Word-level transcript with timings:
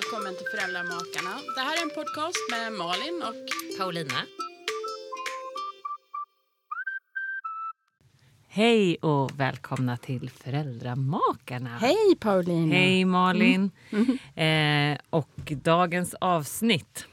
välkommen 0.00 0.34
till 0.34 0.46
Föräldramakarna. 0.46 1.30
Det 1.56 1.60
här 1.60 1.76
är 1.78 1.82
en 1.82 1.90
podcast 1.90 2.38
med 2.50 2.72
Malin 2.72 3.22
och 3.22 3.78
Paulina. 3.78 4.22
Hej 8.48 8.96
och 8.96 9.40
välkomna 9.40 9.96
till 9.96 10.30
Föräldramakarna. 10.30 11.78
Hej 11.78 12.16
Paulina! 12.20 12.74
Hej 12.74 13.04
Malin. 13.04 13.70
Eh, 14.34 14.98
och 15.10 15.52
dagens 15.62 16.14
avsnitt. 16.14 17.06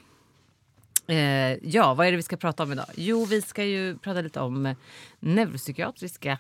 Eh, 1.08 1.54
ja, 1.54 1.94
vad 1.94 2.08
är 2.08 2.12
det 2.12 2.18
vi 2.18 2.24
ska 2.24 2.38
prata 2.38 2.64
om 2.64 2.72
idag? 2.72 2.88
Jo, 2.96 3.26
vi 3.26 3.42
ska 3.42 3.64
ju 3.64 3.98
prata 3.98 4.22
lite 4.22 4.40
om 4.40 4.76
neuropsykiatriska 5.20 6.38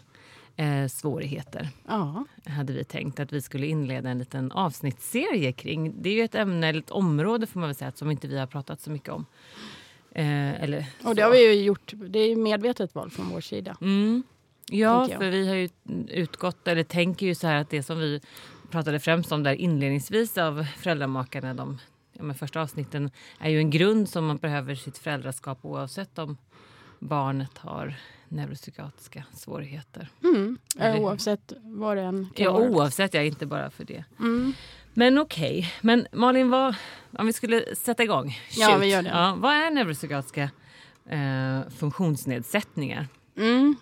eh, 0.58 0.88
svårigheter. 0.88 1.69
Ja, 1.88 2.25
Hade 2.45 2.73
vi 2.73 2.83
tänkt 2.83 3.19
att 3.19 3.33
vi 3.33 3.41
skulle 3.41 3.67
inleda 3.67 4.09
en 4.09 4.19
liten 4.19 4.52
avsnittsserie 4.52 5.52
kring. 5.52 6.02
Det 6.02 6.09
är 6.09 6.14
ju 6.14 6.23
ett 6.23 6.36
ämne, 6.36 6.67
eller 6.67 6.80
ett 6.80 6.91
område 6.91 7.47
får 7.47 7.59
man 7.59 7.69
väl 7.69 7.75
säga, 7.75 7.91
som 7.91 8.11
inte 8.11 8.27
vi 8.27 8.39
har 8.39 8.47
pratat 8.47 8.81
så 8.81 8.91
mycket 8.91 9.09
om. 9.09 9.25
Eh, 10.11 10.64
eller 10.64 10.86
och 11.03 11.16
det 11.16 11.22
så. 11.22 11.27
har 11.27 11.31
vi 11.31 11.53
ju 11.53 11.64
gjort. 11.64 11.94
Det 11.95 12.19
är 12.19 12.27
ju 12.27 12.36
medvetet 12.36 12.95
val 12.95 13.09
från 13.09 13.30
vår 13.30 13.41
sida. 13.41 13.77
Mm. 13.81 14.23
Ja, 14.72 15.08
för 15.08 15.30
vi 15.30 15.47
har 15.47 15.55
ju 15.55 15.69
utgått, 16.08 16.67
eller 16.67 16.83
tänker 16.83 17.25
ju 17.25 17.36
så 17.36 17.47
här 17.47 17.55
att 17.55 17.69
det 17.69 17.83
som 17.83 17.99
vi 17.99 18.21
pratade 18.69 18.99
främst 18.99 19.31
om 19.31 19.44
där 19.44 19.53
inledningsvis 19.53 20.38
av 20.38 20.66
föräldramakarna, 20.77 21.53
de 21.53 21.77
ja, 22.14 22.33
första 22.33 22.61
avsnitten, 22.61 23.11
är 23.39 23.49
ju 23.49 23.58
en 23.58 23.70
grund 23.70 24.09
som 24.09 24.26
man 24.26 24.37
behöver 24.37 24.76
sitt 24.76 24.98
föräldraskap 24.98 25.59
oavsett 25.61 26.17
om 26.17 26.37
barnet 26.99 27.58
har 27.58 27.95
neuropsykiatriska 28.30 29.23
svårigheter. 29.33 30.10
Mm. 30.23 30.58
Eller- 30.80 30.99
Oavsett 30.99 31.54
vad 31.61 31.98
det 31.98 32.04
än 32.04 32.30
kan 32.36 32.43
Ja, 32.45 32.52
vara. 32.52 32.70
oavsett, 32.70 33.14
ja, 33.14 33.21
inte 33.21 33.45
bara 33.45 33.70
för 33.70 33.83
det. 33.86 34.04
Mm. 34.20 34.54
Men 34.93 35.17
okej, 35.17 35.73
men 35.82 36.08
Malin, 36.11 36.49
vad, 36.49 36.76
om 37.17 37.26
vi 37.26 37.33
skulle 37.33 37.76
sätta 37.76 38.04
igång. 38.04 38.38
Ja, 38.52 38.77
vi 38.77 38.88
gör 38.88 39.02
det. 39.02 39.10
Ja, 39.10 39.38
vad 39.39 39.52
är 39.54 39.71
neuropsykiatriska 39.71 40.49
eh, 41.10 41.70
funktionsnedsättningar? 41.77 43.08
Mm. 43.38 43.76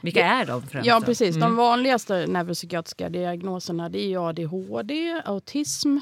Vilka 0.00 0.26
är 0.26 0.46
de 0.46 0.62
främst? 0.66 0.86
Ja, 0.86 1.00
precis. 1.04 1.36
Mm. 1.36 1.48
De 1.48 1.56
vanligaste 1.56 2.26
neuropsykiatriska 2.26 3.08
diagnoserna 3.08 3.88
det 3.88 3.98
är 4.14 4.28
ADHD, 4.28 5.22
autism 5.24 5.98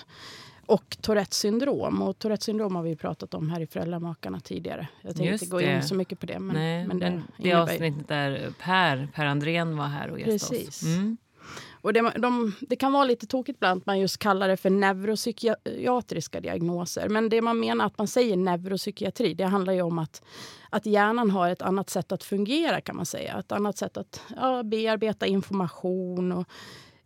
och 0.70 0.96
Tourettes 1.00 1.38
syndrom. 1.38 2.02
Och 2.02 2.18
Tourettes 2.18 2.44
syndrom 2.44 2.76
har 2.76 2.82
vi 2.82 2.96
pratat 2.96 3.34
om 3.34 3.50
här 3.50 3.60
i 3.60 3.66
Föräldramakarna 3.66 4.40
tidigare. 4.40 4.88
Jag 5.02 5.16
tänkte 5.16 5.32
Just 5.32 5.42
inte 5.42 5.52
gå 5.52 5.58
det. 5.58 5.76
in 5.76 5.82
så 5.82 5.94
mycket 5.94 6.20
på 6.20 6.26
det. 6.26 6.38
Men, 6.38 6.56
Nej, 6.56 6.86
men 6.86 6.98
det, 6.98 7.22
det, 7.38 7.52
avsnittet 7.52 8.08
där 8.08 8.52
Per, 8.58 9.08
per 9.14 9.26
Andrén 9.26 9.76
var 9.76 9.86
här 9.86 10.10
och 10.10 10.20
gästade 10.20 10.68
oss. 10.68 10.82
Mm. 10.82 11.16
Och 11.82 11.92
det, 11.92 12.12
de, 12.16 12.52
det 12.60 12.76
kan 12.76 12.92
vara 12.92 13.04
lite 13.04 13.26
tokigt 13.26 13.56
ibland 13.56 13.80
att 13.80 13.86
man 13.86 14.00
just 14.00 14.18
kallar 14.18 14.48
det 14.48 14.56
för 14.56 14.70
neuropsykiatriska 14.70 16.40
diagnoser. 16.40 17.08
Men 17.08 17.28
det 17.28 17.42
man 17.42 17.60
menar 17.60 17.86
att 17.86 17.98
man 17.98 18.06
säger 18.06 18.36
neuropsykiatri, 18.36 19.34
det 19.34 19.44
handlar 19.44 19.72
ju 19.72 19.82
om 19.82 19.98
att, 19.98 20.22
att 20.70 20.86
hjärnan 20.86 21.30
har 21.30 21.50
ett 21.50 21.62
annat 21.62 21.90
sätt 21.90 22.12
att 22.12 22.24
fungera 22.24 22.80
kan 22.80 22.96
man 22.96 23.06
säga. 23.06 23.38
Ett 23.38 23.52
annat 23.52 23.78
sätt 23.78 23.96
att 23.96 24.20
ja, 24.36 24.62
bearbeta 24.62 25.26
information 25.26 26.32
och, 26.32 26.48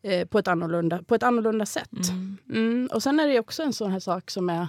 eh, 0.04 0.26
på, 0.28 0.38
ett 0.38 0.48
annorlunda, 0.48 1.02
på 1.02 1.14
ett 1.14 1.22
annorlunda 1.22 1.66
sätt. 1.66 2.08
Mm. 2.48 2.88
Och 2.92 3.02
sen 3.02 3.20
är 3.20 3.28
det 3.28 3.40
också 3.40 3.62
en 3.62 3.72
sån 3.72 3.90
här 3.90 4.00
sak 4.00 4.30
som 4.30 4.50
är 4.50 4.68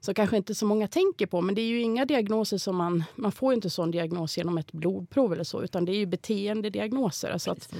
som 0.00 0.14
kanske 0.14 0.36
inte 0.36 0.54
så 0.54 0.66
många 0.66 0.88
tänker 0.88 1.26
på. 1.26 1.40
Men 1.40 1.54
det 1.54 1.60
är 1.60 1.66
ju 1.66 1.80
inga 1.80 2.04
diagnoser 2.04 2.58
som 2.58 2.76
man... 2.76 3.04
Man 3.14 3.32
får 3.32 3.54
inte 3.54 3.70
sån 3.70 3.90
diagnos 3.90 4.36
genom 4.38 4.58
ett 4.58 4.72
blodprov 4.72 5.32
eller 5.32 5.44
så. 5.44 5.62
Utan 5.62 5.84
det 5.84 5.92
är 5.92 5.96
ju 5.96 6.06
beteendediagnoser. 6.06 7.30
Alltså 7.30 7.50
att 7.50 7.74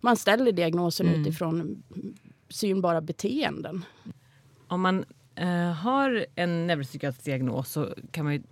man 0.00 0.16
ställer 0.16 0.52
diagnosen 0.52 1.08
Mm. 1.08 1.20
utifrån 1.20 1.82
synbara 2.48 3.00
beteenden. 3.00 3.84
Om 4.68 4.80
man 4.80 5.04
eh, 5.34 5.72
har 5.72 6.26
en 6.34 6.66
neuropsykiatrisk 6.66 7.24
diagnos 7.24 7.72
så 7.72 7.94
kan 8.10 8.24
man 8.24 8.34
ju 8.34 8.42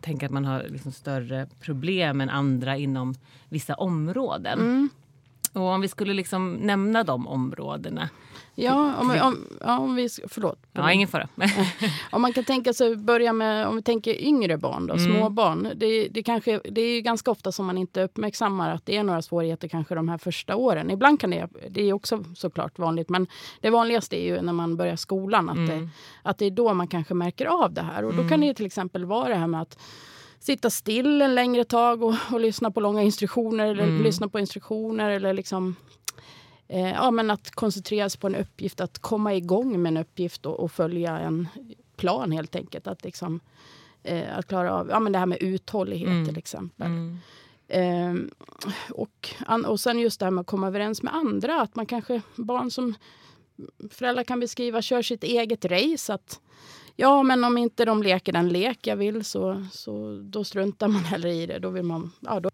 tänka 0.00 0.26
att 0.26 0.32
man 0.32 0.44
har 0.44 0.66
liksom 0.68 0.92
större 0.92 1.48
problem 1.60 2.20
än 2.20 2.30
andra 2.30 2.76
inom 2.76 3.14
vissa 3.48 3.74
områden. 3.74 4.60
Mm. 4.60 4.88
Och 5.52 5.62
om 5.62 5.80
vi 5.80 5.88
skulle 5.88 6.14
liksom 6.14 6.52
nämna 6.54 7.04
de 7.04 7.28
områdena. 7.28 8.08
Ja, 8.54 8.94
om, 9.00 9.10
om, 9.10 9.46
ja, 9.60 9.78
om 9.78 9.94
vi... 9.94 10.08
Förlåt. 10.28 10.58
Ja, 10.72 10.92
ingen 10.92 11.08
fara. 11.08 11.28
Om 12.12 12.22
man 12.22 12.32
kan 12.32 12.44
tänka 12.44 12.72
sig 12.72 12.96
börja 12.96 13.32
med, 13.32 13.66
om 13.66 13.76
vi 13.76 13.82
tänker 13.82 14.22
yngre 14.22 14.58
barn 14.58 14.86
då, 14.86 14.94
Mm. 14.94 15.06
småbarn. 15.06 15.68
Det, 15.76 16.08
det, 16.08 16.22
kanske, 16.22 16.60
det 16.70 16.80
är 16.80 17.00
ganska 17.00 17.30
ofta 17.30 17.52
som 17.52 17.66
man 17.66 17.78
inte 17.78 18.02
uppmärksammar 18.02 18.74
att 18.74 18.86
det 18.86 18.96
är 18.96 19.02
några 19.02 19.22
svårigheter 19.22 19.68
kanske 19.68 19.94
de 19.94 20.08
här 20.08 20.18
första 20.18 20.56
åren. 20.56 20.90
Ibland 20.90 21.20
kan 21.20 21.30
det, 21.30 21.48
det 21.70 21.82
är 21.82 21.92
också 21.92 22.24
såklart 22.34 22.78
vanligt, 22.78 23.08
men 23.08 23.26
det 23.60 23.70
vanligaste 23.70 24.16
är 24.16 24.24
ju 24.24 24.42
när 24.42 24.52
man 24.52 24.76
börjar 24.76 24.96
skolan. 24.96 25.48
Att, 25.48 25.66
det, 25.66 25.88
att 26.22 26.38
det 26.38 26.46
är 26.46 26.50
då 26.50 26.74
man 26.74 26.88
kanske 26.88 27.14
märker 27.14 27.46
av 27.46 27.72
det 27.72 27.82
här. 27.82 28.04
Och 28.04 28.14
då 28.14 28.28
kan 28.28 28.40
det 28.40 28.46
ju 28.46 28.54
till 28.54 28.66
exempel 28.66 29.04
vara 29.04 29.28
det 29.28 29.34
här 29.34 29.46
med 29.46 29.62
att 29.62 29.78
sitta 30.40 30.70
still 30.70 31.22
en 31.22 31.34
längre 31.34 31.64
tag 31.64 32.02
och, 32.02 32.14
och 32.32 32.40
lyssna 32.40 32.70
på 32.70 32.80
långa 32.80 33.02
instruktioner 33.02 33.66
eller 33.66 33.98
lyssna 34.02 34.28
på 34.28 34.38
instruktioner 34.38 35.10
eller 35.10 35.32
liksom 35.34 35.76
Eh, 36.72 36.90
ja, 36.90 37.10
men 37.10 37.30
att 37.30 37.50
koncentrera 37.50 38.10
sig 38.10 38.20
på 38.20 38.26
en 38.26 38.34
uppgift, 38.34 38.80
att 38.80 38.98
komma 38.98 39.34
igång 39.34 39.82
med 39.82 39.90
en 39.90 39.96
uppgift 39.96 40.46
och, 40.46 40.60
och 40.60 40.72
följa 40.72 41.18
en 41.18 41.48
plan 41.96 42.32
helt 42.32 42.56
enkelt. 42.56 42.86
Att, 42.86 43.04
liksom, 43.04 43.40
eh, 44.02 44.38
att 44.38 44.46
klara 44.46 44.72
av 44.72 44.88
ja, 44.88 45.00
men 45.00 45.12
det 45.12 45.18
här 45.18 45.26
med 45.26 45.42
uthållighet 45.42 46.26
till 46.26 46.38
exempel. 46.38 46.86
Eh, 47.68 48.14
och, 48.90 49.30
och 49.66 49.80
sen 49.80 49.98
just 49.98 50.20
det 50.20 50.26
här 50.26 50.30
med 50.30 50.40
att 50.40 50.46
komma 50.46 50.66
överens 50.66 51.02
med 51.02 51.14
andra. 51.14 51.60
Att 51.60 51.76
man 51.76 51.86
kanske, 51.86 52.22
barn 52.36 52.70
som 52.70 52.94
föräldrar 53.90 54.24
kan 54.24 54.40
beskriva, 54.40 54.82
kör 54.82 55.02
sitt 55.02 55.24
eget 55.24 55.64
race. 55.64 56.14
Att, 56.14 56.40
ja, 57.00 57.22
men 57.22 57.44
om 57.44 57.58
inte 57.58 57.84
de 57.84 58.02
leker 58.02 58.32
den 58.32 58.48
lek 58.48 58.86
jag 58.86 58.96
vill 58.96 59.24
så, 59.24 59.66
så 59.72 60.20
då 60.22 60.44
struntar 60.44 60.88
man 60.88 61.04
hellre 61.04 61.32
i 61.34 61.46
det. 61.46 61.58
Då 61.58 61.70
vill 61.70 61.82
man, 61.82 62.12
ja, 62.20 62.40
då. 62.40 62.50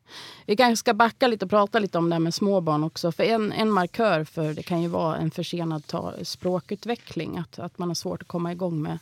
Vi 0.47 0.57
kanske 0.57 0.77
ska 0.77 0.95
backa 0.95 1.27
lite 1.27 1.45
och 1.45 1.51
prata 1.51 1.79
lite 1.79 1.99
om 1.99 2.09
det 2.09 2.15
här 2.15 2.21
med 2.21 2.35
småbarn 2.35 2.85
också. 2.85 3.13
För 3.13 3.25
en, 3.25 3.53
en 3.53 3.71
markör 3.71 4.25
för 4.25 4.55
det 4.55 4.63
kan 4.63 4.83
ju 4.83 4.89
vara 4.89 5.17
en 5.17 5.31
försenad 5.31 5.87
ta, 5.87 6.13
språkutveckling. 6.23 7.39
Att, 7.39 7.59
att 7.59 7.79
man 7.79 7.89
har 7.89 7.95
svårt 7.95 8.23
att 8.23 8.29
komma 8.29 8.53
igång 8.53 8.83
med 8.83 8.99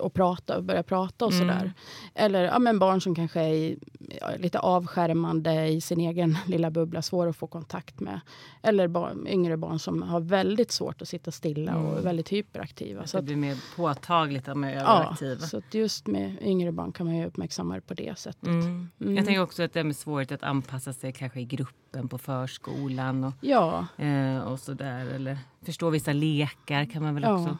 och 0.00 0.14
prata 0.14 0.56
och 0.56 0.64
börja 0.64 0.82
prata 0.82 1.24
och 1.26 1.32
Mm. 1.32 1.48
sådär. 1.48 1.72
Eller 2.14 2.42
ja, 2.44 2.58
men 2.58 2.78
barn 2.78 3.00
som 3.00 3.14
kanske 3.14 3.40
är 3.40 3.76
ja, 4.20 4.30
lite 4.38 4.58
avskärmande 4.58 5.66
i 5.68 5.80
sin 5.80 6.00
egen 6.00 6.36
lilla 6.46 6.70
bubbla, 6.70 7.02
svår 7.02 7.26
att 7.26 7.36
få 7.36 7.46
kontakt 7.46 8.00
med. 8.00 8.20
Eller 8.62 8.88
barn, 8.88 9.26
yngre 9.28 9.56
barn 9.56 9.78
som 9.78 10.02
har 10.02 10.20
väldigt 10.20 10.72
svårt 10.72 11.02
att 11.02 11.08
sitta 11.08 11.30
stilla 11.30 11.76
och 11.76 11.98
är 11.98 12.02
väldigt 12.02 12.32
hyperaktiva. 12.32 13.02
Att 13.02 13.10
Så 13.10 13.16
det 13.16 13.22
blir 13.22 13.36
mer 13.36 13.56
påtagligt 13.76 14.48
att 14.48 14.54
de 14.54 14.64
är 14.64 14.74
ja, 14.74 14.80
överaktiva. 14.80 15.40
så 15.40 15.56
att 15.58 15.74
just 15.74 16.06
med 16.06 16.36
yngre 16.42 16.72
barn 16.72 16.92
kan 16.92 17.06
man 17.06 17.16
ju 17.16 17.26
uppmärksamma 17.26 17.74
det 17.74 17.80
på 17.80 17.94
det 17.94 18.18
sättet. 18.18 18.46
Mm. 18.48 18.88
Mm. 19.00 19.16
Jag 19.16 19.24
tänker 19.24 19.42
också 19.42 19.62
att 19.62 19.72
det 19.72 19.80
är 19.80 19.84
med 19.84 19.96
svårighet 19.96 20.32
att 20.32 20.42
anpassa 20.48 20.92
sig 20.92 21.12
kanske 21.12 21.40
i 21.40 21.44
gruppen 21.44 22.08
på 22.08 22.18
förskolan 22.18 23.24
och, 23.24 23.32
Ja, 23.40 23.86
eh, 23.96 24.38
och 24.38 24.60
sådär. 24.60 25.06
Eller 25.06 25.38
förstå 25.62 25.90
vissa 25.90 26.12
lekar 26.12 26.84
kan 26.84 27.02
man 27.02 27.14
väl 27.14 27.22
Ja. 27.22 27.34
också 27.34 27.56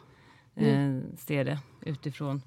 eh, 0.55 0.97
se 1.17 1.43
det 1.43 1.59
utifrån. 1.85 2.41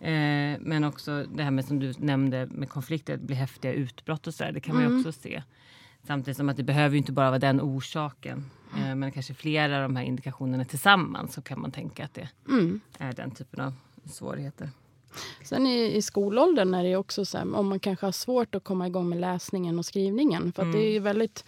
Eh, 0.00 0.58
men 0.60 0.84
också 0.84 1.24
det 1.34 1.42
här 1.42 1.50
med 1.50 1.64
som 1.64 1.78
du 1.78 1.92
nämnde 1.98 2.46
med 2.46 2.68
konflikter, 2.68 3.14
att 3.14 3.20
blir 3.20 3.36
häftiga 3.36 3.72
utbrott 3.72 4.26
och 4.26 4.34
sådär. 4.34 4.52
Det 4.52 4.60
kan 4.60 4.74
man 4.74 4.84
Mm. 4.84 4.98
också 4.98 5.12
se. 5.12 5.42
Samtidigt 6.06 6.36
som 6.36 6.48
att 6.48 6.56
det 6.56 6.62
behöver 6.62 6.96
inte 6.96 7.12
bara 7.12 7.30
vara 7.30 7.38
den 7.38 7.60
orsaken. 7.60 8.50
Eh, 8.76 8.94
men 8.94 9.12
kanske 9.12 9.34
flera 9.34 9.76
av 9.76 9.82
de 9.82 9.96
här 9.96 10.04
indikationerna 10.04 10.64
tillsammans 10.64 11.34
så 11.34 11.42
kan 11.42 11.60
man 11.60 11.70
tänka 11.70 12.04
att 12.04 12.14
det 12.14 12.28
mm. 12.48 12.80
är 12.98 13.12
den 13.12 13.30
typen 13.30 13.60
av 13.60 13.72
svårigheter. 14.04 14.70
Sen 15.44 15.66
i, 15.66 15.96
i 15.96 16.02
skolåldern 16.02 16.74
är 16.74 16.84
det 16.84 16.96
också 16.96 17.24
så 17.24 17.38
här, 17.38 17.54
om 17.54 17.68
man 17.68 17.80
kanske 17.80 18.06
har 18.06 18.12
svårt 18.12 18.54
att 18.54 18.64
komma 18.64 18.86
igång 18.86 19.08
med 19.08 19.20
läsningen 19.20 19.78
och 19.78 19.86
skrivningen. 19.86 20.52
För 20.52 20.62
att 20.62 20.72
det 20.72 20.78
är 20.78 20.92
ju 20.92 20.98
väldigt... 20.98 21.44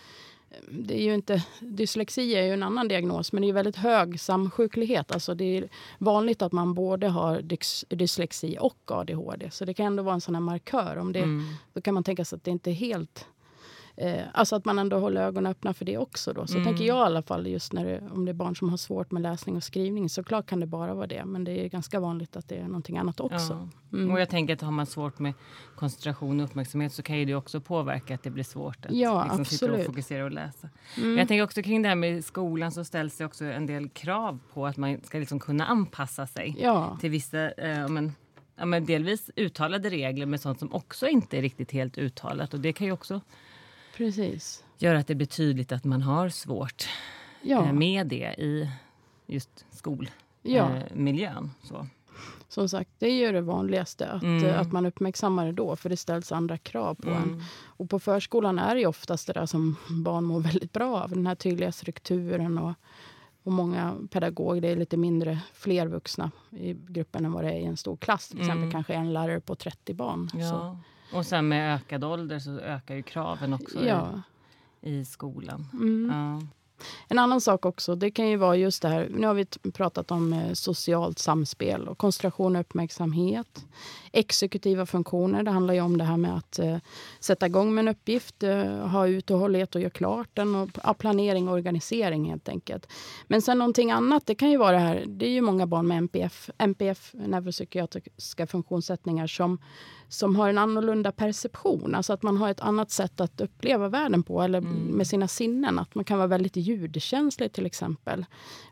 Det 0.71 0.95
är 1.01 1.03
ju 1.03 1.15
inte, 1.15 1.45
dyslexi 1.61 2.35
är 2.35 2.43
ju 2.43 2.53
en 2.53 2.63
annan 2.63 2.89
diagnos, 2.89 3.33
men 3.33 3.43
det 3.43 3.49
är 3.49 3.53
väldigt 3.53 3.77
hög 3.77 4.21
samsjuklighet. 4.21 5.13
Alltså 5.13 5.35
det 5.35 5.45
är 5.59 5.69
vanligt 5.99 6.43
att 6.43 6.53
man 6.53 6.75
både 6.75 7.09
har 7.09 7.43
dys, 7.43 7.85
dyslexi 7.89 8.57
och 8.61 8.91
ADHD. 8.91 9.51
Så 9.51 9.65
det 9.65 9.75
kan 9.75 9.87
ändå 9.87 10.03
vara 10.03 10.15
en 10.15 10.21
sån 10.21 10.35
här 10.35 10.43
markör. 10.43 10.97
Om 10.97 11.13
det, 11.13 11.25
Då 11.73 11.81
kan 11.81 11.95
man 11.95 12.05
tänka 12.05 12.25
sig 12.25 12.37
att 12.37 12.45
det 12.45 12.51
inte 12.51 12.71
är 12.71 12.75
helt... 12.75 13.27
Eh, 13.97 14.23
alltså 14.35 14.57
att 14.57 14.65
man 14.65 14.79
ändå 14.79 14.99
håller 14.99 15.23
ögonen 15.23 15.51
öppna 15.51 15.75
för 15.75 15.85
det 15.85 15.99
också. 15.99 16.33
Då. 16.33 16.47
Så 16.47 16.65
tänker 16.65 16.85
jag 16.85 16.97
i 16.99 17.01
alla 17.07 17.23
fall 17.23 17.47
just 17.47 17.73
när 17.73 17.85
det, 17.85 18.03
om 18.13 18.25
det 18.25 18.31
är 18.31 18.35
barn 18.35 18.57
som 18.57 18.69
har 18.71 18.77
svårt 18.77 19.11
med 19.11 19.23
läsning 19.23 19.57
och 19.57 19.63
skrivning. 19.65 20.09
Såklart 20.09 20.47
kan 20.47 20.61
det 20.61 20.67
bara 20.67 20.95
vara 20.95 21.07
det, 21.07 21.25
men 21.25 21.45
det 21.45 21.53
är 21.65 21.69
ganska 21.69 22.01
vanligt 22.01 22.37
att 22.37 22.49
det 22.49 22.57
är 22.57 22.65
någonting 22.65 22.99
annat 22.99 23.21
också. 23.21 23.69
Ja. 23.91 24.13
Och 24.13 24.21
jag 24.21 24.29
tänker 24.29 24.55
att 24.55 24.61
har 24.61 24.71
man 24.71 24.87
svårt 24.87 25.19
med 25.19 25.35
koncentration 25.77 26.41
och 26.41 26.45
uppmärksamhet 26.47 26.93
så 26.93 27.03
kan 27.03 27.19
ju 27.19 27.25
det 27.25 27.35
också 27.35 27.61
påverka 27.61 28.15
att 28.15 28.23
det 28.23 28.31
blir 28.31 28.45
svårt 28.45 28.87
att 28.87 28.93
Ja, 28.93 29.25
liksom, 29.25 29.45
sitta 29.45 29.73
och 29.73 29.85
fokusera 29.85 30.25
och 30.25 30.31
läsa. 30.31 30.69
Men 30.97 31.17
jag 31.17 31.29
tänker 31.29 31.45
också 31.45 31.63
kring 31.63 31.83
det 31.83 31.89
här 31.89 31.97
med 31.97 32.25
skolan 32.25 32.73
så 32.73 32.85
ställs 32.85 33.17
det 33.17 33.25
också 33.25 33.45
en 33.45 33.67
del 33.67 33.89
krav 33.89 34.39
på 34.55 34.67
att 34.67 34.77
man 34.77 35.01
ska 35.05 35.19
liksom 35.19 35.41
kunna 35.41 35.65
anpassa 35.67 36.27
sig 36.27 36.57
Ja. 36.61 36.97
till 37.01 37.11
vissa 37.11 37.51
eh, 37.51 37.89
men, 37.89 38.13
ja, 38.57 38.65
men 38.67 38.85
delvis 38.85 39.31
uttalade 39.37 39.91
regler 39.91 40.27
med 40.27 40.41
sånt 40.41 40.59
som 40.59 40.73
också 40.73 41.09
inte 41.09 41.39
är 41.39 41.43
riktigt 41.43 41.73
helt 41.73 41.99
uttalat. 41.99 42.55
Och 42.55 42.61
det 42.61 42.73
kan 42.73 42.87
ju 42.87 42.93
också 42.93 43.21
Precis. 43.97 44.65
göra 44.79 44.99
att 44.99 45.07
det 45.07 45.15
blir 45.15 45.27
tydligt 45.27 45.73
att 45.73 45.85
man 45.85 46.03
har 46.03 46.29
svårt 46.29 46.89
Ja. 47.43 47.67
eh, 47.67 47.73
med 47.73 48.07
det 48.07 48.35
i 48.39 48.71
just 49.27 49.65
skolmiljön. 49.71 50.11
Ja. 50.43 51.49
Så. 51.63 51.87
Som 52.49 52.69
sagt, 52.69 52.91
det 52.99 53.07
är 53.07 53.15
ju 53.27 53.33
det 53.33 53.41
vanligaste. 53.41 54.09
Att, 54.11 54.23
Mm. 54.23 54.61
att 54.61 54.73
man 54.73 54.87
uppmärksammar 54.87 55.47
det 55.47 55.53
då, 55.53 55.77
för 55.77 55.89
det 55.91 55.97
ställs 55.97 56.33
andra 56.33 56.59
krav 56.59 56.95
på 56.95 57.11
Mm. 57.11 57.23
en. 57.23 57.43
Och 57.65 57.91
på 57.91 57.99
förskolan 57.99 58.59
är 58.59 58.75
det 58.75 58.81
ju 58.81 58.87
oftast 58.87 59.27
det 59.27 59.33
där 59.33 59.47
som 59.47 59.77
barn 60.05 60.25
mår 60.25 60.41
väldigt 60.41 60.73
bra 60.73 61.03
av. 61.03 61.11
Den 61.11 61.27
här 61.27 61.35
tydliga 61.35 61.73
strukturen 61.73 62.59
och, 62.59 62.73
och 63.43 63.53
många 63.53 63.95
pedagoger, 64.11 64.61
det 64.61 64.69
är 64.69 64.77
lite 64.77 64.97
mindre, 64.97 65.39
fler 65.53 65.87
vuxna 65.87 66.31
i 66.51 66.75
gruppen 66.89 67.25
än 67.25 67.33
vad 67.33 67.45
det 67.45 67.51
är 67.53 67.59
i 67.59 67.65
en 67.65 67.77
stor 67.77 67.97
klass. 67.97 68.29
Till 68.29 68.39
exempel 68.39 68.59
Mm. 68.63 68.73
kanske 68.73 68.95
en 68.95 69.13
lärare 69.13 69.41
på 69.41 69.55
30 69.55 69.95
barn. 69.95 70.29
Så, 70.31 70.39
Ja. 70.39 70.79
Och 71.15 71.27
sen 71.27 71.49
med 71.49 71.75
ökad 71.75 72.05
ålder 72.05 72.39
så 72.39 72.59
ökar 72.59 72.95
ju 72.95 73.03
kraven 73.03 73.53
också 73.53 73.85
ja. 73.85 74.23
i, 74.81 74.91
i 74.91 75.05
skolan. 75.05 75.69
Mm. 75.73 76.11
Ja. 76.13 76.47
En 77.09 77.19
annan 77.19 77.41
sak 77.41 77.67
också, 77.67 77.95
det 77.95 78.11
kan 78.11 78.29
ju 78.29 78.37
vara 78.37 78.57
just 78.57 78.83
det 78.83 78.89
här, 78.89 79.09
nu 79.11 79.27
har 79.27 79.35
vi 79.35 79.45
pratat 79.73 80.11
om 80.11 80.33
eh, 80.33 80.53
socialt 80.53 81.19
samspel 81.19 81.89
och 81.89 81.99
koncentration 81.99 82.57
och 82.57 82.61
uppmärksamhet. 82.61 83.65
Exekutiva 84.13 84.87
funktioner, 84.87 85.43
det 85.43 85.51
handlar 85.51 85.75
ju 85.75 85.81
om 85.81 85.99
det 85.99 86.05
här 86.05 86.17
med 86.17 86.37
att 86.37 86.59
eh, 86.59 86.77
sätta 87.21 87.47
igång 87.47 87.75
med 87.75 87.83
en 87.83 87.89
uppgift, 87.89 88.43
eh, 88.43 88.89
ha 88.89 89.07
uthållighet 89.07 89.75
och 89.75 89.81
göra 89.81 89.91
klart 89.91 90.29
den 90.35 90.55
och 90.55 90.69
ja, 90.83 90.95
planering 90.95 91.49
och 91.49 91.55
organisering 91.55 92.31
helt 92.31 92.49
enkelt. 92.49 92.87
Men 93.27 93.43
sen 93.43 93.59
någonting 93.59 93.91
annat, 93.91 94.27
det 94.27 94.35
kan 94.35 94.51
ju 94.51 94.57
vara 94.57 94.73
det 94.73 94.79
här, 94.79 95.05
det 95.07 95.27
är 95.27 95.31
ju 95.31 95.41
många 95.41 95.67
barn 95.67 95.87
med 95.87 95.99
NPF, 95.99 96.51
NPF 96.59 97.11
neuropsykiatriska 97.15 98.47
funktionssättningar 98.47 99.27
som 99.27 99.59
som 100.13 100.37
har 100.37 100.49
en 100.49 100.59
annorlunda 100.59 101.13
perception. 101.13 101.95
Alltså 101.95 102.13
att 102.13 102.23
man 102.23 102.37
har 102.37 102.49
ett 102.51 102.61
annat 102.61 102.91
sätt 102.91 103.21
att 103.21 103.41
uppleva 103.41 103.89
världen 103.89 104.23
på, 104.23 104.43
eller 104.43 104.61
med 104.61 105.07
sina 105.07 105.29
sinnen. 105.29 105.79
Att 105.79 105.95
man 105.95 106.05
kan 106.05 106.19
vara 106.19 106.27
väldigt 106.29 106.57
ljudkänslig 106.57 107.53
till 107.53 107.67
exempel. 107.67 108.25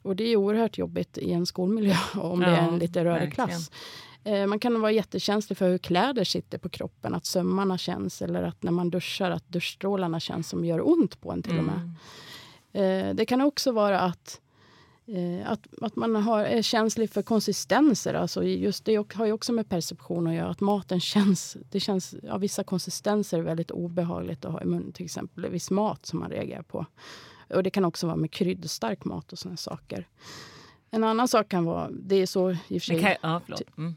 Och 0.02 0.16
det 0.16 0.24
är 0.24 0.36
oerhört 0.36 0.78
jobbigt 0.78 1.18
i 1.18 1.32
en 1.32 1.46
skolmiljö 1.46 1.96
om 2.14 2.40
det 2.40 2.46
är 2.46 2.58
en 2.58 2.72
Ja, 2.72 2.76
lite 2.76 3.04
rörig 3.04 3.32
klass. 3.32 3.70
Eh, 4.24 4.46
Man 4.46 4.58
kan 4.58 4.80
vara 4.80 4.92
jättekänslig 4.92 5.56
för 5.58 5.68
hur 5.70 5.78
kläder 5.78 6.24
sitter 6.24 6.58
på 6.58 6.68
kroppen, 6.68 7.14
att 7.14 7.26
sömmarna 7.26 7.78
känns 7.78 8.22
eller 8.22 8.42
att 8.42 8.62
när 8.62 8.72
man 8.72 8.90
duschar 8.90 9.30
att 9.30 9.48
duschstrålarna 9.48 10.20
känns 10.20 10.48
som 10.48 10.64
gör 10.64 10.88
ont 10.88 11.20
på 11.20 11.32
en 11.32 11.42
till 11.42 11.58
och 11.58 11.64
med. 11.64 11.90
Eh, 12.72 13.14
Det 13.14 13.26
kan 13.26 13.40
också 13.40 13.72
vara 13.72 14.00
att 14.00 14.40
att, 15.46 15.66
att 15.80 15.96
man 15.96 16.16
har, 16.16 16.44
är 16.44 16.62
känslig 16.62 17.10
för 17.10 17.22
konsistenser. 17.22 18.14
Alltså 18.14 18.42
just 18.42 18.84
det 18.84 19.14
har 19.14 19.26
ju 19.26 19.32
också 19.32 19.52
med 19.52 19.68
perception 19.68 20.26
att 20.26 20.34
göra. 20.34 20.48
Att 20.48 20.60
maten 20.60 21.00
känns... 21.00 21.56
Det 21.70 21.80
känns 21.80 22.14
ja, 22.22 22.38
vissa 22.38 22.64
konsistenser 22.64 23.38
är 23.38 23.42
väldigt 23.42 23.70
obehagligt 23.70 24.44
att 24.44 24.52
ha 24.52 24.62
i 24.62 24.64
munnen. 24.64 24.92
Till 24.92 25.04
exempel 25.04 25.50
viss 25.50 25.70
mat 25.70 26.06
som 26.06 26.18
man 26.18 26.30
reagerar 26.30 26.62
på. 26.62 26.86
Och 27.48 27.62
Det 27.62 27.70
kan 27.70 27.84
också 27.84 28.06
vara 28.06 28.16
med 28.16 28.30
kryddstark 28.30 29.04
mat 29.04 29.32
och 29.32 29.38
såna 29.38 29.56
saker. 29.56 30.08
En 30.90 31.04
annan 31.04 31.28
sak 31.28 31.48
kan 31.48 31.64
vara... 31.64 31.90
Det 31.90 32.16
är 32.16 32.26
så 32.26 32.50
i 32.50 32.54
och 32.54 32.58
för 32.68 32.78
sig... 32.80 33.00
kan, 33.00 33.14
ja, 33.22 33.40
förlåt. 33.44 33.62
Mm. 33.78 33.96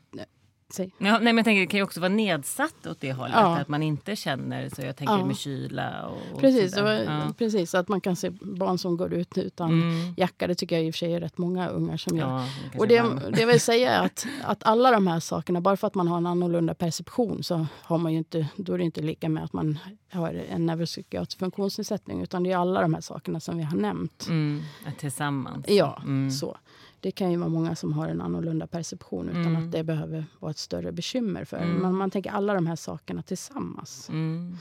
Säg. 0.76 0.92
Ja, 0.98 1.12
nej, 1.12 1.20
men 1.22 1.38
jag 1.38 1.46
tänker, 1.46 1.62
det 1.62 1.68
kan 1.68 1.78
ju 1.78 1.84
också 1.84 2.00
vara 2.00 2.10
nedsatt 2.10 2.88
åt 2.88 3.02
det 3.02 3.14
hållet. 3.14 3.36
Ja. 3.36 3.58
Att 3.60 3.68
man 3.68 3.84
inte 3.84 4.16
känner. 4.16 4.70
Så 4.70 4.82
jag 4.82 4.96
tänker 4.98 5.14
Ja. 5.18 5.26
med 5.26 5.38
kyla 5.38 6.06
och, 6.08 6.18
och 6.34 6.40
Precis, 6.42 6.78
och, 6.78 6.88
Ja. 6.90 7.34
precis, 7.38 7.76
att 7.76 7.88
man 7.88 8.02
kan 8.02 8.16
se 8.16 8.30
barn 8.42 8.78
som 8.78 8.98
går 8.98 9.14
ut 9.14 9.38
utan 9.38 9.72
Mm. 9.82 10.14
jacka. 10.18 10.48
Det 10.48 10.56
tycker 10.56 10.76
jag 10.76 10.86
i 10.86 10.90
och 10.90 10.94
för 10.94 10.98
sig 10.98 11.14
är 11.14 11.20
rätt 11.20 11.38
många 11.38 11.68
ungar 11.70 11.98
som 11.98 12.18
gör. 12.18 12.28
Ja, 12.28 12.48
Och 12.80 12.88
det, 12.88 13.04
det 13.36 13.46
vill 13.46 13.60
säga 13.72 13.92
är 13.92 14.06
att, 14.06 14.26
att 14.44 14.64
alla 14.64 14.92
de 14.92 15.08
här 15.08 15.20
sakerna, 15.20 15.62
bara 15.62 15.78
för 15.78 15.88
att 15.88 15.96
man 15.96 16.08
har 16.08 16.18
en 16.18 16.28
annorlunda 16.28 16.74
perception 16.74 17.44
så 17.44 17.68
har 17.82 17.98
man 17.98 18.12
ju 18.12 18.18
inte, 18.18 18.48
då 18.56 18.74
är 18.74 18.78
det 18.78 18.84
inte 18.84 19.02
lika 19.02 19.30
med 19.30 19.44
att 19.44 19.54
man 19.54 19.80
har 20.12 20.44
en 20.50 20.66
neuropsykiatrisk 20.66 21.40
funktionsnedsättning. 21.40 22.22
Utan 22.22 22.44
det 22.44 22.52
är 22.52 22.58
alla 22.58 22.82
de 22.82 22.94
här 22.94 23.02
sakerna 23.02 23.40
som 23.40 23.58
vi 23.58 23.64
har 23.64 23.78
nämnt. 23.78 24.26
Mm, 24.30 24.62
tillsammans. 25.00 25.66
Ja, 25.70 26.02
Mm. 26.04 26.32
så. 26.32 26.58
Det 27.04 27.12
kan 27.12 27.32
ju 27.32 27.38
vara 27.38 27.50
många 27.50 27.76
som 27.76 27.94
har 27.94 28.08
en 28.08 28.22
annorlunda 28.22 28.68
perception 28.68 29.30
utan 29.30 29.46
Mm. 29.46 29.56
att 29.66 29.72
det 29.72 29.84
behöver 29.84 30.26
vara 30.40 30.52
ett 30.52 30.58
större 30.58 30.92
bekymmer 30.92 31.46
för 31.46 31.58
Mm. 31.58 31.76
Men 31.78 31.96
man 31.96 32.12
tänker 32.12 32.32
alla 32.32 32.54
de 32.54 32.68
här 32.68 32.76
sakerna 32.76 33.22
tillsammans. 33.22 34.10
Mm. 34.10 34.58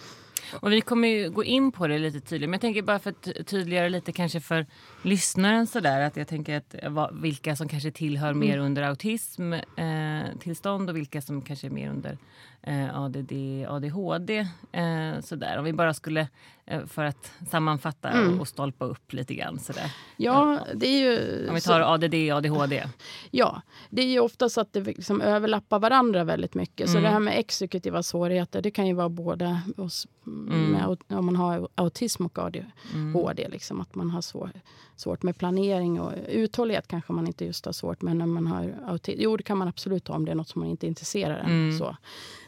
Och 0.60 0.72
vi 0.72 0.80
kommer 0.80 1.08
ju 1.08 1.30
gå 1.30 1.44
in 1.44 1.72
på 1.72 1.86
det 1.86 1.98
lite 1.98 2.20
tydligare. 2.20 2.48
Men 2.50 2.52
jag 2.54 2.60
tänker 2.60 2.82
bara 2.82 2.98
för 2.98 3.10
att 3.10 3.22
ty- 3.22 3.44
tydliggöra 3.44 3.88
lite 3.88 4.12
kanske 4.12 4.40
för 4.40 4.66
lyssnaren 5.02 5.66
sådär. 5.66 6.00
Att 6.00 6.16
jag 6.16 6.28
tänker 6.28 6.56
att 6.56 6.74
eh, 6.82 7.08
vilka 7.12 7.56
som 7.56 7.68
kanske 7.68 7.90
tillhör 7.90 8.34
mer 8.34 8.58
under 8.58 8.82
autism 8.82 9.52
eh, 9.52 10.88
och 10.88 10.96
vilka 10.96 11.22
som 11.22 11.42
kanske 11.42 11.66
är 11.66 11.70
mer 11.70 11.90
under 11.90 12.18
eh, 12.62 13.00
ADD, 13.00 13.32
ADHD. 13.68 14.38
Eh, 14.72 15.20
sådär. 15.20 15.58
Om 15.58 15.64
vi 15.64 15.72
bara 15.72 15.94
skulle, 15.94 16.28
eh, 16.66 16.86
för 16.86 17.04
att 17.04 17.32
sammanfatta 17.50 18.26
och, 18.28 18.40
och 18.40 18.48
stolpa 18.48 18.84
upp 18.84 19.12
lite 19.12 19.34
grann 19.34 19.58
sådär. 19.58 19.92
Ja, 20.16 20.58
det 20.74 20.86
är 20.86 21.00
ju... 21.00 21.48
Om 21.48 21.54
vi 21.54 21.60
så- 21.60 21.70
tar 21.70 21.80
ADD 21.80 22.14
och 22.32 22.36
ADHD. 22.38 22.84
Ja, 23.30 23.62
det 23.90 24.02
är 24.02 24.06
ju 24.06 24.20
ofta 24.20 24.48
så 24.48 24.60
att 24.60 24.72
det 24.72 24.80
liksom 24.80 25.20
överlappar 25.20 25.78
varandra 25.78 26.24
väldigt 26.24 26.54
mycket. 26.54 26.86
Så 26.90 26.92
Mm. 26.98 27.02
det 27.02 27.08
här 27.10 27.20
med 27.20 27.38
exekutiva 27.38 28.02
svårigheter, 28.02 28.62
det 28.62 28.70
kan 28.70 28.86
ju 28.86 28.94
vara 28.94 29.08
både 29.08 29.60
hos, 29.76 30.06
Mm. 30.26 30.70
med, 30.72 30.96
om 31.18 31.26
man 31.26 31.36
har 31.36 31.68
autism 31.74 32.26
och 32.26 32.38
ADHD. 32.38 33.48
Liksom, 33.48 33.80
att 33.80 33.94
man 33.94 34.10
har 34.10 34.20
svår, 34.20 34.50
svårt 34.96 35.22
med 35.22 35.36
planering 35.38 36.00
och 36.00 36.12
uthållighet 36.28 36.88
kanske 36.88 37.12
man 37.12 37.26
inte 37.26 37.44
just 37.44 37.64
har 37.66 37.72
svårt 37.72 38.02
med 38.02 38.16
när 38.16 38.26
man 38.26 38.46
har 38.46 38.74
autism. 38.86 39.20
Jo, 39.22 39.36
det 39.36 39.42
kan 39.42 39.58
man 39.58 39.68
absolut 39.68 40.08
ha 40.08 40.14
om 40.14 40.24
det 40.24 40.30
är 40.30 40.34
något 40.34 40.48
som 40.48 40.60
man 40.60 40.68
inte 40.70 40.86
är 40.86 40.88
intresserad 40.88 41.38
av. 41.40 41.44
Mm. 41.46 41.78
Så. 41.78 41.96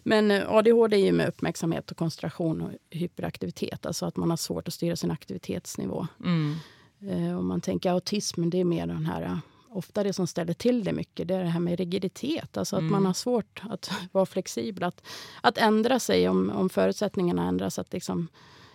Men 0.06 0.30
eh, 0.30 0.50
ADHD 0.52 0.96
är 0.96 1.04
ju 1.04 1.12
med 1.12 1.28
uppmärksamhet 1.28 1.90
och 1.90 1.96
koncentration 1.96 2.60
och 2.62 2.70
hyperaktivitet. 2.90 3.86
Alltså 3.86 4.06
att 4.06 4.16
man 4.16 4.30
har 4.30 4.36
svårt 4.36 4.68
att 4.68 4.74
styra 4.74 4.96
sin 4.96 5.10
aktivitetsnivå. 5.10 6.06
Mm. 6.24 6.54
Eh, 7.08 7.38
om 7.38 7.46
man 7.46 7.60
tänker 7.60 7.90
autism, 7.90 8.50
det 8.50 8.60
är 8.60 8.64
mer 8.64 8.86
den 8.86 9.06
här... 9.06 9.22
eh, 9.22 9.38
Ofta 9.76 10.02
det 10.02 10.12
som 10.12 10.26
ställer 10.26 10.52
till 10.54 10.84
det 10.84 10.92
mycket, 10.92 11.28
det 11.28 11.34
är 11.34 11.42
det 11.42 11.48
här 11.48 11.60
med 11.60 11.78
rigiditet. 11.78 12.56
Alltså 12.56 12.76
att 12.76 12.82
man 12.82 13.06
har 13.06 13.12
svårt 13.12 13.62
att 13.70 13.90
vara 14.12 14.26
flexibel. 14.26 14.84
Att, 14.84 15.02
att 15.40 15.58
ändra 15.58 15.98
sig 16.00 16.28
om, 16.28 16.50
om 16.50 16.68
förutsättningarna 16.68 17.48
ändras. 17.48 17.78
Att 17.78 17.92
liksom 17.92 18.28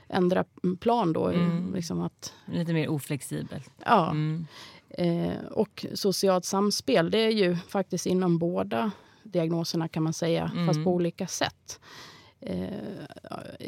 ändra 0.08 0.46
plan 0.80 1.14
då. 1.14 1.32
Liksom 1.76 2.02
att, 2.02 2.34
Lite 2.46 2.74
mer 2.74 2.88
oflexibelt. 2.90 3.70
ja. 3.86 4.12
Mm. 4.12 4.46
Eh, 4.90 5.44
och 5.52 5.86
socialt 5.94 6.46
samspel, 6.46 7.12
det 7.12 7.20
är 7.20 7.32
ju 7.32 7.56
faktiskt 7.56 8.06
inom 8.06 8.38
båda 8.38 8.92
diagnoserna 9.24 9.88
kan 9.88 10.04
man 10.04 10.14
säga, 10.14 10.52
Mm. 10.54 10.68
fast 10.68 10.84
på 10.84 10.92
olika 10.94 11.28
sätt. 11.28 11.80
Eh, 12.42 12.68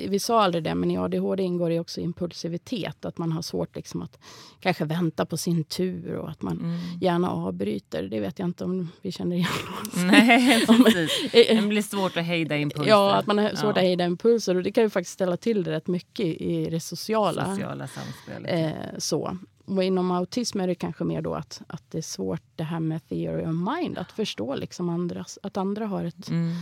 vi 0.09 0.19
sa 0.19 0.41
aldrig 0.43 0.63
det, 0.63 0.75
men 0.75 0.91
i 0.91 0.97
ADHD 0.97 1.43
ingår 1.43 1.69
det 1.69 1.79
också 1.79 2.01
impulsivitet. 2.01 3.05
Att 3.05 3.17
man 3.17 3.31
har 3.31 3.41
svårt 3.41 3.75
liksom 3.75 4.01
att 4.01 4.19
kanske 4.59 4.85
vänta 4.85 5.25
på 5.25 5.37
sin 5.37 5.63
tur 5.63 6.13
och 6.15 6.29
att 6.29 6.41
man 6.41 6.57
Mm. 6.59 6.77
gärna 7.01 7.31
avbryter. 7.31 8.03
Det 8.03 8.19
vet 8.19 8.39
jag 8.39 8.47
inte 8.47 8.63
om 8.63 8.89
vi 9.01 9.11
känner 9.11 9.35
igen 9.35 9.47
oss. 9.81 9.95
Nej, 10.11 10.65
precis. 10.85 11.31
Det 11.31 11.67
blir 11.67 11.81
svårt 11.81 12.17
att 12.17 12.23
hejda 12.25 12.57
impulser. 12.57 12.89
Ja, 12.89 13.13
att 13.13 13.27
man 13.27 13.37
har 13.37 13.49
svårt 13.49 13.63
Ja. 13.63 13.69
att 13.69 13.77
hejda 13.77 14.05
impulser. 14.05 14.55
Och 14.55 14.63
det 14.63 14.71
kan 14.71 14.83
ju 14.83 14.89
faktiskt 14.89 15.13
ställa 15.13 15.37
till 15.37 15.63
det 15.63 15.71
rätt 15.71 15.87
mycket 15.87 16.25
i 16.25 16.67
det 16.69 16.79
sociala. 16.79 17.45
Sociala 17.45 17.87
samspelet. 17.87 18.51
Eh, 18.75 18.97
så. 18.97 19.37
Och 19.77 19.83
inom 19.83 20.11
autism 20.11 20.59
är 20.59 20.67
det 20.67 20.75
kanske 20.75 21.03
mer 21.03 21.21
då 21.21 21.33
att, 21.35 21.61
att 21.67 21.83
det 21.91 21.97
är 21.97 22.01
svårt 22.01 22.41
det 22.55 22.63
här 22.63 22.79
med 22.79 23.07
theory 23.09 23.43
of 23.45 23.55
mind. 23.77 23.97
Att 23.97 24.11
förstå 24.11 24.55
liksom 24.55 24.89
andras, 24.89 25.39
att 25.43 25.57
andra 25.57 25.85
har 25.87 26.03
ett, 26.03 26.29
Mm. 26.29 26.55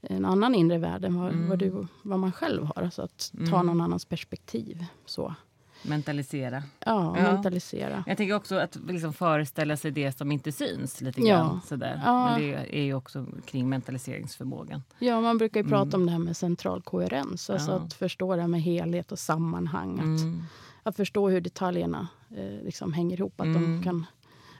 en 0.00 0.24
annan 0.24 0.54
inre 0.54 0.78
värld 0.78 1.04
än 1.04 1.20
vad, 1.20 1.34
vad, 1.34 1.58
du, 1.58 1.86
vad 2.02 2.18
man 2.18 2.32
själv 2.32 2.64
har. 2.64 2.82
Alltså 2.82 3.02
att 3.02 3.32
ta 3.50 3.54
Mm. 3.56 3.66
någon 3.66 3.80
annans 3.80 4.04
perspektiv. 4.04 4.84
Så. 5.06 5.34
Mentalisera. 5.82 6.62
Ja, 6.78 7.14
Ja. 7.18 7.22
mentalisera. 7.32 8.04
Jag 8.06 8.16
tänker 8.16 8.34
också 8.34 8.54
att 8.56 8.76
liksom 8.88 9.12
föreställa 9.12 9.76
sig 9.76 9.90
det 9.90 10.12
som 10.18 10.32
inte 10.32 10.52
syns 10.52 11.00
lite 11.00 11.20
Ja. 11.20 11.26
grann. 11.36 11.60
Sådär. 11.66 12.02
Ja. 12.04 12.30
Men 12.30 12.40
det 12.40 12.78
är 12.78 12.82
ju 12.84 12.94
också 12.94 13.26
kring 13.46 13.68
mentaliseringsförmågan. 13.68 14.82
Ja, 14.98 15.20
man 15.20 15.38
brukar 15.38 15.62
ju 15.62 15.68
prata 15.68 15.96
om 15.96 16.06
det 16.06 16.12
här 16.12 16.18
med 16.18 16.36
central 16.36 16.82
koherens. 16.82 17.50
Alltså 17.50 17.70
Mm. 17.70 17.80
Ja. 17.82 17.86
att 17.86 17.94
förstå 17.94 18.34
det 18.36 18.40
här 18.40 18.48
med 18.48 18.62
helhet 18.62 19.12
och 19.12 19.18
sammanhang. 19.18 19.98
Att, 19.98 20.04
Mm. 20.20 20.42
att 20.82 20.96
förstå 20.96 21.28
hur 21.28 21.40
detaljerna 21.40 22.08
eh, 22.36 22.64
liksom 22.64 22.92
hänger 22.92 23.16
ihop. 23.20 23.40
Att, 23.40 23.46
Mm. 23.46 23.62
de 23.62 23.82
kan, 23.84 24.06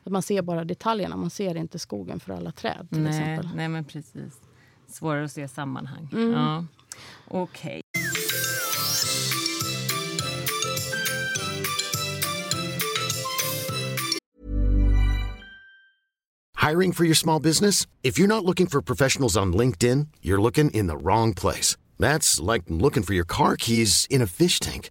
att 0.05 0.13
man 0.13 0.23
ser 0.23 0.43
bara 0.43 0.65
detaljerna, 0.65 1.17
man 1.17 1.31
ser 1.31 1.55
inte 1.57 1.79
skogen 1.79 2.21
för 2.21 2.33
alla 2.35 2.53
träd. 2.53 2.87
Till 2.91 3.01
Nej, 3.03 3.11
exempel. 3.21 3.49
nej, 3.57 3.69
men 3.69 3.85
precis. 3.85 4.41
Svårare 4.89 5.25
att 5.25 5.33
se 5.33 5.49
sammanhang. 5.49 6.09
Mm. 6.13 6.33
Ja. 6.33 6.65
Okej. 7.29 7.81
Hiring 16.57 16.93
for 16.93 17.05
your 17.05 17.15
small 17.15 17.41
business? 17.43 17.87
If 18.03 18.19
you're 18.19 18.27
not 18.29 18.45
looking 18.45 18.67
for 18.67 18.81
professionals 18.81 19.37
on 19.37 19.53
LinkedIn, 19.53 20.09
you're 20.23 20.41
looking 20.41 20.71
in 20.71 20.87
the 20.87 20.97
wrong 20.97 21.35
place. 21.35 21.77
That's 21.99 22.41
like 22.41 22.63
looking 22.69 23.03
for 23.03 23.15
your 23.15 23.27
car 23.27 23.57
keys 23.57 24.07
in 24.11 24.23
a 24.23 24.27
fish 24.27 24.61
tank. 24.61 24.91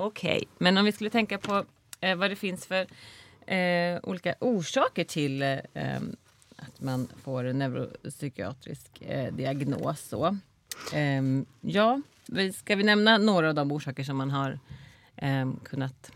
Okej, 0.00 0.44
men 0.58 0.78
om 0.78 0.84
vi 0.84 0.92
skulle 0.92 1.10
tänka 1.10 1.38
på 1.38 1.64
eh, 2.00 2.16
vad 2.16 2.30
det 2.30 2.36
finns 2.36 2.66
för 2.66 2.86
eh, 3.46 3.98
olika 4.02 4.34
orsaker 4.40 5.04
till 5.04 5.42
eh, 5.42 5.58
att 6.56 6.80
man 6.80 7.08
får 7.22 7.44
en 7.44 7.58
neuropsykiatrisk 7.58 9.02
eh, 9.02 9.32
diagnos. 9.32 10.00
Så. 10.00 10.36
Ehm, 10.92 11.46
ja, 11.60 12.00
ska 12.54 12.76
vi 12.76 12.84
nämna 12.84 13.18
några 13.18 13.48
av 13.48 13.54
de 13.54 13.72
orsaker 13.72 14.04
som 14.04 14.16
man 14.16 14.30
har 14.30 14.58
ehm, 15.16 15.56
kunnat 15.64 16.12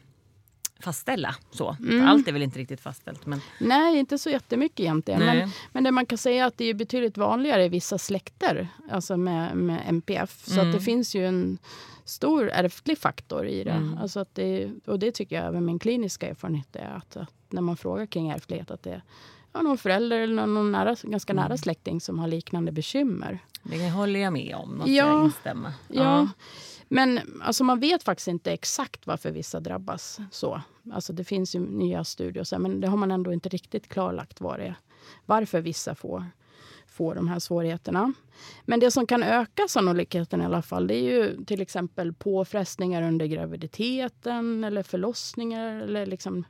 fastställa? 0.84 1.34
Så. 1.50 1.76
Mm. 1.80 2.08
Allt 2.08 2.28
är 2.28 2.32
väl 2.32 2.42
inte 2.42 2.58
riktigt 2.58 2.80
fastställt. 2.80 3.26
Men, 3.26 3.40
Nej, 3.60 3.98
inte 3.98 4.18
så 4.18 4.30
jättemycket 4.30 4.80
egentligen. 4.80 5.20
Nej. 5.20 5.38
Men, 5.38 5.50
men 5.72 5.84
det 5.84 5.90
man 5.90 6.06
kan 6.06 6.18
säga 6.18 6.42
är 6.44 6.46
att 6.48 6.58
det 6.58 6.64
är 6.64 6.74
betydligt 6.74 7.16
vanligare 7.18 7.64
i 7.64 7.68
vissa 7.68 7.98
släkter 7.98 8.68
alltså 8.90 9.16
med, 9.16 9.56
med 9.56 9.82
MPF. 9.88 10.42
Så 10.46 10.52
Mm. 10.54 10.66
att 10.66 10.74
det 10.78 10.80
finns 10.84 11.14
ju 11.14 11.26
en 11.26 11.58
stor 12.04 12.50
ärftlig 12.50 12.98
faktor 12.98 13.46
i 13.46 13.64
det. 13.64 13.70
Mm. 13.70 13.98
Alltså 13.98 14.20
att 14.20 14.34
det 14.34 14.70
och 14.86 14.98
det 14.98 15.12
tycker 15.12 15.36
jag 15.36 15.44
även 15.46 15.64
min 15.64 15.78
kliniska 15.78 16.28
erfarenhet 16.28 16.76
är 16.76 16.94
att, 16.96 17.16
att 17.16 17.32
när 17.50 17.62
man 17.62 17.76
frågar 17.76 18.06
kring 18.06 18.30
ärftlighet 18.30 18.70
att 18.70 18.82
det 18.82 18.90
är 18.90 19.02
ja, 19.52 19.62
någon 19.62 19.78
förälder 19.78 20.20
eller 20.20 20.46
någon, 20.46 20.72
nära, 20.72 20.96
ganska 21.02 21.32
Mm. 21.32 21.44
nära 21.44 21.56
släkting 21.56 22.00
som 22.00 22.18
har 22.18 22.28
liknande 22.28 22.72
bekymmer. 22.72 23.38
det 23.62 23.90
håller 23.90 24.20
jag 24.20 24.32
med 24.32 24.54
om. 24.56 24.76
Måste 24.76 24.90
Ja. 24.92 25.06
jag 25.08 25.24
instämma. 25.24 25.72
Ja. 25.88 26.28
Men 26.88 27.20
alltså, 27.42 27.64
man 27.64 27.80
vet 27.80 28.02
faktiskt 28.02 28.28
inte 28.28 28.52
exakt 28.52 29.06
varför 29.06 29.30
vissa 29.30 29.60
drabbas 29.60 30.18
så. 30.30 30.60
Alltså, 30.92 31.12
det 31.12 31.24
finns 31.24 31.54
ju 31.54 31.60
nya 31.60 32.04
studier, 32.04 32.58
men 32.58 32.80
det 32.80 32.88
har 32.88 32.96
man 32.96 33.10
ändå 33.10 33.32
inte 33.32 33.48
riktigt 33.48 33.88
klarlagt 33.88 34.40
vad 34.40 34.58
det 34.58 34.64
är. 34.66 34.74
Varför 35.26 35.60
vissa 35.60 35.94
får, 35.94 36.24
får 36.86 37.14
de 37.14 37.28
här 37.28 37.38
svårigheterna. 37.38 38.12
Men 38.64 38.80
det 38.80 38.90
som 38.90 39.06
kan 39.06 39.22
öka 39.22 39.62
sannolikheten 39.68 40.40
i 40.40 40.44
alla 40.44 40.62
fall 40.62 40.86
det 40.86 40.94
är 40.94 41.02
ju 41.02 41.44
till 41.44 41.60
exempel 41.60 42.12
påfrestningar 42.12 43.02
under 43.02 43.26
graviditeten 43.26 44.64
eller 44.64 44.82
förlossningar 44.82 45.80
eller 45.80 46.06
liksom 46.06 46.44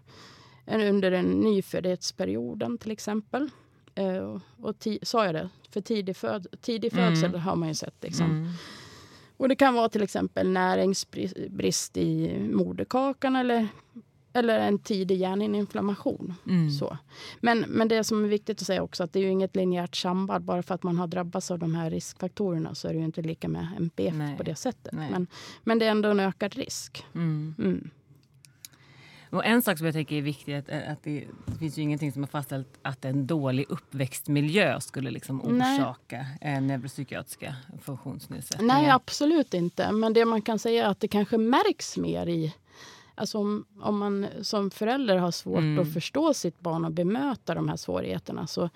under 0.66 1.10
den 1.10 1.24
nyföddhetsperioden 1.30 2.78
till 2.78 2.90
exempel. 2.90 3.50
Eh, 3.94 4.40
och- 4.62 4.86
sa 5.02 5.24
jag 5.26 5.34
det? 5.34 5.48
För 5.70 5.80
tidig, 5.80 6.16
föd, 6.16 6.46
tidig 6.60 6.92
födsel 6.92 7.34
har 7.34 7.56
man 7.56 7.68
ju 7.68 7.74
sett. 7.74 7.94
Liksom. 8.02 8.26
Mm. 8.30 8.48
Och 9.36 9.48
det 9.48 9.56
kan 9.56 9.74
vara 9.74 9.88
till 9.88 10.02
exempel 10.02 10.48
näringsbrist 10.50 11.96
i 11.96 12.38
moderkakan 12.52 13.36
eller, 13.36 13.68
eller 14.34 14.58
en 14.58 14.78
tidig 14.78 15.16
hjärninflammation. 15.16 16.34
Mm. 16.46 16.70
Så. 16.70 16.98
Men, 17.40 17.60
men 17.60 17.88
det 17.88 18.04
som 18.04 18.24
är 18.24 18.28
viktigt 18.28 18.60
att 18.60 18.66
säga 18.66 18.82
också 18.82 19.04
att 19.04 19.12
det 19.12 19.18
är 19.18 19.22
ju 19.22 19.30
inget 19.30 19.56
linjärt 19.56 19.96
samband. 19.96 20.44
Bara 20.44 20.62
för 20.62 20.74
att 20.74 20.82
man 20.82 20.98
har 20.98 21.06
drabbats 21.06 21.50
av 21.50 21.58
de 21.58 21.74
här 21.74 21.90
riskfaktorerna 21.90 22.74
så 22.74 22.88
är 22.88 22.92
det 22.92 22.98
ju 22.98 23.04
inte 23.04 23.22
lika 23.22 23.48
med 23.48 23.68
MPF 23.76 24.14
Nej. 24.14 24.36
på 24.36 24.42
det 24.42 24.54
sättet. 24.54 24.92
Nej. 24.92 25.10
Men, 25.10 25.26
men 25.62 25.78
det 25.78 25.86
är 25.86 25.90
ändå 25.90 26.08
en 26.08 26.20
ökad 26.20 26.54
risk. 26.54 27.04
Mm. 27.14 27.54
Mm. 27.58 27.90
Och 29.30 29.44
en 29.44 29.62
sak 29.62 29.78
som 29.78 29.86
jag 29.86 29.94
tänker 29.94 30.16
är 30.16 30.22
viktig 30.22 30.54
är 30.54 30.58
att, 30.58 30.68
att 30.92 31.02
det, 31.02 31.24
det 31.46 31.58
finns 31.58 31.78
ju 31.78 31.82
ingenting 31.82 32.12
som 32.12 32.22
har 32.22 32.28
fastställt 32.28 32.78
att 32.82 33.04
en 33.04 33.26
dålig 33.26 33.66
uppväxtmiljö 33.68 34.80
skulle 34.80 35.10
liksom 35.10 35.42
orsaka 35.42 36.26
neuropsykiatriska 36.60 37.56
funktionsnedsättningar. 37.82 38.74
Nej, 38.74 38.90
absolut 38.90 39.54
inte. 39.54 39.92
Men 39.92 40.12
det 40.12 40.24
man 40.24 40.42
kan 40.42 40.58
säga 40.58 40.86
är 40.86 40.90
att 40.90 41.00
det 41.00 41.08
kanske 41.08 41.38
märks 41.38 41.96
mer 41.96 42.26
i... 42.26 42.54
Alltså 43.14 43.38
om, 43.38 43.64
om 43.80 43.98
man 43.98 44.26
som 44.42 44.70
förälder 44.70 45.16
har 45.16 45.30
svårt 45.30 45.58
Mm. 45.58 45.78
att 45.78 45.92
förstå 45.92 46.34
sitt 46.34 46.60
barn 46.60 46.84
och 46.84 46.92
bemöta 46.92 47.54
de 47.54 47.68
här 47.68 47.76
svårigheterna 47.76 48.46
så... 48.46 48.70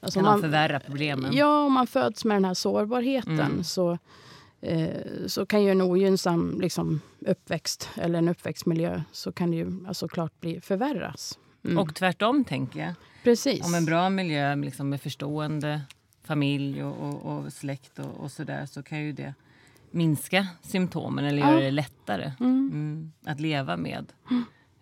Alltså 0.00 0.18
kan 0.18 0.24
man 0.24 0.40
förvärra 0.40 0.80
problemen? 0.80 1.32
Ja, 1.36 1.64
om 1.64 1.72
man 1.72 1.86
föds 1.86 2.24
med 2.24 2.36
den 2.36 2.44
här 2.44 2.54
sårbarheten 2.54 3.40
Mm. 3.40 3.64
så, 3.64 3.98
eh, 4.60 4.88
så 5.26 5.46
kan 5.46 5.62
ju 5.62 5.70
en 5.70 5.82
ogynnsam 5.82 6.60
liksom, 6.60 7.00
uppväxt 7.20 7.88
eller 7.96 8.18
en 8.18 8.28
uppväxtmiljö 8.28 9.02
så 9.12 9.32
kan 9.32 9.50
det 9.50 9.56
ju 9.56 9.84
alltså, 9.88 10.08
klart 10.08 10.40
bli 10.40 10.60
förvärras. 10.60 11.38
Mm. 11.64 11.78
Och 11.78 11.94
tvärtom 11.94 12.44
tänker 12.44 12.80
jag. 12.80 12.94
Precis. 13.22 13.66
Om 13.66 13.74
en 13.74 13.84
bra 13.84 14.10
miljö 14.10 14.54
liksom, 14.56 14.88
med 14.88 15.00
förstående 15.00 15.80
familj 16.24 16.84
och, 16.84 16.96
och, 17.08 17.38
och 17.38 17.52
släkt 17.52 17.98
och, 17.98 18.20
och 18.20 18.32
sådär 18.32 18.66
så 18.66 18.82
kan 18.82 19.02
ju 19.04 19.12
det 19.12 19.34
minska 19.94 20.46
symptomen 20.62 21.24
eller 21.24 21.38
ja. 21.38 21.50
göra 21.50 21.60
det 21.60 21.70
lättare 21.70 22.32
mm. 22.40 22.70
Mm, 22.72 23.12
att 23.24 23.40
leva 23.40 23.76
med 23.76 24.12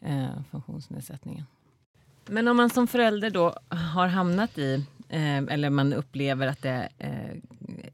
eh, 0.01 0.43
funktionsnedsättningen. 0.51 1.45
Men 2.27 2.49
om 2.49 2.57
man 2.57 2.71
som 2.71 2.87
förälder 2.87 3.31
då 3.31 3.55
har 3.69 4.07
hamnat 4.07 4.59
i 4.59 4.87
eh, 5.09 5.37
eller 5.37 5.71
man 5.71 5.93
upplever 5.93 6.47
att 6.47 6.63
det 6.63 6.89
eh, 6.99 7.37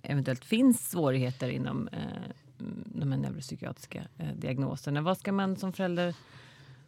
eventuellt 0.02 0.44
finns 0.44 0.90
svårigheter 0.90 1.48
inom 1.48 1.88
eh, 1.88 2.32
de 2.84 3.12
här 3.12 3.18
neuropsykiatriska 3.18 4.02
eh, 4.18 4.32
diagnoserna. 4.36 5.00
Vad 5.00 5.18
ska 5.18 5.32
man 5.32 5.56
som 5.56 5.72
förälder 5.72 6.14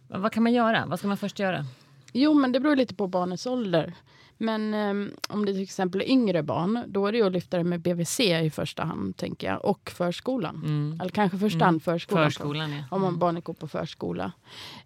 vad 0.09 0.33
kan 0.33 0.43
man 0.43 0.53
göra? 0.53 0.87
Vad 0.87 0.99
ska 0.99 1.09
man 1.09 1.17
först 1.17 1.39
göra? 1.39 1.67
Jo, 2.13 2.35
men 2.35 2.53
det 2.53 2.61
beror 2.61 2.77
lite 2.77 2.95
på 2.95 3.07
barnets 3.07 3.47
ålder. 3.47 3.95
Men 4.43 4.75
um, 4.75 5.11
om 5.29 5.47
det 5.47 5.53
till 5.53 5.63
exempel 5.63 6.01
är 6.01 6.09
yngre 6.09 6.43
barn, 6.43 6.85
då 6.87 7.07
är 7.07 7.13
det 7.13 7.23
att 7.23 7.33
lyfta 7.33 7.57
det 7.57 7.65
med 7.65 7.81
BVC 7.81 8.21
i 8.21 8.51
första 8.51 8.85
hand, 8.85 9.17
tänker 9.17 9.47
jag. 9.47 9.65
Och 9.65 9.91
förskolan. 9.91 10.57
Mm. 10.57 11.01
Eller 11.01 11.11
kanske 11.11 11.39
första 11.39 11.65
hand 11.65 11.75
mm. 11.75 11.81
förskolan. 11.81 12.25
förskolan 12.25 12.73
ja. 12.73 12.85
Om 12.91 13.01
man 13.01 13.09
mm. 13.09 13.19
barnet 13.19 13.45
går 13.45 13.55
på 13.55 13.69
förskola. 13.69 14.33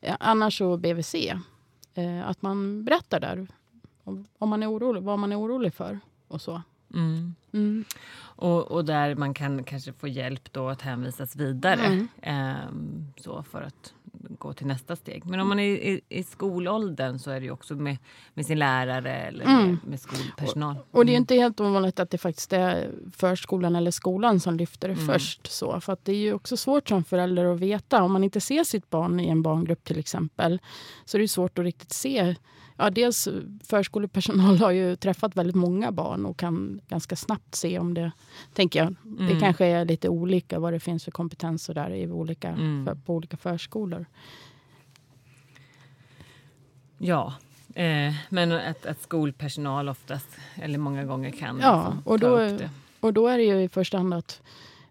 Ja, 0.01 0.17
annars 0.21 0.59
så 0.59 0.77
BVC. 0.77 1.15
Eh, 1.95 2.29
att 2.29 2.43
man 2.43 2.85
berättar 2.85 3.21
där 3.21 3.47
om, 4.05 4.27
om, 4.39 4.49
man 4.49 4.63
är 4.63 4.71
orolig, 4.71 5.03
vad 5.03 5.19
man 5.19 5.33
är 5.33 5.41
orolig 5.41 5.75
för 5.75 6.01
och 6.29 6.41
så. 6.41 6.63
Mm. 6.95 7.35
Mm. 7.53 7.85
Och, 8.17 8.71
och, 8.71 8.85
där 8.85 9.15
man 9.15 9.35
kan 9.35 9.65
kanske 9.65 9.93
få 9.93 10.09
hjälp 10.09 10.53
då 10.53 10.69
att 10.69 10.83
hänvisas 10.83 11.37
vidare. 11.37 12.07
Eh, 12.23 12.55
så 13.17 13.43
för 13.43 13.63
att 13.63 13.95
gå 14.39 14.53
till 14.53 14.67
nästa 14.67 14.97
steg. 14.97 15.27
Men 15.27 15.41
om 15.41 15.49
man 15.49 15.61
är 15.61 15.65
i, 15.65 16.01
i 16.09 16.23
skolåldern 16.23 17.19
så 17.19 17.31
är 17.31 17.41
det 17.41 17.47
ju 17.47 17.53
också 17.53 17.75
med, 17.75 17.97
med 18.35 18.47
sin 18.47 18.59
lärare 18.59 19.13
eller 19.15 19.45
med, 19.45 19.55
mm. 19.55 19.81
med 19.85 20.01
skolpersonal. 20.01 20.77
Och, 20.77 20.99
och, 20.99 21.07
det 21.07 21.13
är 21.13 21.17
inte 21.17 21.35
helt 21.35 21.61
ovanligt 21.61 22.01
att 22.01 22.11
det 22.11 22.19
faktiskt 22.19 22.53
är 22.53 22.91
förskolan 23.13 23.77
eller 23.77 23.91
skolan 23.91 24.41
som 24.41 24.57
lyfter 24.57 24.89
det 24.89 24.95
mm. 24.95 25.07
först. 25.07 25.47
Så, 25.47 25.81
för 25.81 25.93
att 25.93 26.05
det 26.05 26.13
är 26.13 26.17
ju 26.17 26.35
också 26.35 26.57
svårt 26.57 26.89
som 26.89 27.05
förälder 27.05 27.45
att 27.45 27.61
veta. 27.61 28.03
Om 28.03 28.13
man 28.13 28.25
inte 28.25 28.41
ser 28.41 28.65
sitt 28.65 28.91
barn 28.91 29.21
i 29.21 29.29
en 29.29 29.43
barngrupp 29.43 29.85
till 29.85 29.99
exempel 29.99 30.61
så 31.05 31.17
är 31.17 31.21
det 31.21 31.29
svårt 31.29 31.59
att 31.59 31.65
riktigt 31.65 31.93
se 31.93 32.35
Ja, 32.77 32.91
dels 32.91 33.29
förskolepersonal 33.65 34.59
har 34.59 34.71
ju 34.71 34.97
träffat 34.97 35.37
väldigt 35.37 35.57
många 35.57 35.93
barn 35.93 36.27
och 36.27 36.37
kan 36.37 36.81
ganska 36.89 37.17
snabbt 37.17 37.55
se 37.55 37.79
om 37.79 37.95
det, 37.95 38.13
tänker 38.55 38.79
jag. 38.79 38.97
Mm. 39.05 39.35
Det 39.35 39.41
kanske 39.41 39.67
är 39.67 39.85
lite 39.85 40.09
olika 40.09 40.59
vad 40.59 40.73
det 40.73 40.81
finns 40.81 41.05
för 41.05 41.11
kompetenser 41.11 41.75
där 41.75 41.91
i 41.91 42.11
olika, 42.11 42.49
mm. 42.49 42.85
för, 42.85 42.95
på 42.95 43.15
olika 43.15 43.37
förskolor. 43.37 44.07
Ja, 46.99 47.35
eh, 47.75 48.15
men 48.29 48.53
att, 48.53 48.87
att 48.87 49.03
skolpersonal 49.03 49.89
oftast, 49.89 50.29
eller 50.55 50.79
många 50.79 51.05
gånger 51.05 51.31
kan 51.31 51.61
ja, 51.61 51.77
liksom, 51.77 52.13
och 52.13 52.19
då, 52.19 52.59
Och 53.01 53.13
då 53.13 53.29
är 53.29 53.39
det 53.39 53.45
ju 53.45 53.63
i 53.63 53.69
första 53.69 53.97
hand 53.97 54.15
att, 54.15 54.43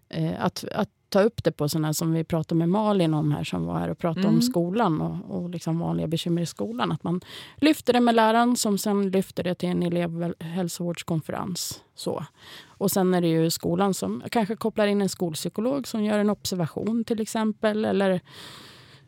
eh, 0.08 0.44
att, 0.44 0.64
att 0.64 0.90
ta 1.14 1.22
upp 1.22 1.44
det 1.44 1.52
på 1.52 1.68
sådana 1.68 1.94
som 1.94 2.12
vi 2.12 2.24
pratade 2.24 2.58
med 2.58 2.68
Malin 2.68 3.14
om 3.14 3.32
här 3.32 3.44
som 3.44 3.66
var 3.66 3.78
här 3.78 3.88
och 3.88 3.98
pratade 3.98 4.26
mm. 4.26 4.34
om 4.34 4.42
skolan 4.42 5.00
och, 5.00 5.36
och 5.36 5.50
liksom 5.50 5.78
vanliga 5.78 6.06
bekymmer 6.06 6.42
i 6.42 6.46
skolan. 6.46 6.92
Att 6.92 7.04
man 7.04 7.20
lyfter 7.56 7.92
det 7.92 8.00
med 8.00 8.14
läraren 8.14 8.56
som 8.56 8.78
sen 8.78 9.10
lyfter 9.10 9.44
det 9.44 9.54
till 9.54 9.68
en 9.68 9.82
elevhälsovårdskonferens. 9.82 11.82
Så. 11.94 12.24
Och 12.66 12.90
sen 12.90 13.14
är 13.14 13.20
det 13.20 13.28
ju 13.28 13.50
skolan 13.50 13.94
som 13.94 14.22
kanske 14.30 14.56
kopplar 14.56 14.86
in 14.86 15.02
en 15.02 15.08
skolpsykolog 15.08 15.88
som 15.88 16.04
gör 16.04 16.18
en 16.18 16.30
observation 16.30 17.04
till 17.04 17.20
exempel. 17.20 17.84
Eller 17.84 18.20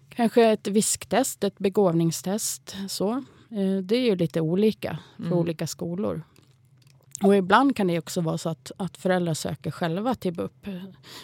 kanske 0.09 0.45
ett 0.45 0.69
visktest, 0.69 1.45
ett 1.45 1.59
begåvningstest. 1.59 2.77
Så. 2.89 3.11
Eh, 3.51 3.83
det 3.83 3.97
är 3.97 4.05
ju 4.05 4.17
lite 4.17 4.41
olika 4.41 4.99
för 5.17 5.23
mm. 5.23 5.39
olika 5.39 5.67
skolor. 5.67 6.23
Och 7.23 7.37
ibland 7.37 7.77
kan 7.77 7.87
det 7.87 7.99
också 7.99 8.21
vara 8.21 8.39
så 8.39 8.49
att, 8.49 8.73
att 8.77 8.97
föräldrar 8.97 9.35
söker 9.35 9.71
själva 9.71 10.15
till 10.15 10.33
BUP. 10.33 10.67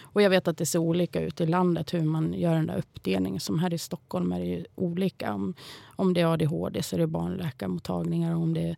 Och 0.03 0.23
jag 0.23 0.31
vet 0.31 0.49
att 0.49 0.59
det 0.59 0.67
ser 0.67 0.79
olika 0.79 1.21
ut 1.21 1.41
i 1.41 1.47
landet 1.47 1.95
hur 1.95 2.03
man 2.03 2.35
gör 2.35 2.55
den 2.55 2.67
där 2.67 2.79
uppdelningen. 2.79 3.41
Som 3.41 3.59
här 3.59 3.75
i 3.75 3.79
Stockholm 3.79 4.33
är 4.33 4.41
det 4.41 4.67
olika. 4.75 5.35
Om, 5.35 5.55
om 5.97 6.15
det 6.15 6.21
är 6.21 6.27
ADHD 6.27 6.83
så 6.83 6.97
är 6.97 7.01
det 7.01 7.07
barnläkarmottagningar. 7.07 8.35
Om 8.35 8.55
det, 8.55 8.77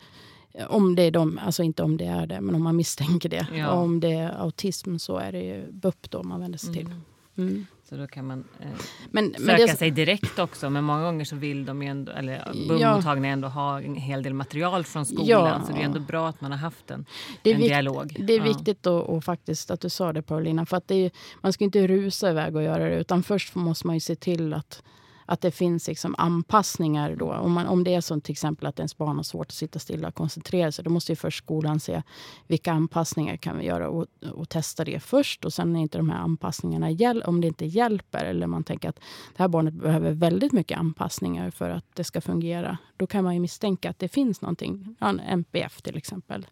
om 0.68 0.94
det 0.94 1.02
är 1.02 1.10
de, 1.10 1.38
alltså 1.38 1.62
inte 1.62 1.82
om 1.82 1.96
det 1.96 2.06
är 2.06 2.26
det, 2.26 2.40
men 2.40 2.54
om 2.54 2.62
man 2.62 2.76
misstänker 2.76 3.28
det. 3.28 3.46
Ja. 3.54 3.70
Om 3.70 4.00
det 4.00 4.12
är 4.12 4.40
autism 4.40 4.96
så 4.96 5.16
är 5.16 5.32
det 5.32 5.72
BUP 5.72 6.10
då 6.10 6.22
man 6.22 6.40
vänder 6.40 6.58
sig 6.58 6.72
till. 6.72 6.86
Mm. 6.86 7.00
Mm. 7.36 7.66
Så 7.88 7.96
då 7.96 8.06
kan 8.06 8.26
man 8.26 8.44
eh, 8.60 8.68
men, 9.10 9.32
söka 9.32 9.44
men 9.44 9.56
det, 9.56 9.76
sig 9.76 9.90
direkt 9.90 10.38
också. 10.38 10.70
Men 10.70 10.84
många 10.84 11.02
gånger 11.02 11.24
så 11.24 11.36
vill 11.36 11.64
de 11.64 11.82
ändå, 11.82 12.12
eller 12.12 12.52
BUM-mottagningen 12.68 13.32
ändå 13.32 13.48
ha 13.48 13.80
en 13.80 13.94
hel 13.94 14.22
del 14.22 14.34
material 14.34 14.84
från 14.84 15.06
skolan. 15.06 15.26
Ja. 15.26 15.62
Så 15.66 15.72
det 15.72 15.78
är 15.78 15.84
ändå 15.84 16.00
bra 16.00 16.28
att 16.28 16.40
man 16.40 16.50
har 16.50 16.58
haft 16.58 16.90
en, 16.90 17.06
det 17.42 17.52
en 17.52 17.60
dialog. 17.60 18.16
Det 18.26 18.32
är 18.32 18.38
ja. 18.38 18.44
viktigt 18.44 18.82
då, 18.82 18.96
och 18.96 19.24
faktiskt 19.24 19.70
att 19.70 19.80
du 19.80 19.88
sa 19.88 20.12
det 20.12 20.22
Paulina. 20.22 20.66
För 20.66 20.76
att 20.76 20.90
är, 20.90 21.10
man 21.40 21.52
ska 21.52 21.64
inte 21.64 21.86
rusa 21.86 22.30
iväg 22.30 22.56
och 22.56 22.62
göra 22.62 22.88
det. 22.88 22.96
Utan 22.96 23.22
först 23.22 23.54
måste 23.54 23.86
man 23.86 23.96
ju 23.96 24.00
se 24.00 24.16
till 24.16 24.54
att 24.54 24.82
att 25.26 25.40
det 25.40 25.50
finns 25.50 25.88
liksom 25.88 26.14
anpassningar. 26.18 27.16
Då. 27.16 27.32
Om, 27.32 27.52
man, 27.52 27.66
om 27.66 27.84
det 27.84 27.94
är 27.94 28.00
så 28.00 28.20
till 28.20 28.32
exempel 28.32 28.66
att 28.66 28.78
ens 28.78 28.96
barn 28.96 29.16
har 29.16 29.22
svårt 29.22 29.46
att 29.46 29.52
sitta 29.52 29.78
stilla 29.78 30.08
och 30.08 30.14
koncentrera 30.14 30.72
sig, 30.72 30.84
då 30.84 30.90
måste 30.90 31.12
ju 31.12 31.16
först 31.16 31.38
skolan 31.38 31.80
se 31.80 32.02
vilka 32.46 32.72
anpassningar 32.72 33.36
kan 33.36 33.58
vi 33.58 33.64
göra 33.64 33.88
och, 33.88 34.06
och 34.32 34.48
testa 34.48 34.84
det 34.84 35.00
först. 35.00 35.44
Och 35.44 35.52
sen 35.52 35.76
är 35.76 35.80
inte 35.80 35.98
de 35.98 36.10
här 36.10 36.18
anpassningarna 36.18 36.90
hjäl 36.90 37.22
om 37.22 37.40
det 37.40 37.46
inte 37.46 37.66
hjälper 37.66 38.24
eller 38.24 38.46
man 38.46 38.64
tänker 38.64 38.88
att 38.88 39.00
det 39.36 39.42
här 39.42 39.48
barnet 39.48 39.74
behöver 39.74 40.12
väldigt 40.12 40.52
mycket 40.52 40.78
anpassningar 40.78 41.50
för 41.50 41.70
att 41.70 41.84
det 41.94 42.04
ska 42.04 42.20
fungera, 42.20 42.78
då 42.96 43.06
kan 43.06 43.24
man 43.24 43.34
ju 43.34 43.40
misstänka 43.40 43.90
att 43.90 43.98
det 43.98 44.08
finns 44.08 44.40
någonting, 44.40 44.96
en 45.00 45.20
MPF 45.20 45.82
till 45.82 45.96
exempel. 45.96 46.46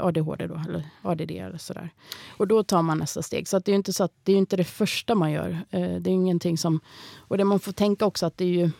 ADHD 0.00 0.46
då, 0.46 0.62
eller 0.68 0.86
ADD 1.02 1.30
eller 1.30 1.58
sådär. 1.58 1.90
Och 2.36 2.48
då 2.48 2.62
tar 2.62 2.82
man 2.82 2.98
nästa 2.98 3.22
steg. 3.22 3.48
Så 3.48 3.58
det 3.58 3.72
är 3.72 3.76
inte 3.76 3.92
så 3.92 4.04
att 4.04 4.12
det 4.22 4.32
är 4.32 4.36
inte 4.36 4.56
det 4.56 4.64
första 4.64 5.14
man 5.14 5.32
gör. 5.32 5.58
Eh, 5.70 5.80
det 5.80 6.10
är 6.10 6.14
ingenting 6.14 6.58
som... 6.58 6.80
Och 7.18 7.38
det 7.38 7.44
man 7.44 7.60
får 7.60 7.72
tänka 7.72 8.06
också 8.06 8.26
att 8.26 8.38
det 8.38 8.44
är 8.44 8.48
ju... 8.48 8.70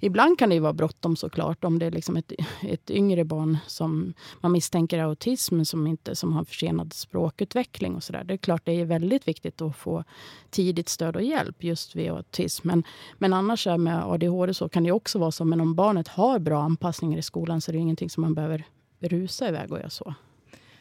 Ibland 0.00 0.38
kan 0.38 0.48
det 0.48 0.54
ju 0.54 0.60
vara 0.60 0.72
bråttom 0.72 1.16
såklart 1.16 1.64
om 1.64 1.78
det 1.78 1.86
är 1.86 1.90
liksom 1.90 2.16
ett, 2.16 2.32
ett 2.62 2.90
yngre 2.90 3.24
barn 3.24 3.58
som 3.66 4.14
man 4.40 4.52
misstänker 4.52 4.98
autism 4.98 5.62
som, 5.62 5.86
inte, 5.86 6.16
som 6.16 6.32
har 6.32 6.44
försenad 6.44 6.92
språkutveckling. 6.92 7.94
och 7.96 8.02
sådär. 8.02 8.24
Det 8.24 8.34
är 8.34 8.38
klart 8.38 8.62
det 8.64 8.72
är 8.72 8.84
väldigt 8.84 9.28
viktigt 9.28 9.62
att 9.62 9.76
få 9.76 10.04
tidigt 10.50 10.88
stöd 10.88 11.16
och 11.16 11.22
hjälp 11.22 11.64
just 11.64 11.96
vid 11.96 12.10
autism. 12.10 12.68
Men, 12.68 12.84
men 13.18 13.32
annars 13.32 13.66
med 13.66 14.04
ADHD 14.04 14.54
så 14.54 14.68
kan 14.68 14.84
det 14.84 14.92
också 14.92 15.18
vara 15.18 15.30
så. 15.30 15.44
Men 15.44 15.60
om 15.60 15.74
barnet 15.74 16.08
har 16.08 16.38
bra 16.38 16.62
anpassningar 16.62 17.18
i 17.18 17.22
skolan 17.22 17.60
så 17.60 17.70
är 17.70 17.72
det 17.72 17.78
ingenting 17.78 18.10
som 18.10 18.20
man 18.20 18.34
behöver 18.34 18.64
rusa 19.00 19.48
iväg 19.48 19.72
och 19.72 19.78
göra 19.78 19.90
så. 19.90 20.14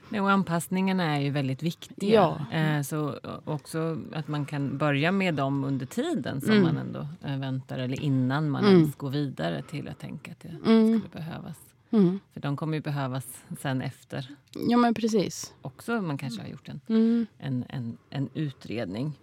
Nej, 0.10 0.22
och 0.22 0.32
anpassningarna 0.32 1.04
är 1.04 1.20
ju 1.20 1.30
väldigt 1.30 1.64
viktiga. 1.64 2.14
Ja. 2.14 2.58
Eh, 2.58 2.82
så 2.82 3.20
också 3.46 3.98
att 4.14 4.28
man 4.28 4.46
kan 4.46 4.78
börja 4.78 5.12
med 5.12 5.34
dem 5.34 5.64
under 5.64 5.86
tiden 5.86 6.42
som 6.42 6.52
mm. 6.52 6.64
man 6.64 6.78
ändå 6.78 7.08
eh, 7.24 7.38
väntar 7.38 7.78
eller 7.78 8.02
innan 8.02 8.50
man 8.50 8.64
mm. 8.64 8.76
ens 8.76 8.96
går 8.96 9.10
vidare 9.10 9.62
till 9.62 9.88
att 9.88 10.00
tänka 10.00 10.32
att 10.32 10.40
det 10.40 10.58
mm. 10.66 11.00
skulle 11.00 11.24
behövas. 11.24 11.58
Mm. 11.92 12.20
För 12.34 12.40
de 12.40 12.58
kommer 12.58 12.78
ju 12.78 12.82
behövas 12.82 13.44
sen 13.60 13.82
efter. 13.82 14.36
Ja 14.70 14.78
men 14.78 14.94
precis. 14.94 15.54
Också 15.62 16.02
man 16.02 16.18
kanske 16.18 16.42
har 16.42 16.50
gjort 16.50 16.70
en, 16.70 16.82
mm. 16.88 17.28
en, 17.38 17.66
en, 17.70 17.98
en 18.10 18.30
utredning. 18.34 19.14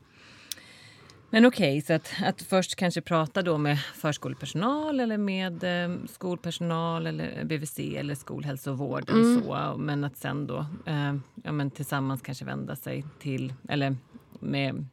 Men 1.35 1.47
okej, 1.47 1.79
okay, 1.79 1.81
så 1.81 1.93
att, 1.93 2.13
att 2.29 2.43
först 2.43 2.75
kanske 2.75 3.01
prata 3.01 3.43
då 3.43 3.59
med 3.59 3.79
förskolepersonal 3.81 5.01
eller 5.01 5.19
med 5.19 5.65
eh, 5.65 5.97
skolpersonal 6.07 7.07
eller 7.07 7.45
BVC 7.45 7.79
eller 7.79 8.15
skolhälsovården. 8.15 9.21
Mm. 9.21 9.43
Så, 9.43 9.75
men 9.79 10.05
att 10.05 10.17
sen 10.17 10.47
då 10.47 10.67
eh, 10.87 11.15
ja, 11.45 11.53
men 11.53 11.71
tillsammans 11.71 12.23
kanske 12.23 12.45
vända 12.45 12.77
sig 12.77 13.05
till, 13.19 13.55
eller 13.69 13.97
med 14.41 14.87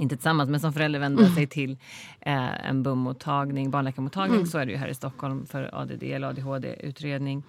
inte 0.00 0.16
tillsammans, 0.16 0.50
men 0.50 0.60
som 0.60 0.72
förälder 0.72 0.98
vända 0.98 1.22
mm. 1.22 1.34
sig 1.34 1.46
till 1.46 1.78
eh, 2.20 2.68
en 2.68 2.82
BUM-mottagning, 2.82 3.70
barnläkarmottagning. 3.70 4.36
Mm. 4.36 4.46
Så 4.46 4.58
är 4.58 4.66
det 4.66 4.72
ju 4.72 4.78
här 4.78 4.88
i 4.88 4.94
Stockholm 4.94 5.46
för 5.46 5.70
ADD 5.72 6.02
eller 6.02 6.28
ADHD-utredning. 6.28 7.42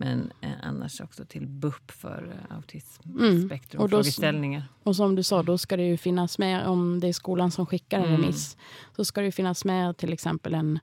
Men 0.00 0.32
eh, 0.40 0.50
annars 0.62 1.00
också 1.00 1.24
till 1.24 1.46
BUP 1.46 1.90
för 1.90 2.36
eh, 2.50 2.56
autismspektrumfrågeställningar. 2.56 4.60
Mm. 4.60 4.70
Och, 4.80 4.86
och 4.86 4.96
som 4.96 5.14
du 5.14 5.22
sa, 5.22 5.42
då 5.42 5.58
ska 5.58 5.76
det 5.76 5.86
ju 5.86 5.96
finnas 5.96 6.38
med, 6.38 6.66
om 6.66 7.00
det 7.00 7.08
är 7.08 7.12
skolan 7.12 7.50
som 7.50 7.66
skickar 7.66 7.98
en 7.98 8.04
mm. 8.04 8.20
remiss, 8.20 8.56
så 8.96 9.04
ska 9.04 9.20
det 9.20 9.32
finnas 9.32 9.64
med 9.64 9.96
till 9.96 10.12
exempel 10.12 10.54
en 10.54 10.78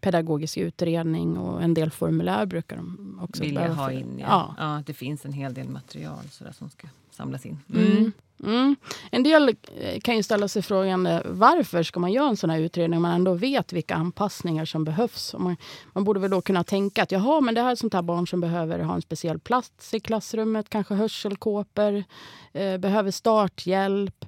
pedagogisk 0.00 0.56
utredning 0.56 1.38
och 1.38 1.62
en 1.62 1.74
del 1.74 1.90
formulär 1.90 2.46
brukar 2.46 2.76
de 2.76 3.18
också 3.22 3.42
Vilja 3.42 3.72
ha 3.72 3.92
in. 3.92 4.18
Ja. 4.18 4.26
Ja. 4.28 4.54
ja. 4.58 4.82
det 4.86 4.94
finns 4.94 5.24
en 5.24 5.32
hel 5.32 5.54
del 5.54 5.68
material 5.68 6.24
sådär, 6.30 6.52
som 6.52 6.70
ska 6.70 6.88
samlas 7.18 7.46
in. 7.46 7.60
Mm. 7.74 7.86
mm. 7.86 8.12
Mm. 8.44 8.76
En 9.10 9.22
del 9.22 9.56
eh, 9.78 10.00
kan 10.00 10.16
ju 10.16 10.22
ställa 10.22 10.48
sig 10.48 10.62
frågan 10.62 11.08
varför 11.24 11.82
ska 11.82 12.00
man 12.00 12.12
göra 12.12 12.28
en 12.28 12.36
sån 12.36 12.50
här 12.50 12.60
utredning 12.60 12.96
om 12.96 13.02
man 13.02 13.12
ändå 13.12 13.34
vet 13.34 13.72
vilka 13.72 13.94
anpassningar 13.94 14.64
som 14.64 14.84
behövs. 14.84 15.34
Man, 15.38 15.56
man, 15.92 16.04
borde 16.04 16.20
väl 16.20 16.30
då 16.30 16.40
kunna 16.40 16.64
tänka 16.64 17.02
att 17.02 17.12
jaha, 17.12 17.40
men 17.40 17.54
det 17.54 17.62
här 17.62 17.70
är 17.70 17.74
sånt 17.74 17.94
här 17.94 18.02
barn 18.02 18.26
som 18.26 18.40
behöver 18.40 18.78
ha 18.78 18.94
en 18.94 19.02
speciell 19.02 19.38
plats 19.38 19.94
i 19.94 20.00
klassrummet, 20.00 20.68
kanske 20.68 20.94
hörselkåpor, 20.94 22.04
eh, 22.52 22.78
behöver 22.78 23.10
starthjälp. 23.10 24.24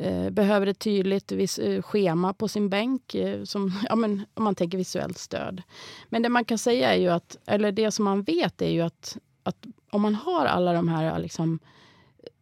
Eh, 0.00 0.30
behöver 0.30 0.66
ett 0.66 0.78
tydligt 0.78 1.32
vis, 1.32 1.58
eh, 1.58 1.82
schema 1.82 2.34
på 2.34 2.48
sin 2.48 2.68
bänk, 2.68 3.14
eh, 3.14 3.44
som, 3.44 3.72
ja, 3.88 3.96
men, 3.96 4.26
om 4.34 4.44
man 4.44 4.54
tänker 4.54 4.78
visuellt 4.78 5.18
stöd. 5.18 5.62
Men 6.08 6.22
det 6.22 6.28
man 6.28 6.44
kan 6.44 6.58
säga 6.58 6.94
är 6.94 6.98
ju 6.98 7.08
att, 7.08 7.36
eller 7.46 7.72
det 7.72 7.90
som 7.90 8.04
man 8.04 8.22
vet 8.22 8.62
är 8.62 8.70
ju 8.70 8.80
att, 8.80 9.18
att 9.42 9.66
om 9.90 10.02
man 10.02 10.14
har 10.14 10.46
alla 10.46 10.72
de 10.72 10.88
här 10.88 11.18
liksom, 11.18 11.58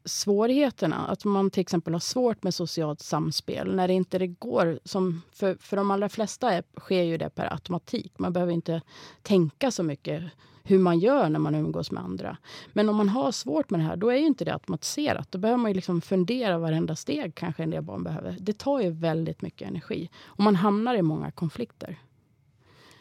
svårigheterna, 0.08 1.06
att 1.06 1.24
man 1.24 1.50
till 1.50 1.60
exempel 1.60 1.92
har 1.92 2.00
svårt 2.00 2.42
med 2.42 2.54
socialt 2.54 3.00
samspel, 3.00 3.74
när 3.74 3.88
det 3.88 3.94
inte 3.94 4.18
det 4.18 4.26
går, 4.26 4.80
som 4.84 5.22
för, 5.32 5.54
för 5.60 5.76
de 5.76 5.90
allra 5.90 6.08
flesta 6.08 6.52
är, 6.52 6.62
sker 6.80 7.02
ju 7.02 7.18
det 7.18 7.30
per 7.30 7.52
automatik. 7.52 8.12
Man 8.18 8.32
behöver 8.32 8.52
inte 8.52 8.82
tänka 9.22 9.70
så 9.70 9.82
mycket 9.82 10.22
hur 10.68 10.78
man 10.78 10.98
gör 10.98 11.28
när 11.28 11.38
man 11.38 11.54
umgås 11.54 11.90
med 11.90 12.02
andra. 12.02 12.36
Men 12.72 12.88
om 12.88 12.96
man 12.96 13.08
har 13.08 13.32
svårt 13.32 13.70
med 13.70 13.80
det 13.80 13.84
här, 13.84 13.96
då 13.96 14.08
är 14.08 14.16
ju 14.16 14.26
inte 14.26 14.44
det 14.44 14.52
automatiserat. 14.52 15.32
Då 15.32 15.38
behöver 15.38 15.58
man 15.58 15.70
ju 15.70 15.74
liksom 15.74 16.00
fundera 16.00 16.58
varenda 16.58 16.96
steg 16.96 17.34
kanske 17.34 17.62
en 17.62 17.70
del 17.70 17.82
barn 17.82 18.02
behöver. 18.02 18.36
Det 18.40 18.58
tar 18.58 18.80
ju 18.80 18.90
väldigt 18.90 19.42
mycket 19.42 19.68
energi. 19.68 20.10
Och 20.24 20.40
man 20.40 20.56
hamnar 20.56 20.94
i 20.94 21.02
många 21.02 21.30
konflikter. 21.30 21.98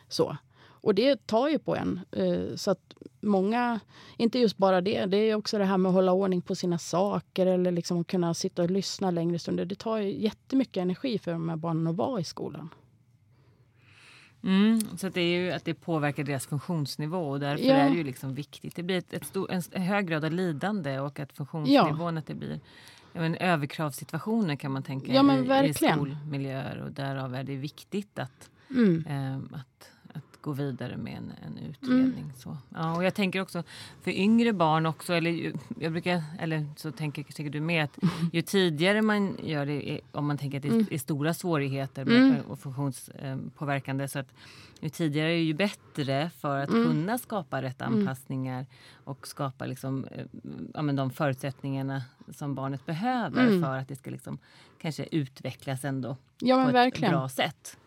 Så. 0.08 0.38
Och 0.88 0.96
det 0.96 1.28
tar 1.28 1.48
ju 1.48 1.60
på 1.60 1.76
en. 1.76 2.00
Eh, 2.12 2.56
så 2.56 2.72
att 2.72 2.94
många, 3.28 3.80
inte 4.18 4.40
just 4.40 4.58
bara 4.58 4.82
det, 4.82 5.06
det 5.06 5.18
är 5.18 5.36
också 5.36 5.58
det 5.58 5.66
här 5.66 5.78
med 5.78 5.90
att 5.90 5.96
hålla 5.96 6.12
ordning 6.12 6.42
på 6.42 6.56
sina 6.56 6.78
saker 6.78 7.46
eller 7.46 7.72
liksom 7.72 8.02
att 8.02 8.08
kunna 8.08 8.34
sitta 8.34 8.64
och 8.64 8.72
lyssna 8.72 9.12
längre 9.12 9.40
stunder. 9.40 9.66
Det 9.66 9.76
tar 9.76 9.98
ju 9.98 10.22
jättemycket 10.22 10.82
energi 10.82 11.20
för 11.20 11.32
de 11.32 11.50
här 11.50 11.56
barnen 11.56 11.88
att 11.88 11.96
vara 11.96 12.20
i 12.20 12.24
skolan. 12.24 12.70
Mm, 14.44 14.98
så 14.98 15.10
det 15.10 15.22
är 15.22 15.40
ju 15.40 15.52
att 15.52 15.66
det 15.66 15.74
påverkar 15.74 16.24
deras 16.24 16.48
funktionsnivå 16.48 17.30
och 17.30 17.40
därför 17.40 17.66
ja. 17.66 17.74
är 17.74 17.90
det 17.90 17.96
ju 17.96 18.04
liksom 18.04 18.34
viktigt. 18.34 18.76
Det 18.76 18.84
blir 18.84 18.98
ett, 18.98 19.14
ett 19.14 19.26
stor, 19.26 19.52
en 19.52 19.82
hög 19.82 20.08
grad 20.08 20.26
av 20.26 20.32
lidande 20.32 21.00
och 21.00 21.20
att 21.20 21.34
funktionsnivån 21.34 22.14
ja. 22.14 22.20
att 22.20 22.28
det 22.28 22.36
blir 22.36 22.60
men, 23.14 23.36
överkravssituationer 23.36 24.56
kan 24.56 24.72
man 24.72 24.84
tänka 24.84 25.14
ja, 25.14 25.64
i, 25.64 25.70
i 25.70 25.74
skolmiljöer 25.74 26.82
och 26.82 26.92
därav 26.92 27.36
är 27.36 27.44
det 27.44 27.56
viktigt 27.56 28.20
att, 28.20 28.50
mm. 28.70 29.06
eh, 29.06 29.60
att 29.60 29.92
gå 30.48 30.54
vidare 30.54 30.98
med 30.98 31.18
en, 31.18 31.34
en 31.46 31.58
utredning. 31.58 32.24
Mm. 32.24 32.36
Så. 32.36 32.58
Ja, 32.70 32.96
och 32.96 33.04
jag 33.04 33.14
tänker 33.14 33.42
också 33.42 33.64
för 34.02 34.12
yngre 34.12 34.54
barn 34.54 34.86
också, 34.86 35.14
eller 35.14 35.54
jag 35.80 35.92
brukar, 35.92 36.24
eller 36.40 36.66
så 36.76 36.92
tänker 36.92 37.24
säkert 37.24 37.52
du 37.52 37.62
med 37.62 37.84
att 37.84 37.98
ju 38.34 38.42
tidigare 38.42 39.02
man 39.02 39.38
gör 39.44 39.66
det, 39.66 40.02
om 40.12 40.28
man 40.28 40.38
tänker 40.38 40.58
att 40.58 40.62
det 40.62 40.70
är, 40.70 40.74
mm. 40.74 41.00
stora 41.00 41.34
svårigheter 41.34 42.06
med, 42.06 42.18
mm. 42.18 42.42
och 42.42 42.60
funktionspåverkande, 42.60 44.08
så 44.08 44.20
att 44.20 44.34
ju 44.80 44.90
tidigare 44.90 45.34
ju 45.34 45.54
bättre 45.54 46.30
för 46.30 46.60
att 46.60 46.70
mm. 46.70 46.86
kunna 46.86 47.18
skapa 47.18 47.62
rätt 47.62 47.82
mm. 47.82 48.00
anpassningar 48.00 48.66
och 49.04 49.28
skapa 49.28 49.66
liksom, 49.66 50.06
eh, 50.12 50.26
ja, 50.74 50.82
men 50.82 50.96
de 50.96 51.10
förutsättningarna 51.10 52.04
som 52.36 52.56
barnet 52.56 52.86
behöver 52.86 53.48
mm. 53.48 53.64
för 53.64 53.78
att 53.78 53.88
det 53.88 53.96
ska 53.96 54.10
liksom, 54.10 54.38
kanske 54.82 55.08
utvecklas 55.12 55.86
ändå 55.86 56.18
ja, 56.40 56.64
på 56.64 56.70
ett 56.70 56.76
verkligen. 56.76 57.12
bra 57.12 57.30
sätt. 57.30 57.78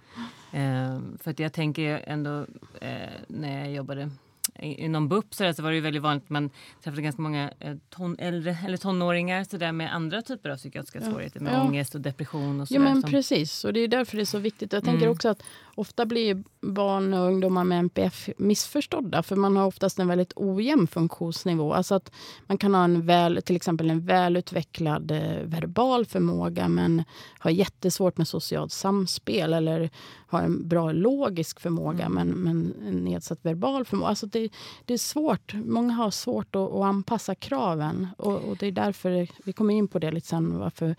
Eh, 0.53 1.01
för 1.19 1.31
att 1.31 1.39
jag 1.39 1.53
tänker 1.53 2.05
ändå 2.07 2.47
eh, 2.81 3.11
när 3.29 3.59
jag 3.59 3.73
jobbade 3.73 4.11
inom 4.59 5.09
BUP 5.09 5.35
så, 5.35 5.53
så 5.53 5.63
var 5.63 5.73
det 5.73 5.81
väldigt 5.81 6.03
vanligt 6.03 6.25
att 6.25 6.31
man 6.31 6.51
träffade 6.83 7.03
ganska 7.03 7.23
många 7.23 7.51
eh, 7.59 7.77
ton, 7.89 8.17
äldre 8.19 8.59
eller 8.67 8.77
tonåringar 8.77 9.45
så 9.45 9.57
där 9.57 9.73
med 9.73 9.95
andra 9.95 10.23
typer 10.23 10.51
av 10.51 10.57
psykiatriska 10.57 10.99
ja. 10.99 11.11
svårigheter 11.11 11.41
med 11.41 11.55
ja. 11.55 11.63
ångest 11.63 11.95
och 11.95 12.01
depression. 12.01 12.61
Och 12.61 12.69
så 12.69 12.75
ja 12.75 12.81
men 12.81 13.01
som... 13.01 13.11
precis 13.11 13.65
och 13.65 13.73
det 13.73 13.81
är 13.81 13.89
därför 13.89 14.17
det 14.17 14.23
är 14.23 14.25
så 14.25 14.39
viktigt. 14.39 14.73
Jag 14.73 14.85
tänker 14.85 15.03
mm. 15.03 15.13
också 15.13 15.29
att 15.29 15.43
ofta 15.81 16.07
blir 16.07 16.45
barn 16.61 17.15
och 17.15 17.27
ungdomar 17.27 17.65
med 17.65 17.79
NPF 17.79 18.29
missförstådda 18.39 19.23
för 19.23 19.37
man 19.37 19.57
har 19.57 19.67
oftast 19.67 19.99
en 19.99 20.09
väldigt 20.09 20.33
ojämn 20.37 20.87
funktionsnivå. 20.87 21.73
Alltså 21.73 21.95
att 21.95 22.13
man 22.47 22.59
kan 22.59 22.75
ha 22.75 22.85
en 22.85 23.07
väl, 23.07 23.43
till 23.43 23.57
exempel 23.57 23.91
en 23.91 24.07
välutvecklad 24.07 25.11
eh, 25.11 25.43
verbal 25.45 26.07
förmåga 26.07 26.69
men 26.69 27.05
har 27.39 27.51
jättesvårt 27.51 28.19
med 28.19 28.29
socialt 28.29 28.73
samspel 28.73 29.53
eller 29.53 29.91
har 30.27 30.43
en 30.43 30.69
bra 30.69 30.93
logisk 30.93 31.61
förmåga 31.61 32.05
mm. 32.05 32.13
men, 32.13 32.29
men 32.29 32.75
en 32.89 33.05
nedsatt 33.05 33.39
verbal 33.43 33.85
förmåga. 33.85 34.09
Alltså 34.09 34.27
det, 34.27 34.51
det 34.85 34.95
är 34.95 34.99
svårt. 34.99 35.55
Många 35.55 35.93
har 35.93 36.11
svårt 36.11 36.57
att, 36.57 36.73
att 36.73 36.85
anpassa 36.85 37.35
kraven 37.35 38.09
och, 38.19 38.37
och, 38.37 38.57
det 38.57 38.67
är 38.67 38.73
därför, 38.73 39.29
vi 39.45 39.53
kommer 39.53 39.75
in 39.75 39.89
på 39.89 39.99
det 39.99 40.11
lite 40.11 40.27
sen, 40.27 40.59
varför 40.59 40.97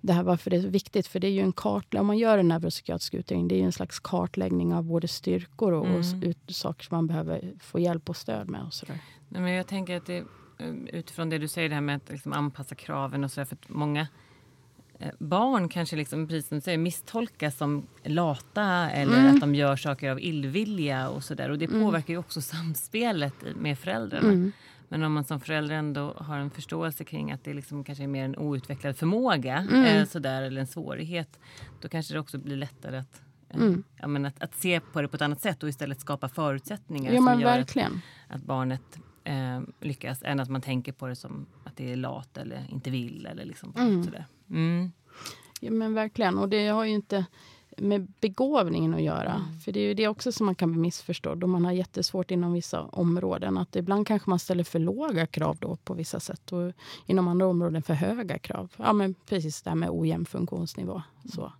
det 0.00 0.12
här 0.12 0.22
varför 0.22 0.50
det 0.50 0.56
är 0.56 0.60
viktigt. 0.60 1.06
För 1.06 1.20
det 1.20 1.26
är 1.26 1.30
ju 1.30 1.40
en 1.40 1.52
kartläggning, 1.52 2.00
om 2.00 2.06
man 2.06 2.18
gör 2.18 2.38
en 2.38 2.48
neuropsykiatrisk 2.48 3.14
utredning, 3.14 3.48
det 3.48 3.60
är 3.60 3.64
en 3.64 3.72
slags 3.72 4.00
kartläggning 4.00 4.74
av 4.74 4.84
både 4.84 5.08
styrkor 5.08 5.72
och, 5.72 5.86
mm. 5.86 5.98
och 5.98 6.04
ut, 6.22 6.38
saker 6.48 6.84
som 6.84 6.96
man 6.96 7.06
behöver 7.06 7.52
få 7.60 7.78
hjälp 7.78 8.08
och 8.08 8.16
stöd 8.16 8.50
med. 8.50 8.62
Och 8.62 8.74
så 8.74 8.86
där. 8.86 8.98
Nej, 9.28 9.42
men 9.42 9.52
jag 9.52 9.66
tänker 9.66 9.96
att 9.96 10.06
det, 10.06 10.16
eh, 10.58 10.74
utifrån 10.92 11.30
det 11.30 11.38
du 11.38 11.48
säger, 11.48 11.68
det 11.68 11.74
här 11.74 11.82
med 11.82 11.96
att 11.96 12.10
liksom 12.10 12.32
anpassa 12.32 12.74
kraven 12.74 13.24
och 13.24 13.32
så 13.32 13.40
där, 13.40 13.44
för 13.44 13.56
att 13.56 13.68
många 13.68 14.08
eh, 14.98 15.12
barn 15.18 15.68
kanske, 15.68 15.96
liksom, 15.96 16.28
precis 16.28 16.48
som 16.48 16.56
du 16.58 16.60
säger, 16.60 16.78
misstolkas 16.78 17.56
som 17.56 17.86
lata 18.04 18.90
eller 18.90 19.18
mm. 19.18 19.34
att 19.34 19.40
de 19.40 19.54
gör 19.54 19.76
saker 19.76 20.10
av 20.10 20.20
illvilja 20.20 21.08
och 21.08 21.24
så 21.24 21.34
där. 21.34 21.50
Och 21.50 21.58
det 21.58 21.64
mm. 21.64 21.84
påverkar 21.84 22.14
ju 22.14 22.18
också 22.18 22.40
samspelet 22.40 23.34
med 23.56 23.78
föräldrarna. 23.78 24.50
Men 24.88 25.02
om 25.02 25.12
man 25.12 25.24
som 25.24 25.40
förälder 25.40 25.74
ändå 25.74 26.14
har 26.16 26.38
en 26.38 26.50
förståelse 26.50 27.04
kring 27.04 27.32
att 27.32 27.44
det 27.44 27.54
liksom 27.54 27.84
kanske 27.84 28.04
är 28.04 28.08
mer 28.08 28.24
en 28.24 28.38
outvecklad 28.38 28.96
förmåga 28.96 29.56
mm. 29.56 29.84
eh, 29.84 30.04
sådär, 30.06 30.42
eller 30.42 30.60
en 30.60 30.66
svårighet. 30.66 31.38
Då 31.80 31.88
kanske 31.88 32.14
det 32.14 32.20
också 32.20 32.38
blir 32.38 32.56
lättare 32.56 32.96
att, 32.96 33.22
eh, 33.48 33.56
mm. 33.56 33.84
ja, 33.96 34.06
men 34.06 34.24
att, 34.26 34.42
att, 34.42 34.54
se 34.54 34.80
på 34.80 35.02
det 35.02 35.08
på 35.08 35.16
ett 35.16 35.22
annat 35.22 35.40
sätt 35.40 35.62
och 35.62 35.68
istället 35.68 36.00
skapa 36.00 36.28
förutsättningar 36.28 37.12
ja, 37.12 37.22
som 37.22 37.40
gör 37.40 37.58
att, 37.58 37.76
att, 38.28 38.42
barnet 38.42 38.98
eh, 39.24 39.60
lyckas. 39.80 40.22
Än 40.22 40.40
att 40.40 40.48
man 40.48 40.60
tänker 40.60 40.92
på 40.92 41.06
det 41.06 41.16
som 41.16 41.46
att 41.64 41.76
det 41.76 41.92
är 41.92 41.96
lat 41.96 42.36
eller 42.36 42.66
inte 42.70 42.90
vill. 42.90 43.26
Eller 43.26 43.44
liksom 43.44 43.72
mm. 43.76 44.04
sådär. 44.04 44.26
Mm. 44.50 44.92
Ja 45.60 45.70
men 45.70 45.94
verkligen. 45.94 46.38
Och 46.38 46.48
det 46.48 46.68
har 46.68 46.84
ju 46.84 46.90
inte 46.90 47.26
med 47.80 48.12
begåvningen 48.20 48.94
att 48.94 49.02
göra. 49.02 49.34
Mm. 49.34 49.60
För 49.60 49.72
det 49.72 49.80
är 49.80 49.84
ju 49.84 49.94
det 49.94 50.08
också 50.08 50.32
som 50.32 50.46
man 50.46 50.54
kan 50.54 50.72
bli 50.72 50.80
missförstådd 50.80 51.44
om 51.44 51.50
man 51.50 51.64
har 51.64 51.72
jättesvårt 51.72 52.30
inom 52.30 52.52
vissa 52.52 52.82
områden. 52.82 53.58
Att 53.58 53.76
ibland 53.76 54.06
kanske 54.06 54.30
man 54.30 54.38
ställer 54.38 54.64
för 54.64 54.78
låga 54.78 55.26
krav 55.26 55.56
då 55.60 55.76
på 55.76 55.94
vissa 55.94 56.20
sätt 56.20 56.52
och 56.52 56.72
inom 57.06 57.28
andra 57.28 57.46
områden 57.46 57.82
för 57.82 57.94
höga 57.94 58.38
krav. 58.38 58.72
Ja 58.76 58.92
men 58.92 59.14
precis 59.14 59.62
det 59.62 59.70
här 59.70 59.74
med 59.74 59.90
ojämn 59.90 60.26
funktionsnivå. 60.26 60.92
Mm. 60.92 61.30
Så. 61.34 61.52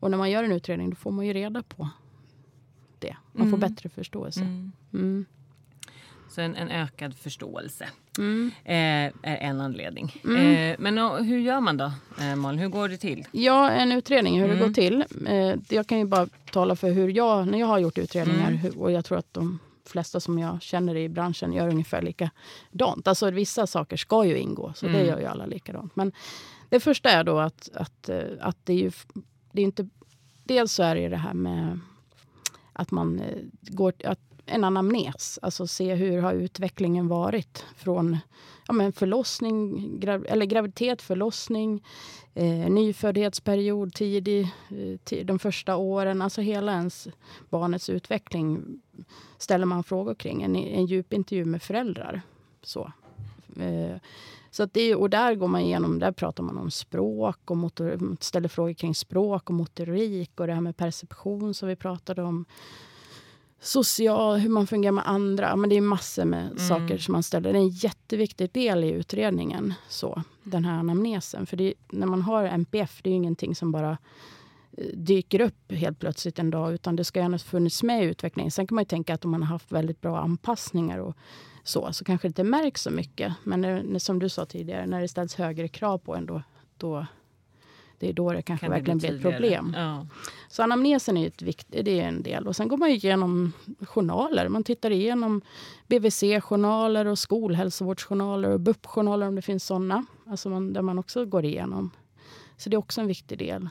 Och 0.00 0.10
när 0.10 0.18
man 0.18 0.30
gör 0.30 0.44
en 0.44 0.52
utredning 0.52 0.90
då 0.90 0.96
får 0.96 1.10
man 1.10 1.26
ju 1.26 1.32
reda 1.32 1.62
på 1.62 1.88
det. 2.98 3.16
Man 3.32 3.50
får 3.50 3.56
mm. 3.56 3.70
bättre 3.70 3.88
förståelse. 3.88 4.40
Så 6.28 6.40
en, 6.40 6.56
en 6.56 6.70
ökad 6.70 7.16
förståelse 7.16 7.88
mm. 8.18 8.50
eh, 8.64 9.30
är 9.32 9.36
en 9.36 9.60
anledning. 9.60 10.20
Mm. 10.24 10.72
Eh, 10.72 10.76
men 10.78 10.98
och, 10.98 11.24
hur 11.24 11.38
gör 11.38 11.60
man 11.60 11.76
då, 11.76 11.92
eh, 12.20 12.36
Malin? 12.36 12.60
Hur 12.60 12.68
går 12.68 12.88
det 12.88 12.96
till? 12.96 13.26
Ja, 13.32 13.70
en 13.70 13.92
utredning, 13.92 14.40
hur 14.40 14.44
mm. 14.44 14.58
det 14.58 14.64
går 14.64 14.72
till. 14.72 15.04
Eh, 15.26 15.54
jag 15.76 15.86
kan 15.86 15.98
ju 15.98 16.04
bara 16.04 16.26
tala 16.52 16.76
för 16.76 16.90
hur 16.90 17.08
jag, 17.08 17.46
när 17.46 17.58
jag 17.58 17.66
har 17.66 17.78
gjort 17.78 17.98
utredningar, 17.98 18.48
mm. 18.48 18.56
hur, 18.56 18.78
och 18.78 18.92
jag 18.92 19.04
tror 19.04 19.18
att 19.18 19.34
de 19.34 19.58
flesta 19.84 20.20
som 20.20 20.38
jag 20.38 20.62
känner 20.62 20.96
i 20.96 21.08
branschen 21.08 21.52
gör 21.52 21.68
ungefär 21.68 22.02
likadant. 22.02 23.08
Alltså 23.08 23.30
vissa 23.30 23.66
saker 23.66 23.96
ska 23.96 24.24
ju 24.24 24.38
ingå, 24.38 24.72
så 24.76 24.86
det 24.86 24.94
mm. 24.94 25.06
gör 25.06 25.18
ju 25.20 25.26
alla 25.26 25.46
likadant. 25.46 25.96
Men 25.96 26.12
det 26.68 26.80
första 26.80 27.10
är 27.10 27.24
då 27.24 27.38
att, 27.38 27.68
att, 27.74 28.08
eh, 28.08 28.20
att 28.40 28.56
det 28.64 28.72
är 28.72 28.76
ju 28.76 28.90
det 29.52 29.60
är 29.60 29.64
inte... 29.64 29.88
Dels 30.44 30.72
så 30.72 30.82
är 30.82 30.94
det 30.94 31.08
det 31.08 31.16
här 31.16 31.34
med 31.34 31.78
att 32.72 32.90
man 32.90 33.20
eh, 33.20 33.42
går... 33.60 33.92
Att 34.04 34.20
en 34.46 34.64
anamnes. 34.64 35.38
Alltså 35.42 35.66
se 35.66 35.94
hur 35.94 36.22
har 36.22 36.32
utvecklingen 36.32 37.08
varit 37.08 37.64
från 37.76 38.18
ja, 38.68 38.72
men 38.72 38.92
förlossning, 38.92 39.90
grav, 40.00 40.26
eller 40.28 40.46
graviditet, 40.46 41.02
förlossning, 41.02 41.84
eh, 42.34 42.70
nyföddhetsperiod, 42.70 43.94
tidig, 43.94 44.42
eh, 44.70 44.98
tid, 45.04 45.26
de 45.26 45.38
första 45.38 45.76
åren. 45.76 46.22
Alltså 46.22 46.40
hela 46.40 46.72
ens 46.72 47.08
barnets 47.50 47.90
utveckling 47.90 48.80
ställer 49.38 49.66
man 49.66 49.84
frågor 49.84 50.14
kring. 50.14 50.42
En, 50.42 50.56
en 50.56 50.86
djup 50.86 51.12
intervju 51.12 51.44
med 51.44 51.62
föräldrar. 51.62 52.22
Så. 52.62 52.92
Eh, 53.56 53.96
så 54.50 54.62
att 54.62 54.74
det, 54.74 54.94
och 54.94 55.10
där 55.10 55.34
går 55.34 55.48
man 55.48 55.60
igenom, 55.60 55.98
där 55.98 56.12
pratar 56.12 56.42
man 56.42 56.58
om 56.58 56.70
språk 56.70 57.50
och 57.50 57.56
motor, 57.56 58.16
ställer 58.20 58.48
frågor 58.48 58.72
kring 58.72 58.94
språk 58.94 59.50
och 59.50 59.54
motorik 59.54 60.40
och 60.40 60.46
det 60.46 60.54
här 60.54 60.60
med 60.60 60.76
perception 60.76 61.54
som 61.54 61.68
vi 61.68 61.76
pratade 61.76 62.22
om 62.22 62.44
social, 63.60 64.38
hur 64.38 64.48
man 64.48 64.66
fungerar 64.66 64.92
med 64.92 65.08
andra. 65.08 65.56
Men 65.56 65.70
det 65.70 65.76
är 65.76 65.80
massor 65.80 66.24
med 66.24 66.46
mm. 66.46 66.58
saker 66.58 66.98
som 66.98 67.12
man 67.12 67.22
ställer. 67.22 67.52
Det 67.52 67.58
är 67.58 67.62
en 67.62 67.68
jätteviktig 67.68 68.52
del 68.52 68.84
i 68.84 68.90
utredningen, 68.90 69.74
så, 69.88 70.22
den 70.42 70.64
här 70.64 70.78
anamnesen. 70.78 71.46
För 71.46 71.56
det, 71.56 71.74
när 71.92 72.06
man 72.06 72.22
har 72.22 72.44
NPF, 72.44 73.00
det 73.02 73.10
är 73.10 73.14
ingenting 73.14 73.54
som 73.54 73.72
bara 73.72 73.98
dyker 74.94 75.40
upp 75.40 75.72
helt 75.72 75.98
plötsligt 75.98 76.38
en 76.38 76.50
dag. 76.50 76.74
Utan 76.74 76.96
det 76.96 77.04
ska 77.04 77.20
gärna 77.20 77.38
funnits 77.38 77.82
med 77.82 78.04
i 78.04 78.06
utvecklingen. 78.06 78.50
Sen 78.50 78.66
kan 78.66 78.74
man 78.74 78.82
ju 78.82 78.88
tänka 78.88 79.14
att 79.14 79.24
om 79.24 79.30
man 79.30 79.42
har 79.42 79.48
haft 79.48 79.72
väldigt 79.72 80.00
bra 80.00 80.18
anpassningar 80.18 80.98
och 80.98 81.16
så, 81.62 81.92
så 81.92 82.04
kanske 82.04 82.28
det 82.28 82.30
inte 82.30 82.44
märks 82.44 82.82
så 82.82 82.90
mycket. 82.90 83.32
Men 83.44 83.60
när, 83.60 83.98
som 83.98 84.18
du 84.18 84.28
sa 84.28 84.46
tidigare, 84.46 84.86
när 84.86 85.00
det 85.00 85.08
ställs 85.08 85.34
högre 85.34 85.68
krav 85.68 85.98
på 85.98 86.16
en 86.16 86.26
då, 86.26 86.42
då 86.76 87.06
det 87.98 88.08
är 88.08 88.12
då 88.12 88.32
det 88.32 88.42
kanske 88.42 88.66
kan 88.66 88.72
verkligen 88.72 88.98
bli 88.98 89.08
ett 89.08 89.22
problem. 89.22 89.74
Ja. 89.76 90.06
Så 90.48 90.62
anamnesen 90.62 91.16
är, 91.16 91.26
ett 91.26 91.42
vikt, 91.42 91.66
det 91.68 92.00
är 92.00 92.08
en 92.08 92.22
del. 92.22 92.46
Och 92.46 92.56
sen 92.56 92.68
går 92.68 92.76
man 92.76 92.88
igenom 92.88 93.52
journaler. 93.80 94.48
Man 94.48 94.64
tittar 94.64 94.90
igenom 94.90 95.42
BVC-journaler 95.86 97.06
och 97.06 97.18
skolhälsovårdsjournaler 97.18 98.50
och 98.50 98.60
BUP-journaler 98.60 99.28
om 99.28 99.34
det 99.34 99.42
finns 99.42 99.64
såna. 99.64 100.06
Alltså 100.26 100.48
man, 100.48 100.72
där 100.72 100.82
man 100.82 100.98
också 100.98 101.24
går 101.24 101.44
igenom. 101.44 101.90
Så 102.56 102.70
det 102.70 102.74
är 102.74 102.78
också 102.78 103.00
en 103.00 103.06
viktig 103.06 103.38
del. 103.38 103.68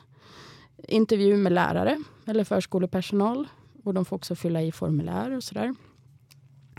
Intervju 0.88 1.36
med 1.36 1.52
lärare 1.52 2.02
eller 2.26 2.44
förskolepersonal. 2.44 3.48
Och 3.84 3.94
de 3.94 4.04
får 4.04 4.16
också 4.16 4.34
fylla 4.34 4.62
i 4.62 4.72
formulär 4.72 5.36
och 5.36 5.44
sådär. 5.44 5.74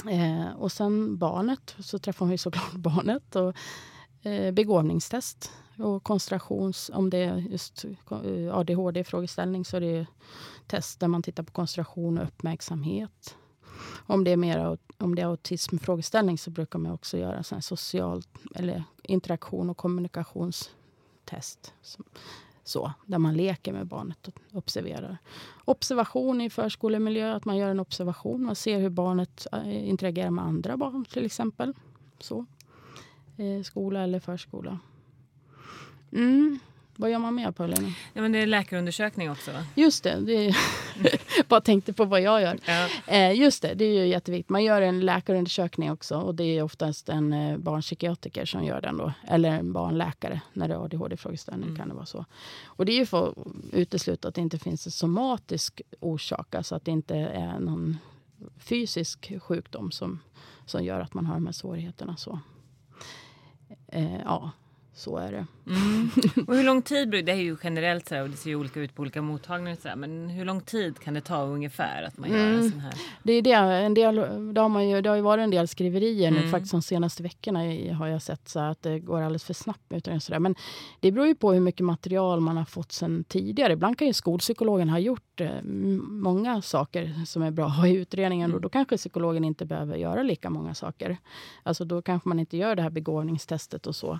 Eh, 0.10 0.54
och 0.58 0.72
sen 0.72 1.18
barnet, 1.18 1.76
så 1.80 2.00
träffar 2.00 2.26
man 2.26 2.32
ju 2.32 2.38
såklart 2.38 2.74
barnet. 2.76 3.36
Och, 3.36 3.56
eh, 4.28 4.52
begåvningstest 4.52 5.52
och 5.80 6.04
koncentrations... 6.04 6.92
Om 6.94 7.10
det 7.10 7.18
är 7.18 7.38
just 7.38 7.86
eh, 8.12 8.58
ADHD-frågeställning 8.58 9.66
så 9.66 9.78
är 9.78 9.82
det 9.82 10.06
test 10.68 11.00
där 11.00 11.08
man 11.08 11.24
tittar 11.24 11.44
på 11.44 11.52
koncentration 11.52 12.18
och 12.18 12.24
uppmärksamhet. 12.24 13.36
Om 14.08 14.24
det 14.24 14.32
är 14.32 14.38
mer 14.38 14.78
om 14.98 15.16
det 15.16 15.22
är 15.22 15.26
autismfrågeställning 15.26 16.38
så 16.38 16.50
brukar 16.50 16.80
man 16.80 16.92
också 16.92 17.18
göra 17.18 17.44
sån 17.44 17.62
social 17.62 18.24
eller 18.56 18.84
interaktion 19.04 19.70
och 19.70 19.78
kommunikationstest. 19.78 21.74
Så, 22.64 22.92
där 23.06 23.18
man 23.18 23.38
leker 23.38 23.74
med 23.74 23.88
barnet 23.88 24.28
och 24.28 24.40
observerar. 24.54 25.18
Observation 25.66 26.42
i 26.42 26.50
förskolemiljö, 26.50 27.36
att 27.36 27.46
man 27.46 27.58
gör 27.58 27.70
en 27.70 27.80
observation. 27.80 28.44
Man 28.44 28.56
ser 28.56 28.80
hur 28.80 28.90
barnet 28.90 29.48
eh, 29.52 29.90
interagerar 29.90 30.30
med 30.30 30.46
andra 30.46 30.78
barn 30.78 31.06
till 31.06 31.26
exempel. 31.26 31.74
Så. 32.20 32.46
Eh, 33.38 33.64
skola 33.64 34.04
eller 34.04 34.20
förskola. 34.20 34.80
Mm. 36.18 36.60
Vad 37.00 37.12
gör 37.12 37.20
man 37.20 37.36
mer 37.36 37.52
Paulina? 37.52 37.94
Ja, 38.14 38.22
men 38.22 38.32
det 38.32 38.40
är 38.40 38.46
läkarundersökning 38.46 39.32
också. 39.32 39.52
Just 39.76 40.04
det. 40.04 40.20
det 40.20 40.48
är, 40.48 40.56
bara 41.48 41.62
tänkte 41.62 41.94
på 41.94 42.06
vad 42.06 42.22
jag 42.22 42.42
gör. 42.42 42.60
Ja. 42.66 42.88
Eh, 43.08 43.40
just 43.40 43.62
det, 43.62 43.74
det 43.74 43.86
är 43.86 43.94
ju 43.94 44.08
jätteviktigt. 44.08 44.50
Man 44.50 44.64
gör 44.64 44.82
en 44.82 45.00
läkarundersökning 45.00 45.92
också. 45.92 46.18
Och 46.18 46.36
det 46.36 46.44
är 46.44 46.64
oftast 46.64 47.10
en 47.10 47.34
eh, 47.34 47.58
barnpsykiatriker 47.58 48.46
som 48.46 48.64
gör 48.64 48.82
den 48.82 48.98
då. 48.98 49.14
Eller 49.28 49.50
en 49.50 49.74
barnläkare. 49.74 50.42
När 50.54 50.68
det 50.68 50.74
är 50.74 50.84
ADHD-frågeställning 50.84 51.70
mm. 51.70 51.78
kan 51.78 51.90
det 51.90 51.96
vara 51.96 52.06
så. 52.06 52.26
Och 52.66 52.86
det 52.86 52.92
är 52.92 52.98
ju 52.98 53.06
för 53.06 53.30
att 53.30 53.36
utesluta 53.72 54.28
att 54.28 54.36
det 54.36 54.42
inte 54.42 54.60
finns 54.60 54.86
en 54.86 54.92
somatisk 54.92 55.82
orsak. 56.00 56.56
Alltså 56.56 56.76
att 56.76 56.86
det 56.86 56.92
inte 56.92 57.16
är 57.16 57.60
någon 57.60 57.98
fysisk 58.58 59.34
sjukdom 59.42 59.92
som, 59.92 60.20
som 60.66 60.84
gör 60.84 61.00
att 61.00 61.14
man 61.14 61.26
har 61.26 61.34
de 61.34 61.46
här 61.46 61.54
svårigheterna. 61.54 62.18
Så. 62.18 62.40
Eh, 63.88 64.22
ja. 64.24 64.52
Så 64.98 65.18
är 65.18 65.32
det. 65.32 65.46
Mm. 65.68 66.10
Och 66.48 66.56
hur 66.56 66.64
lång 66.64 66.82
tid, 66.82 67.10
det 67.10 67.32
är 67.32 67.36
ju 67.36 67.58
generellt 67.64 68.08
så 68.08 68.16
här, 68.16 68.22
och 68.22 68.30
det 68.30 68.38
ser 68.38 68.50
ju 68.50 68.56
olika 68.56 68.80
ut 68.80 68.96
på 68.96 69.02
olika 69.02 69.22
mottagningar. 69.22 69.78
Så 69.82 69.88
här, 69.88 69.96
men 69.96 70.30
hur 70.30 70.46
lång 70.46 70.62
tid 70.62 71.00
kan 71.00 71.14
det 71.14 71.22
ta 71.22 71.44
ungefär 71.44 72.04
att 72.04 72.18
man 72.18 72.30
gör 72.30 72.46
mm. 72.46 72.60
en 72.60 72.72
sån 72.72 72.80
här? 72.80 72.94
Det, 73.24 73.34
är 73.34 73.42
det, 73.42 73.52
en 73.54 73.94
del, 73.94 74.16
det, 74.54 74.62
har 74.62 74.70
man 74.70 74.90
ju, 74.90 75.02
det 75.02 75.10
har 75.10 75.16
ju 75.16 75.22
varit 75.22 75.44
en 75.44 75.52
del 75.52 75.68
skriverier 75.68 76.28
mm. 76.28 76.42
nu 76.44 76.50
faktiskt 76.50 76.72
de 76.72 76.82
senaste 76.82 77.24
veckorna 77.24 77.60
har 77.94 78.08
jag 78.08 78.22
sett 78.22 78.50
så 78.50 78.60
att 78.60 78.82
det 78.82 79.00
går 79.00 79.22
alldeles 79.22 79.44
för 79.44 79.54
snabbt 79.54 79.90
med 79.90 79.98
utredningen. 79.98 80.22
Så 80.22 80.32
där. 80.32 80.40
Men 80.40 80.56
det 81.00 81.12
beror 81.12 81.28
ju 81.28 81.36
på 81.36 81.54
hur 81.54 81.60
mycket 81.60 81.86
material 81.86 82.40
man 82.40 82.58
har 82.58 82.66
fått 82.66 82.92
sen 82.92 83.24
tidigare. 83.24 83.74
Ibland 83.74 83.98
kan 83.98 84.08
ju 84.08 84.14
skolpsykologen 84.14 84.90
ha 84.90 85.00
gjort 85.00 85.42
eh, 85.42 85.62
många 85.64 86.62
saker 86.62 87.26
som 87.26 87.42
är 87.42 87.52
bra 87.52 87.88
i 87.88 87.94
utredningen 87.96 88.46
mm. 88.46 88.56
och 88.56 88.62
då 88.62 88.70
kanske 88.70 88.98
psykologen 88.98 89.44
inte 89.44 89.66
behöver 89.66 89.96
göra 89.96 90.24
lika 90.24 90.50
många 90.50 90.74
saker. 90.74 91.18
Alltså 91.64 91.86
då 91.86 92.02
kanske 92.02 92.30
man 92.30 92.40
inte 92.40 92.58
gör 92.58 92.76
det 92.76 92.82
här 92.82 92.90
begåvningstestet 92.90 93.88
och 93.88 93.96
så. 93.96 94.20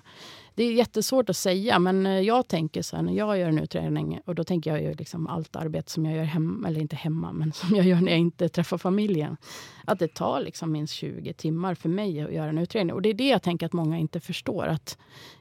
Det 0.54 0.67
är 0.68 0.72
jättesvårt 0.72 1.30
att 1.30 1.36
säga, 1.36 1.78
men 1.78 2.06
eh, 2.06 2.20
jag 2.20 2.48
tänker 2.48 2.82
så 2.82 2.96
här, 2.96 3.02
när 3.02 3.12
jag 3.12 3.38
gör 3.38 3.48
en 3.48 3.58
utredning, 3.58 4.20
och 4.24 4.34
då 4.34 4.44
tänker 4.44 4.70
jag 4.70 4.82
ju 4.82 4.94
liksom 4.94 5.26
allt 5.26 5.56
arbete 5.56 5.90
som 5.90 6.06
jag 6.06 6.16
gör 6.16 6.24
hemma, 6.24 6.68
eller 6.68 6.80
inte 6.80 6.96
hemma, 6.96 7.32
men 7.32 7.52
som 7.54 7.76
jag 7.76 7.86
gör 7.86 8.00
när 8.00 8.12
jag 8.12 8.20
inte 8.20 8.48
träffar 8.48 8.78
familjen. 8.78 9.36
Att 9.84 9.98
det 9.98 10.14
tar 10.14 10.40
liksom 10.40 10.72
minst 10.72 10.94
20 10.94 11.32
timmar 11.32 11.74
för 11.74 11.88
mig 11.88 12.20
att 12.20 12.32
göra 12.32 12.48
en 12.48 12.58
utredning. 12.58 12.94
Och 12.94 13.02
det 13.02 13.08
är 13.08 13.14
det 13.14 13.28
jag 13.28 13.42
tänker 13.42 13.66
att 13.66 13.72
många 13.72 13.98
inte 13.98 14.20
förstår. 14.20 14.66
Att 14.66 14.98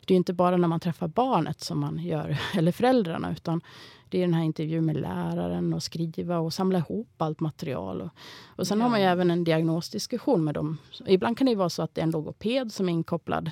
det 0.08 0.14
är 0.14 0.18
inte 0.18 0.34
bara 0.34 0.58
när 0.58 0.68
man 0.68 0.80
träffar 0.80 1.08
barnet 1.08 1.62
som 1.62 1.80
man 1.80 2.00
gör, 2.00 2.38
eller 2.58 2.72
föräldrarna, 2.72 3.32
utan 3.32 3.62
det 4.10 4.18
är 4.18 4.22
den 4.22 4.34
här 4.34 4.44
intervjun 4.44 4.86
med 4.86 4.98
läraren 4.98 5.74
och 5.74 5.84
skriva 5.84 6.40
och 6.40 6.54
samla 6.54 6.80
ihop 6.80 7.22
allt 7.22 7.40
material. 7.40 8.02
Och, 8.02 8.10
och 8.46 8.68
sen 8.68 8.78
ja. 8.78 8.86
har 8.86 8.90
man 8.90 9.00
ju 9.00 9.06
även 9.06 9.32
en 9.32 9.44
diagnosdiskussion 9.44 10.44
med 10.44 10.54
dem. 10.54 10.78
Ibland 11.06 11.38
kan 11.38 11.48
det 11.48 11.56
vara 11.56 11.70
så 11.70 11.82
att 11.84 11.96
det 11.96 12.02
är 12.02 12.04
en 12.04 12.12
logoped 12.12 12.74
som 12.74 12.90
är 12.90 12.94
inkopplad. 12.94 13.52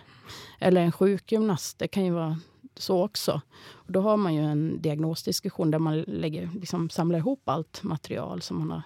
Eller 0.59 0.81
en 0.81 0.91
sjukgymnast. 0.91 1.79
Det 1.79 1.87
kan 1.87 2.05
ju 2.05 2.11
vara 2.11 2.39
så 2.75 3.03
också. 3.03 3.41
Och 3.71 3.91
då 3.91 4.01
har 4.01 4.17
man 4.17 4.35
ju 4.35 4.41
en 4.41 4.81
diagnosdiskussion 4.81 5.71
där 5.71 5.79
man 5.79 6.01
lägger, 6.01 6.49
liksom, 6.59 6.89
samlar 6.89 7.19
ihop 7.19 7.49
allt 7.49 7.83
material 7.83 8.41
som 8.41 8.59
man 8.59 8.71
har 8.71 8.83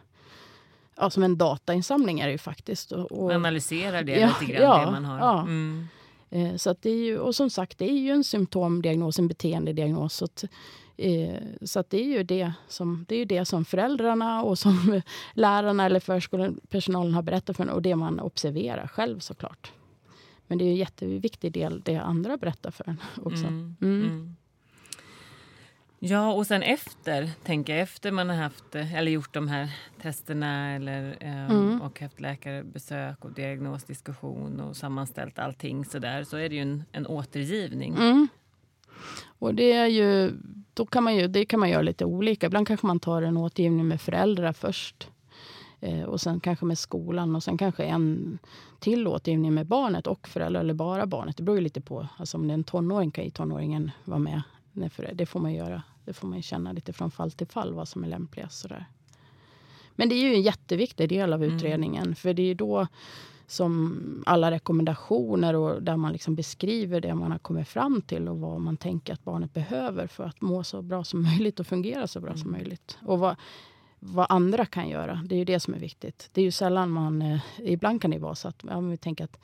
Ja, 1.02 1.10
som 1.10 1.24
en 1.24 1.38
datainsamling 1.38 2.20
är 2.20 2.26
det 2.26 2.32
ju 2.32 2.38
faktiskt. 2.38 2.92
Och, 2.92 3.12
och 3.12 3.32
analyserar 3.32 4.04
det 4.04 4.20
ja, 4.20 4.28
lite 4.40 4.54
grann, 4.54 4.64
ja, 4.64 4.86
det 4.86 4.92
man 4.92 5.06
har. 5.06 5.20
Ja. 5.20 5.42
Mm. 5.42 5.88
Eh, 6.30 6.56
så 6.56 6.70
att 6.70 6.82
det 6.82 6.90
är 6.90 7.04
ju, 7.06 7.20
och 7.20 7.36
som 7.36 7.50
sagt, 7.50 7.78
det 7.78 7.90
är 7.90 7.98
ju 7.98 8.10
en 8.10 8.24
symptomdiagnos, 8.24 9.20
en 9.20 9.28
beteendediagnos. 9.28 10.14
Så 10.14 10.26
att, 10.26 10.44
eh, 10.98 11.36
så 11.62 11.80
att 11.80 11.90
det 11.90 11.98
är 11.98 12.08
ju 12.08 12.24
det 12.24 12.54
som, 12.68 13.06
det 13.08 13.16
är 13.16 13.26
det 13.26 13.46
som 13.46 13.66
föräldrarna 13.66 14.44
och 14.44 14.60
som 14.60 15.02
lärarna 15.34 15.86
eller 15.86 16.00
förskolepersonalen 16.00 17.14
har 17.14 17.22
berättat 17.22 17.58
för 17.58 17.64
en 17.64 17.70
och 17.70 17.82
det 17.82 17.96
man 17.96 18.20
observerar 18.20 18.88
själv 18.88 19.20
såklart. 19.20 19.72
Men 20.48 20.58
det 20.58 20.66
är 20.66 20.70
en 20.70 20.76
jätteviktig 20.76 21.52
del, 21.52 21.82
det 21.86 21.98
andra 21.98 22.38
berättar 22.38 22.72
för 22.72 22.90
en 22.90 23.02
också. 23.16 23.46
Mm, 23.46 23.76
mm. 23.82 24.36
Mm. 26.02 26.12
Ja, 26.12 26.34
och 26.34 26.48
sen 26.48 26.64
efter, 26.64 27.30
tänker 27.44 27.74
jag, 27.74 27.82
efter 27.82 28.12
man 28.12 28.30
har 28.30 28.36
haft, 28.36 28.76
eller 28.76 29.12
gjort 29.12 29.34
de 29.34 29.48
här 29.48 29.70
testerna 30.02 30.76
eller, 30.76 31.18
um, 31.52 31.82
och 31.82 32.00
haft 32.00 32.20
läkarbesök 32.20 33.26
och 33.26 33.32
diagnosdiskussion 33.32 34.60
och 34.60 34.78
sammanställt 34.78 35.40
allting 35.40 35.86
så 35.86 36.00
där, 36.00 36.24
så 36.24 36.38
är 36.38 36.50
det 36.50 36.56
ju 36.56 36.62
en, 36.62 36.84
en 36.92 37.08
återgivning. 37.08 37.94
Mm. 37.94 38.28
Och 39.40 39.56
det 39.56 39.74
är 39.74 39.88
ju, 39.88 40.32
då 40.74 40.86
kan 40.86 41.04
man 41.04 41.16
ju, 41.16 41.28
det 41.28 41.46
kan 41.46 41.60
man 41.60 41.70
göra 41.70 41.82
lite 41.82 42.06
olika. 42.06 42.46
Ibland 42.48 42.68
kanske 42.68 42.88
man 42.88 43.00
tar 43.00 43.22
en 43.22 43.38
återgivning 43.38 43.88
med 43.88 44.02
föräldrar 44.02 44.54
först. 44.54 45.10
Eh, 45.82 46.04
och 46.04 46.22
sen 46.22 46.40
kanske 46.40 46.66
med 46.66 46.78
skolan 46.78 47.36
och 47.36 47.44
sen 47.44 47.58
kanske 47.58 47.84
en 47.84 48.40
till 48.80 49.08
återgivning 49.08 49.54
med 49.54 49.68
barnet 49.68 50.08
och 50.08 50.28
föräldrar 50.28 50.62
eller 50.62 50.74
bara 50.74 51.06
barnet. 51.06 51.38
Det 51.38 51.44
beror 51.44 51.58
ju 51.58 51.64
lite 51.64 51.82
på. 51.82 52.08
Alltså 52.18 52.38
om 52.38 52.48
det 52.48 52.52
är 52.52 52.54
en 52.54 52.64
tonåring 52.64 53.12
kan 53.12 53.24
ju 53.24 53.30
tonåringen 53.30 53.92
vara 54.06 54.20
med. 54.20 54.42
Det 55.14 55.26
får 55.26 55.40
man 55.40 55.54
göra. 55.54 55.84
Det 56.06 56.14
får 56.14 56.28
man 56.28 56.42
känna 56.42 56.72
lite 56.72 56.94
från 56.94 57.12
fall 57.12 57.32
till 57.32 57.48
fall 57.48 57.74
vad 57.74 57.88
som 57.88 58.04
är 58.04 58.08
lämpligast. 58.08 58.60
Sådär. 58.60 58.86
Men 59.96 60.10
det 60.10 60.16
är 60.16 60.30
ju 60.30 60.34
en 60.34 60.42
jätteviktig 60.42 61.10
del 61.10 61.34
av 61.34 61.44
mm. 61.44 61.56
utredningen. 61.56 62.04
Mm. 62.04 62.16
För 62.16 62.34
det 62.34 62.44
är 62.44 62.56
då 62.56 62.88
som 63.48 64.24
alla 64.26 64.52
rekommendationer 64.52 65.56
och 65.56 65.84
där 65.84 65.98
man 65.98 66.12
liksom 66.12 66.36
beskriver 66.36 67.02
det 67.02 67.16
man 67.16 67.32
har 67.32 67.40
kommit 67.40 67.68
fram 67.68 68.02
till 68.02 68.28
och 68.28 68.40
vad 68.40 68.62
man 68.62 68.78
tänker 68.78 69.14
att 69.14 69.24
barnet 69.24 69.54
behöver 69.54 70.08
för 70.08 70.24
att 70.24 70.42
må 70.42 70.64
så 70.64 70.82
bra 70.82 71.04
som 71.04 71.24
möjligt 71.30 71.60
och 71.60 71.68
fungera 71.68 72.08
så 72.08 72.20
bra 72.20 72.30
mm. 72.30 72.38
som 72.38 72.52
möjligt. 72.52 72.98
Och 73.06 73.20
vad, 73.20 73.36
vad 74.00 74.26
andra 74.30 74.66
kan 74.66 74.90
göra. 74.90 75.22
Det 75.26 75.36
är 75.36 75.40
ju 75.40 75.46
det 75.46 75.60
som 75.60 75.74
är 75.74 75.80
viktigt. 75.80 76.30
Det 76.34 76.42
är 76.42 76.46
ju 76.46 76.52
sällan 76.52 76.90
man... 76.90 77.22
Eh, 77.22 77.40
ibland 77.58 78.02
kan 78.02 78.12
det 78.12 78.20
vara 78.20 78.36
så 78.36 78.48
att 78.48 78.64
ja, 78.68 78.80
vi 78.80 78.98
tänker 78.98 79.24
att, 79.24 79.40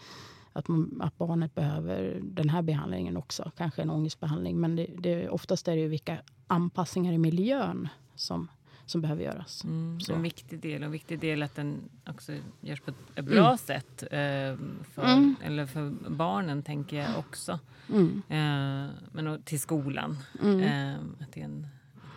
att, 0.55 0.67
man, 0.67 1.01
att, 1.01 1.17
barnet 1.17 1.55
behöver 1.55 2.19
den 2.23 2.49
här 2.49 2.61
behandlingen 2.61 3.17
också. 3.17 3.51
Kanske 3.57 3.81
en 3.81 3.89
ångestbehandling. 3.89 4.59
Men 4.59 4.75
det, 4.75 4.87
det, 4.97 5.29
oftast 5.29 5.67
är 5.67 5.75
det 5.75 5.81
ju 5.81 5.87
vilka 5.87 6.17
anpassningar 6.47 7.13
i 7.13 7.17
miljön 7.17 7.87
som 8.15 8.47
som 8.85 9.01
behöver 9.01 9.23
göras. 9.23 9.63
Mm, 9.63 9.97
en 10.09 10.21
viktig 10.21 10.59
del. 10.59 10.81
Och 10.81 10.85
en 10.85 10.91
viktig 10.91 11.19
del 11.19 11.43
att 11.43 11.55
den 11.55 11.89
också 12.07 12.33
görs 12.61 12.81
på 12.81 12.91
ett 13.15 13.25
bra 13.25 13.45
mm. 13.45 13.57
sätt. 13.57 14.03
Eh, 14.03 14.57
för, 14.93 15.03
mm. 15.03 15.35
Eller 15.43 15.65
för 15.65 15.89
barnen 16.09 16.63
tänker 16.63 16.97
jag 16.97 17.19
också. 17.19 17.59
Mm. 17.89 18.21
Eh, 18.29 18.93
men 19.11 19.41
till 19.43 19.59
skolan. 19.59 20.17
Mm. 20.41 20.59
Eh, 20.59 20.99
att 21.23 21.31
det 21.31 21.41
är 21.41 21.45
en 21.45 21.67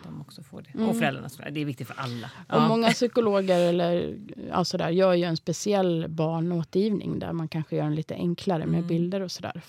de 0.09 0.21
också 0.21 0.43
får 0.43 0.61
det. 0.61 0.73
Mm. 0.73 0.89
Och 0.89 0.97
föräldrarna. 0.97 1.29
Det 1.51 1.61
är 1.61 1.65
viktigt 1.65 1.87
för 1.87 1.95
alla. 1.99 2.31
Och 2.47 2.61
Många 2.61 2.89
psykologer 2.89 3.59
eller, 3.59 4.17
alltså 4.51 4.77
där, 4.77 4.89
gör 4.89 5.13
ju 5.13 5.23
en 5.23 5.37
speciell 5.37 6.05
barnåtergivning 6.09 7.19
där 7.19 7.33
man 7.33 7.47
kanske 7.47 7.75
gör 7.75 7.83
den 7.83 7.95
lite 7.95 8.15
enklare 8.15 8.65
med 8.65 8.77
mm. 8.77 8.87
bilder 8.87 9.21
och 9.21 9.31
sådär. 9.31 9.61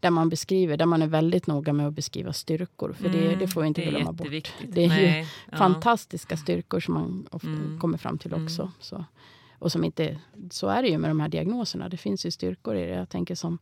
Där 0.00 0.10
man 0.10 0.28
beskriver, 0.28 0.76
där 0.76 0.86
man 0.86 1.02
är 1.02 1.06
väldigt 1.06 1.46
noga 1.46 1.72
med 1.72 1.86
att 1.86 1.94
beskriva 1.94 2.32
styrkor. 2.32 2.92
För 2.92 3.08
det, 3.08 3.26
mm. 3.26 3.38
det 3.38 3.48
får 3.48 3.60
vi 3.60 3.68
inte 3.68 3.84
glömma 3.84 4.12
bort. 4.12 4.52
Det 4.68 4.84
är 4.84 4.88
Nej. 4.88 5.18
ju 5.18 5.26
ja. 5.50 5.56
fantastiska 5.56 6.36
styrkor 6.36 6.80
som 6.80 6.94
man 6.94 7.28
ofta 7.30 7.48
mm. 7.48 7.80
kommer 7.80 7.98
fram 7.98 8.18
till 8.18 8.34
också. 8.34 8.62
Mm. 8.62 8.72
Så. 8.80 9.04
Och 9.58 9.72
som 9.72 9.84
inte, 9.84 10.18
så 10.50 10.68
är 10.68 10.82
det 10.82 10.88
ju 10.88 10.98
med 10.98 11.10
de 11.10 11.20
här 11.20 11.28
diagnoserna. 11.28 11.88
Det 11.88 11.96
finns 11.96 12.26
ju 12.26 12.30
styrkor 12.30 12.76
i 12.76 12.86
det. 12.86 12.94
Jag 12.94 13.08
tänker 13.08 13.34
som 13.34 13.58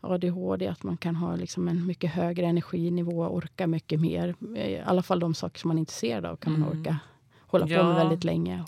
ADHD, 0.00 0.66
att 0.68 0.82
man 0.82 0.96
kan 0.96 1.16
ha 1.16 1.36
liksom 1.36 1.68
en 1.68 1.86
mycket 1.86 2.10
högre 2.10 2.46
energinivå, 2.46 3.26
orka 3.28 3.66
mycket 3.66 4.00
mer. 4.00 4.34
I 4.56 4.78
alla 4.86 5.02
fall 5.02 5.20
de 5.20 5.34
saker 5.34 5.58
som 5.60 5.68
man 5.68 5.76
är 5.76 5.80
intresserad 5.80 6.24
av 6.24 6.36
kan 6.36 6.52
man 6.52 6.62
Mm. 6.62 6.80
orka 6.80 6.96
hålla 7.40 7.66
på 7.66 7.72
Ja. 7.72 7.82
med 7.84 7.94
väldigt 7.94 8.24
länge. 8.24 8.64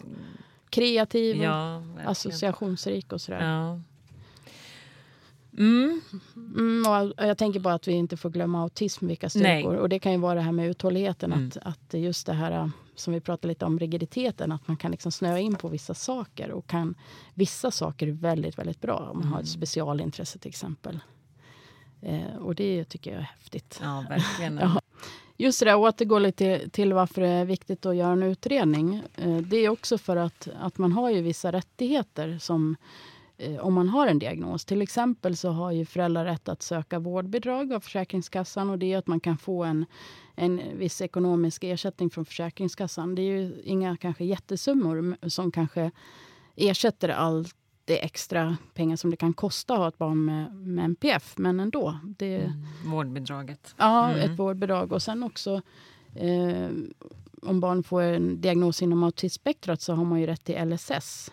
Kreativ, 0.71 1.39
och 1.39 1.45
Ja, 1.45 1.83
associationsrik 2.07 3.13
och 3.13 3.21
sådär. 3.21 3.45
Ja. 3.45 3.81
Mm. 5.59 6.01
Mm, 6.37 6.85
och 7.19 7.27
jag 7.27 7.39
tänker 7.39 7.61
bara 7.61 7.75
att 7.75 7.89
vi 7.89 7.93
inte 7.93 8.17
får 8.17 8.31
glömma 8.31 8.63
autism, 8.63 9.07
vilka 9.07 9.25
Nej. 9.25 9.31
styrkor. 9.31 9.75
Och 9.77 9.89
det 9.89 9.99
kan 9.99 10.13
ju 10.13 10.19
vara 10.19 10.35
det 10.35 10.41
här 10.41 10.53
med 10.53 10.69
uthålligheten. 10.71 11.33
Mm. 11.33 11.47
Att, 11.49 11.57
att 11.57 11.95
just 12.01 12.27
det 12.27 12.33
här 12.33 12.71
som 12.95 13.15
vi 13.15 13.21
pratade 13.21 13.49
lite 13.49 13.65
om, 13.65 13.79
rigiditeten. 13.79 14.53
Att 14.53 14.69
man 14.69 14.77
kan 14.77 14.91
liksom 14.91 15.13
snöa 15.13 15.39
in 15.39 15.55
på 15.55 15.69
vissa 15.69 15.95
saker. 15.95 16.51
Och 16.51 16.67
kan, 16.67 16.95
vissa 17.35 17.71
saker 17.71 18.07
är 18.07 18.13
väldigt, 18.13 18.59
väldigt 18.59 18.81
bra. 18.81 19.11
Om 19.13 19.19
man 19.19 19.29
har 19.29 19.41
ett 19.41 19.49
specialintresse 19.49 20.39
till 20.39 20.49
exempel. 20.49 21.01
Eh, 22.03 22.37
och 22.37 22.55
det 22.55 22.85
tycker 22.85 23.11
jag 23.11 23.21
är 23.21 23.25
häftigt. 23.39 23.79
Ja, 23.83 24.05
verkligen. 24.09 24.59
Ja. 24.63 24.81
Just 25.37 25.61
det 25.61 25.67
där, 25.67 25.77
återgå 25.77 26.19
lite 26.19 26.59
till, 26.59 26.71
till 26.71 26.93
varför 26.93 27.21
det 27.21 27.29
är 27.29 27.45
viktigt 27.45 27.87
att 27.87 27.97
göra 27.97 28.13
en 28.13 28.23
utredning. 28.23 29.03
Eh, 29.17 29.37
det 29.37 29.57
är 29.57 29.69
också 29.69 29.99
för 29.99 30.17
att, 30.17 30.49
att 30.61 30.79
man 30.79 30.93
har 30.93 31.11
ju 31.11 31.23
vissa 31.23 31.53
rättigheter 31.53 32.39
som 32.39 32.77
eh, 33.39 33.57
om 33.57 33.75
man 33.75 33.89
har 33.89 34.07
en 34.07 34.19
diagnos. 34.19 34.65
Till 34.65 34.83
exempel 34.83 35.37
så 35.37 35.49
har 35.49 35.73
ju 35.73 35.87
föräldrar 35.87 36.25
rätt 36.25 36.49
att 36.49 36.63
söka 36.63 36.99
vårdbidrag 36.99 37.73
av 37.73 37.81
Försäkringskassan 37.81 38.71
och 38.71 38.79
det 38.79 38.93
är 38.93 38.99
att 38.99 39.07
man 39.07 39.21
kan 39.21 39.39
få 39.39 39.65
en, 39.65 39.87
en 40.37 40.61
viss 40.75 41.01
ekonomisk 41.01 41.65
ersättning 41.65 42.11
från 42.11 42.25
Försäkringskassan. 42.25 43.15
Det 43.15 43.23
är 43.23 43.39
ju 43.39 43.63
inga 43.65 43.97
kanske 43.97 44.25
jättesummor 44.25 45.29
som 45.29 45.53
kanske 45.53 45.91
ersätter 46.57 47.09
allt 47.09 47.57
det 47.91 48.05
extra 48.05 48.57
pengar 48.75 48.97
som 48.97 49.11
det 49.11 49.17
kan 49.17 49.33
kosta 49.33 49.75
att 49.75 49.79
ha 49.81 49.89
ett 49.89 49.99
barn 49.99 50.25
med, 50.25 50.55
med 50.55 50.85
NPF, 50.85 51.35
men 51.39 51.61
ändå. 51.61 51.99
Det, 52.19 52.37
Mm. 52.37 52.67
Vårdbidraget. 52.85 53.75
Ja, 53.79 54.11
Mm. 54.11 54.31
ett 54.31 54.39
vårdbidrag. 54.39 54.93
Och 54.93 55.03
sen 55.03 55.23
också 55.23 55.63
eh, 56.15 56.69
om 57.43 57.61
barn 57.61 57.83
får 57.83 58.03
en 58.03 58.41
diagnos 58.41 58.83
inom 58.83 59.03
autismspektrat 59.03 59.81
så 59.81 59.93
har 59.95 60.05
man 60.05 60.21
ju 60.21 60.27
rätt 60.27 60.45
till 60.45 60.69
LSS. 60.69 61.31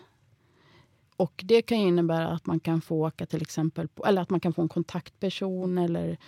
Och 1.16 1.42
det 1.44 1.62
kan 1.62 1.80
ju 1.80 1.88
innebära 1.88 2.28
att 2.28 2.46
man 2.46 2.60
kan 2.60 2.80
få 2.80 3.06
åka 3.06 3.26
till 3.26 3.42
exempel 3.42 3.88
på, 3.88 4.06
eller 4.06 4.22
att 4.22 4.30
man 4.30 4.40
kan 4.40 4.52
få 4.52 4.62
en 4.62 4.68
kontaktperson 4.68 5.78
eller 5.78 6.18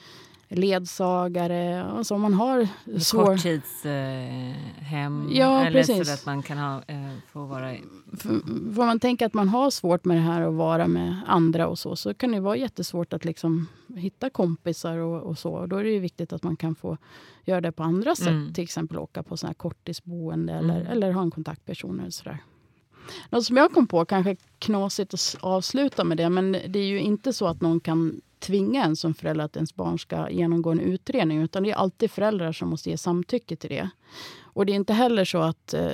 ledsagare. 0.51 1.85
Alltså 1.85 2.19
man 2.19 2.35
har 2.35 2.69
svår... 3.01 3.27
Korttidshem. 3.27 5.29
Eh, 5.31 5.37
Ja, 5.39 5.61
eller 5.65 5.71
precis. 5.81 6.09
så 6.09 6.15
att 6.15 6.27
man 6.27 6.43
kan 6.43 6.59
ha, 6.59 6.83
eh, 6.87 7.13
få 7.33 7.45
vara... 7.45 7.75
i- 7.75 7.83
F- 8.13 8.27
Får 8.75 8.87
man 8.87 9.01
tänka 9.01 9.27
att 9.27 9.35
man 9.35 9.49
har 9.49 9.71
svårt 9.71 10.05
med 10.05 10.17
det 10.17 10.21
här 10.21 10.43
att 10.43 10.55
vara 10.55 10.87
med 10.89 11.21
andra 11.27 11.69
och 11.69 11.79
så, 11.79 11.97
så 11.97 12.15
kan 12.15 12.33
det 12.33 12.41
vara 12.41 12.57
jättesvårt 12.57 13.13
att 13.13 13.25
liksom 13.25 13.69
hitta 13.97 14.31
kompisar 14.31 14.97
och, 14.97 15.23
och 15.23 15.39
så. 15.39 15.51
Och 15.53 15.69
då 15.69 15.77
är 15.77 15.85
det 15.85 15.99
viktigt 15.99 16.33
att 16.33 16.43
man 16.43 16.57
kan 16.57 16.75
få 16.75 16.97
göra 17.45 17.61
det 17.61 17.73
på 17.73 17.83
andra 17.83 18.15
sätt. 18.17 18.27
Mm. 18.29 18.53
Till 18.53 18.65
exempel 18.65 18.99
åka 18.99 19.23
på 19.23 19.37
såna 19.37 19.49
här 19.49 19.55
korttidsboende 19.55 20.53
eller, 20.53 20.81
Mm. 20.81 20.93
eller 20.93 21.13
ha 21.13 21.23
en 21.23 21.31
kontaktperson 21.31 22.01
eller 22.01 22.11
sådär. 22.11 22.39
Något 23.31 23.45
som 23.45 23.57
jag 23.57 23.73
kom 23.73 23.87
på, 23.87 24.05
kanske 24.05 24.37
knasigt 24.59 25.15
att 25.15 25.37
avsluta 25.41 26.05
med 26.05 26.17
det, 26.17 26.29
men 26.29 26.53
det 26.53 26.79
är 26.79 26.87
ju 26.87 27.01
inte 27.01 27.33
så 27.33 27.47
att 27.47 27.61
någon 27.61 27.81
kan 27.81 28.21
tvinga 28.40 28.85
en 28.85 28.96
som 28.96 29.14
förälder 29.14 29.44
att 29.44 29.57
ens 29.57 29.74
barn 29.74 29.98
ska 29.98 30.31
genomgå 30.31 30.70
en 30.70 30.81
utredning, 30.81 31.42
utan 31.42 31.62
det 31.62 31.70
är 31.70 31.74
alltid 31.74 32.11
föräldrar 32.11 32.53
som 32.53 32.68
måste 32.68 32.90
ge 32.90 32.96
samtycke 32.96 33.57
till 33.57 33.70
det. 33.70 33.90
Och 34.53 34.66
det 34.66 34.72
är 34.72 34.76
inte 34.76 34.92
heller 34.92 35.24
så 35.24 35.38
att... 35.38 35.74
eh, 35.74 35.90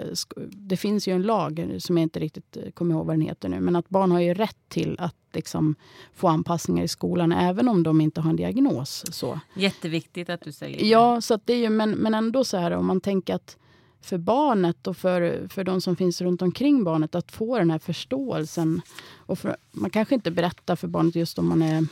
Det 0.50 0.76
finns 0.76 1.08
ju 1.08 1.12
en 1.12 1.22
lag, 1.22 1.76
som 1.78 1.96
jag 1.98 2.02
inte 2.02 2.20
riktigt 2.20 2.56
eh, 2.56 2.70
kommer 2.70 2.94
ihåg 2.94 3.06
vad 3.06 3.14
den 3.14 3.20
heter 3.20 3.48
nu, 3.48 3.60
men 3.60 3.76
att 3.76 3.88
barn 3.88 4.10
har 4.10 4.20
ju 4.20 4.34
rätt 4.34 4.56
till 4.68 4.96
att 4.98 5.14
liksom 5.32 5.74
få 6.14 6.28
anpassningar 6.28 6.84
i 6.84 6.88
skolan, 6.88 7.32
även 7.32 7.68
om 7.68 7.82
de 7.82 8.00
inte 8.00 8.20
har 8.20 8.30
en 8.30 8.36
diagnos. 8.36 9.04
Så. 9.10 9.40
Jätteviktigt 9.56 10.30
att 10.30 10.40
du 10.40 10.52
säger 10.52 10.78
det. 10.78 10.86
Ja, 10.86 11.20
så 11.20 11.38
det 11.44 11.52
är 11.52 11.58
ju, 11.58 11.70
men, 11.70 11.90
men 11.90 12.14
ändå 12.14 12.44
så 12.44 12.56
här 12.56 12.70
om 12.70 12.86
man 12.86 13.00
tänker 13.00 13.34
att 13.34 13.56
för 14.00 14.18
barnet 14.18 14.86
och 14.86 14.96
för, 14.96 15.48
för 15.48 15.64
de 15.64 15.80
som 15.80 15.96
finns 15.96 16.20
runt 16.20 16.42
omkring 16.42 16.84
barnet 16.84 17.14
att 17.14 17.32
få 17.32 17.58
den 17.58 17.70
här 17.70 17.78
förståelsen. 17.78 18.80
Och 19.16 19.38
för, 19.38 19.56
man 19.72 19.90
kanske 19.90 20.14
inte 20.14 20.30
berättar 20.30 20.76
för 20.76 20.88
barnet 20.88 21.14
just 21.14 21.38
om 21.38 21.48
man 21.48 21.62
är... 21.62 21.86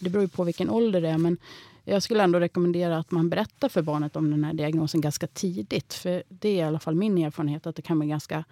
Det 0.00 0.10
beror 0.10 0.22
ju 0.22 0.28
på 0.28 0.44
vilken 0.44 0.70
ålder 0.70 1.00
det 1.00 1.08
är. 1.08 1.18
Men 1.18 1.36
jag 1.84 2.02
skulle 2.02 2.22
ändå 2.22 2.40
rekommendera 2.40 2.98
att 2.98 3.10
man 3.10 3.30
berättar 3.30 3.68
för 3.68 3.82
barnet 3.82 4.16
om 4.16 4.30
den 4.30 4.44
här 4.44 4.52
diagnosen 4.52 5.00
ganska 5.00 5.26
tidigt. 5.26 5.94
För 5.94 6.22
det 6.28 6.48
är 6.48 6.54
i 6.54 6.62
alla 6.62 6.78
fall 6.78 6.94
min 6.94 7.18
erfarenhet 7.18 7.66
att 7.66 7.76
det 7.76 7.82
kan 7.82 7.98
bli 7.98 8.08
ganska... 8.08 8.44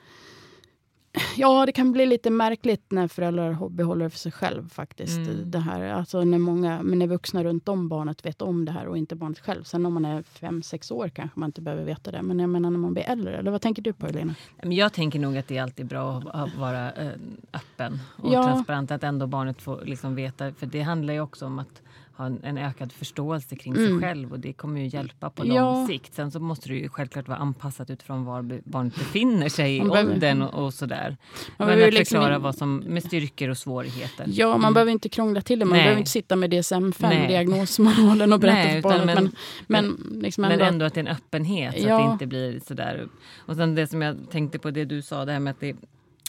Ja, 1.37 1.67
det 1.67 1.73
kan 1.73 1.93
bli 1.93 2.07
lite 2.07 2.31
märkligt 2.31 2.91
när 2.91 3.09
föräldrar 3.09 3.69
behåller 3.69 4.05
det 4.05 4.11
för 4.11 4.19
sig 4.19 4.33
själv 4.33 4.69
faktiskt. 4.69 5.17
Mm. 5.19 5.51
Det 5.51 5.59
här, 5.59 5.81
alltså 5.85 6.25
när, 6.25 6.39
många, 6.39 6.83
men 6.83 6.99
när 6.99 7.07
vuxna 7.07 7.45
runt 7.45 7.69
om 7.69 7.89
barnet 7.89 8.27
vet 8.27 8.43
om 8.43 8.65
det 8.65 8.73
här 8.73 8.87
och 8.87 8.99
inte 8.99 9.15
barnet 9.17 9.39
själv. 9.39 9.65
Sen 9.65 9.87
om 9.87 9.95
man 9.95 10.05
är 10.05 10.23
fem 10.23 10.63
sex 10.63 10.91
år 10.91 11.09
kanske 11.09 11.41
man 11.41 11.49
inte 11.49 11.61
behöver 11.61 11.85
veta 11.85 12.11
det. 12.11 12.23
Men 12.23 12.39
jag 12.39 12.51
menar 12.51 12.71
när 12.71 12.79
man 12.79 12.93
blir 12.93 13.05
äldre. 13.05 13.37
Eller 13.39 13.51
vad 13.51 13.61
tänker 13.61 13.83
du 13.83 13.93
på 13.93 14.07
Elina? 14.07 14.35
Jag 14.63 14.93
tänker 14.93 15.19
nog 15.19 15.37
att 15.37 15.49
det 15.49 15.57
är 15.59 15.63
alltid 15.63 15.87
bra 15.87 16.19
att 16.19 16.27
att 16.49 16.55
vara 16.57 16.93
eh, 16.93 17.13
öppen 17.53 17.99
och 18.17 18.33
Ja. 18.35 18.43
transparent. 18.43 18.91
Att 18.91 19.05
ändå 19.05 19.27
barnet 19.27 19.63
får 19.63 19.83
liksom 19.85 20.15
veta. 20.15 20.53
För 20.53 20.67
det 20.67 20.81
handlar 20.81 21.15
ju 21.15 21.21
också 21.21 21.47
om 21.47 21.59
att 21.59 21.83
ha 22.19 22.27
en, 22.27 22.41
en 22.45 22.59
ökad 22.59 22.93
förståelse 22.93 23.57
kring 23.57 23.75
sig 23.75 23.87
Mm. 23.87 24.01
själv 24.01 24.33
och 24.33 24.41
det 24.41 24.53
kommer 24.53 24.81
ju 24.81 24.87
hjälpa 24.87 25.31
på 25.31 25.47
Ja. 25.47 25.55
lång 25.73 25.87
sikt. 25.87 26.15
Sen 26.15 26.31
så 26.31 26.41
måste 26.41 26.69
det 26.69 26.75
ju 26.75 26.89
självklart 26.89 27.29
vara 27.29 27.39
anpassat 27.39 27.91
utifrån 27.91 28.25
var 28.25 28.61
barnet 28.65 28.95
befinner 28.95 29.49
sig 29.49 29.77
i 29.77 29.81
åldern 29.81 30.43
och, 30.43 30.65
och 30.65 30.75
sådär. 30.75 31.17
Man 31.59 31.69
Men 31.69 31.83
att 31.89 31.95
liksom 31.95 32.15
förklara 32.17 32.39
vad 32.39 32.55
som 32.55 32.77
med 32.77 33.03
styrkor 33.05 33.49
och 33.49 33.59
svårigheter. 33.59 34.27
Ja, 34.29 34.49
man 34.49 34.59
Mm. 34.61 34.75
behöver 34.75 34.93
inte 34.93 35.09
krångla 35.09 35.41
till 35.41 35.59
det. 35.59 35.65
Man 35.65 35.73
Nej. 35.77 35.83
behöver 35.85 35.99
inte 35.99 36.11
sitta 36.11 36.37
med 36.37 36.51
DSM-5, 36.51 36.93
Nej. 37.09 37.29
diagnosmanualen 37.29 38.33
och 38.33 38.41
berätta 38.41 38.57
Nej, 38.69 38.83
för 38.83 38.89
barnet. 38.89 39.07
Men, 39.17 39.33
men- 39.67 39.97
men, 40.11 40.21
liksom 40.21 40.43
Men 40.43 40.53
ändå, 40.53 40.65
ändå 40.65 40.85
att 40.85 40.95
det 40.95 41.01
är 41.01 41.05
en 41.05 41.11
öppenhet 41.17 41.75
så 41.75 41.81
att 41.81 41.87
Ja. 41.89 41.99
det 42.07 42.13
inte 42.13 42.27
blir 42.27 42.61
sådär. 42.67 43.09
Och 43.47 43.57
sen 43.57 43.75
det 43.75 43.87
som 43.87 44.03
jag 44.03 44.17
tänkte 44.31 44.59
på 44.59 44.71
det 44.71 44.85
du 44.85 45.03
sa, 45.03 45.25
det 45.25 45.33
här 45.33 45.41
med 45.41 45.51
att 45.51 45.61
det, 45.61 45.71
att 45.73 45.79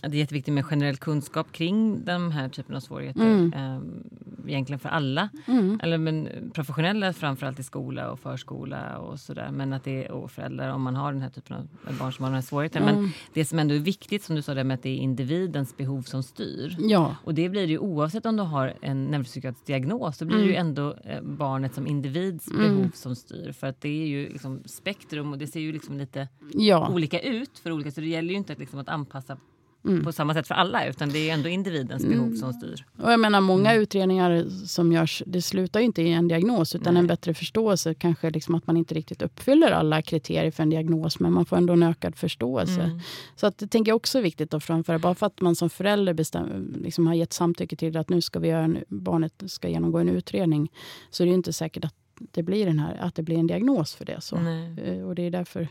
det 0.02 0.08
är 0.08 0.20
jätteviktigt 0.20 0.54
med 0.54 0.66
generell 0.66 0.98
kunskap 0.98 1.52
kring 1.52 2.06
den 2.06 2.32
här 2.32 2.50
typen 2.50 2.76
av 2.76 2.80
svårigheter. 2.80 3.22
Mm. 3.22 3.54
Ehm, 3.54 4.04
egentligen 4.48 4.80
för 4.80 4.90
alla. 4.90 5.30
Mm. 5.48 5.80
Eller 5.84 5.98
men 5.98 6.30
professionella 6.54 7.14
framförallt 7.14 7.60
i 7.60 7.64
skola 7.64 8.12
och 8.12 8.20
förskola 8.20 8.98
och 8.98 9.20
sådär. 9.20 9.50
Men 9.52 9.74
att 9.74 9.84
det 9.84 10.06
är 10.06 10.12
och 10.12 10.32
föräldrar 10.32 10.74
om 10.74 10.82
man 10.82 10.96
har 10.96 11.14
den 11.14 11.22
här 11.22 11.30
typen 11.30 11.58
av 11.58 11.98
barn 11.98 12.14
som 12.14 12.24
har 12.24 12.30
den 12.30 12.36
här 12.36 12.42
svårigheten. 12.42 12.84
Mm. 12.84 12.96
Men 12.96 13.12
det 13.34 13.46
som 13.46 13.60
ändå 13.60 13.76
är 13.76 13.80
viktigt 13.80 14.24
som 14.24 14.36
du 14.36 14.42
sa, 14.42 14.54
det 14.54 14.64
med 14.64 14.76
att 14.76 14.84
det 14.84 14.90
är 14.90 14.98
individens 14.98 15.78
behov 15.78 16.02
som 16.02 16.24
styr. 16.24 16.76
Ja, 16.80 17.16
Och 17.24 17.34
det 17.34 17.50
blir 17.50 17.62
det 17.62 17.72
ju 17.72 17.78
oavsett 17.78 18.26
om 18.26 18.36
du 18.36 18.44
har 18.44 18.74
en 18.82 19.06
neuropsykiatrisk 19.06 19.66
diagnos. 19.66 20.18
Så 20.18 20.26
blir 20.26 20.38
det 20.38 20.46
ju 20.46 20.56
ändå 20.56 20.96
eh, 21.04 21.22
barnet 21.22 21.76
som 21.76 21.88
individs 21.88 22.48
Mm. 22.52 22.62
behov 22.62 22.92
som 22.94 23.16
styr. 23.16 23.52
För 23.52 23.68
att 23.68 23.82
det 23.82 24.04
är 24.04 24.08
ju 24.08 24.30
liksom 24.30 24.62
spektrum 24.66 25.32
och 25.32 25.38
det 25.38 25.48
ser 25.48 25.60
ju 25.60 25.72
liksom 25.72 25.98
lite 25.98 26.28
ja. 26.54 26.90
olika 26.90 27.20
ut 27.20 27.60
för 27.60 27.72
olika. 27.72 27.92
Så 27.92 28.02
det 28.02 28.08
gäller 28.08 28.30
ju 28.30 28.36
inte 28.36 28.54
att, 28.54 28.60
liksom, 28.60 28.80
att 28.80 28.90
anpassa 28.90 29.38
Mm. 29.86 30.04
på 30.04 30.12
samma 30.12 30.34
sätt 30.34 30.48
för 30.48 30.56
alla. 30.56 30.86
Utan 30.88 31.10
det 31.10 31.30
är 31.30 31.34
ändå 31.34 31.50
individens 31.50 32.06
behov 32.06 32.36
som 32.36 32.54
styr. 32.54 32.86
Och 33.02 33.12
jag 33.12 33.20
menar 33.20 33.42
många 33.42 33.70
Mm. 33.72 33.82
utredningar 33.84 34.46
som 34.66 34.92
görs, 34.92 35.24
det 35.26 35.42
slutar 35.42 35.80
ju 35.80 35.86
inte 35.86 36.02
i 36.02 36.12
en 36.14 36.28
diagnos 36.28 36.76
utan 36.76 36.94
Nej. 36.94 37.02
en 37.02 37.08
bättre 37.08 37.34
förståelse. 37.34 37.94
Kanske 37.94 38.30
liksom 38.30 38.56
att 38.56 38.68
man 38.68 38.78
inte 38.78 38.96
riktigt 38.96 39.22
uppfyller 39.22 39.72
alla 39.72 40.02
kriterier 40.02 40.52
för 40.52 40.64
en 40.64 40.70
diagnos 40.70 41.20
men 41.20 41.34
man 41.34 41.46
får 41.46 41.58
ändå 41.58 41.74
en 41.74 41.84
ökad 41.84 42.16
förståelse. 42.16 42.82
Mm. 42.82 43.00
Så 43.36 43.48
att 43.48 43.58
det 43.58 43.68
tänker 43.68 43.90
jag 43.92 43.96
också 43.96 44.18
är 44.18 44.22
viktigt 44.22 44.54
att 44.54 44.64
framföra. 44.64 45.00
Bara 45.00 45.16
för 45.16 45.26
att 45.26 45.42
man 45.42 45.56
som 45.56 45.70
förälder 45.70 46.14
bestäm, 46.14 46.76
liksom 46.84 47.08
har 47.08 47.14
gett 47.14 47.34
samtycke 47.34 47.76
till 47.76 47.98
att 47.98 48.10
nu 48.10 48.22
ska 48.22 48.40
vi 48.40 48.48
göra 48.48 48.64
en, 48.64 48.78
barnet 48.88 49.44
ska 49.48 49.68
genomgå 49.70 49.98
en 49.98 50.10
utredning 50.10 50.72
så 51.10 51.24
är 51.24 51.26
det 51.26 51.30
ju 51.30 51.36
inte 51.36 51.54
säkert 51.54 51.86
att 51.86 51.94
det 52.32 52.44
blir, 52.44 52.66
den 52.66 52.80
här, 52.80 52.98
att 53.00 53.16
det 53.16 53.24
blir 53.24 53.38
en 53.38 53.48
diagnos 53.48 53.96
för 53.96 54.06
det. 54.06 54.22
Så. 54.22 54.36
Nej. 54.40 54.80
Eh, 54.86 55.04
Och 55.08 55.16
det 55.16 55.22
är 55.22 55.32
därför, 55.32 55.68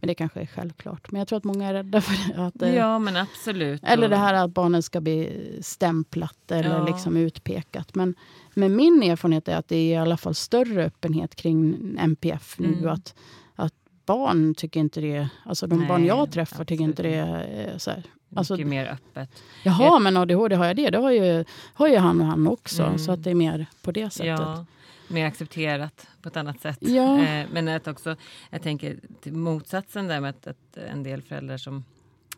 men 0.00 0.08
det 0.08 0.14
kanske 0.14 0.40
är 0.40 0.46
självklart. 0.46 1.10
Men 1.10 1.18
jag 1.18 1.28
tror 1.28 1.36
att 1.36 1.44
många 1.44 1.68
är 1.68 1.74
rädda 1.74 2.00
för 2.00 2.34
det. 2.34 2.42
Att, 2.46 2.62
eh, 2.62 2.74
Ja 2.74 2.98
men 2.98 3.16
absolut. 3.16 3.80
eller 3.84 4.08
det 4.08 4.16
här 4.16 4.34
att 4.34 4.50
barnen 4.50 4.82
ska 4.82 5.00
bli 5.00 5.32
stämplat 5.62 6.50
eller 6.50 6.70
Ja. 6.78 6.86
liksom 6.86 7.16
utpekat. 7.16 7.94
Men, 7.94 8.14
men 8.54 8.76
min 8.76 9.02
erfarenhet 9.02 9.48
är 9.48 9.56
att 9.56 9.68
det 9.68 9.76
är 9.76 9.92
i 9.92 9.96
alla 9.96 10.16
fall 10.16 10.34
större 10.34 10.84
öppenhet 10.84 11.34
kring 11.34 11.76
NPF 11.98 12.58
nu. 12.58 12.72
Mm. 12.72 12.88
Att, 12.88 13.14
att 13.54 13.74
barn 14.06 14.54
tycker 14.54 14.80
inte 14.80 15.00
det... 15.00 15.28
Alltså 15.46 15.66
de 15.66 15.78
Nej, 15.78 15.88
barn 15.88 16.04
jag 16.04 16.32
träffar 16.32 16.64
tycker 16.64 16.84
inte 16.84 17.02
det 17.02 17.14
är 17.14 17.78
så 17.78 17.90
här. 17.90 17.96
Mycket 17.96 18.38
Alltså, 18.38 18.56
mer 18.56 18.86
öppet. 18.86 19.30
Jaha, 19.64 19.98
men 19.98 20.16
ADHD 20.16 20.54
har 20.54 20.64
jag 20.66 20.76
det? 20.76 20.90
Det 20.90 20.98
har 20.98 21.10
ju, 21.10 21.44
har 21.74 21.88
ju 21.88 21.96
han 21.96 22.20
och 22.20 22.26
han 22.26 22.46
också. 22.46 22.82
Mm. 22.82 22.98
Så 22.98 23.12
att 23.12 23.22
det 23.24 23.30
är 23.30 23.34
mer 23.34 23.66
på 23.82 23.92
det 23.92 24.10
sättet. 24.10 24.26
Ja, 24.26 24.64
mer 25.12 25.26
accepterat 25.26 26.06
på 26.22 26.28
ett 26.28 26.36
annat 26.36 26.60
sätt. 26.60 26.78
Ja. 26.80 27.22
Eh, 27.22 27.46
men 27.52 27.68
att 27.68 27.88
också, 27.88 28.16
jag 28.50 28.62
tänker 28.62 28.96
till 29.20 29.32
motsatsen 29.32 30.08
där 30.08 30.20
med 30.20 30.30
att, 30.30 30.46
att 30.46 30.76
en 30.76 31.02
del 31.02 31.22
föräldrar 31.22 31.56
som 31.56 31.84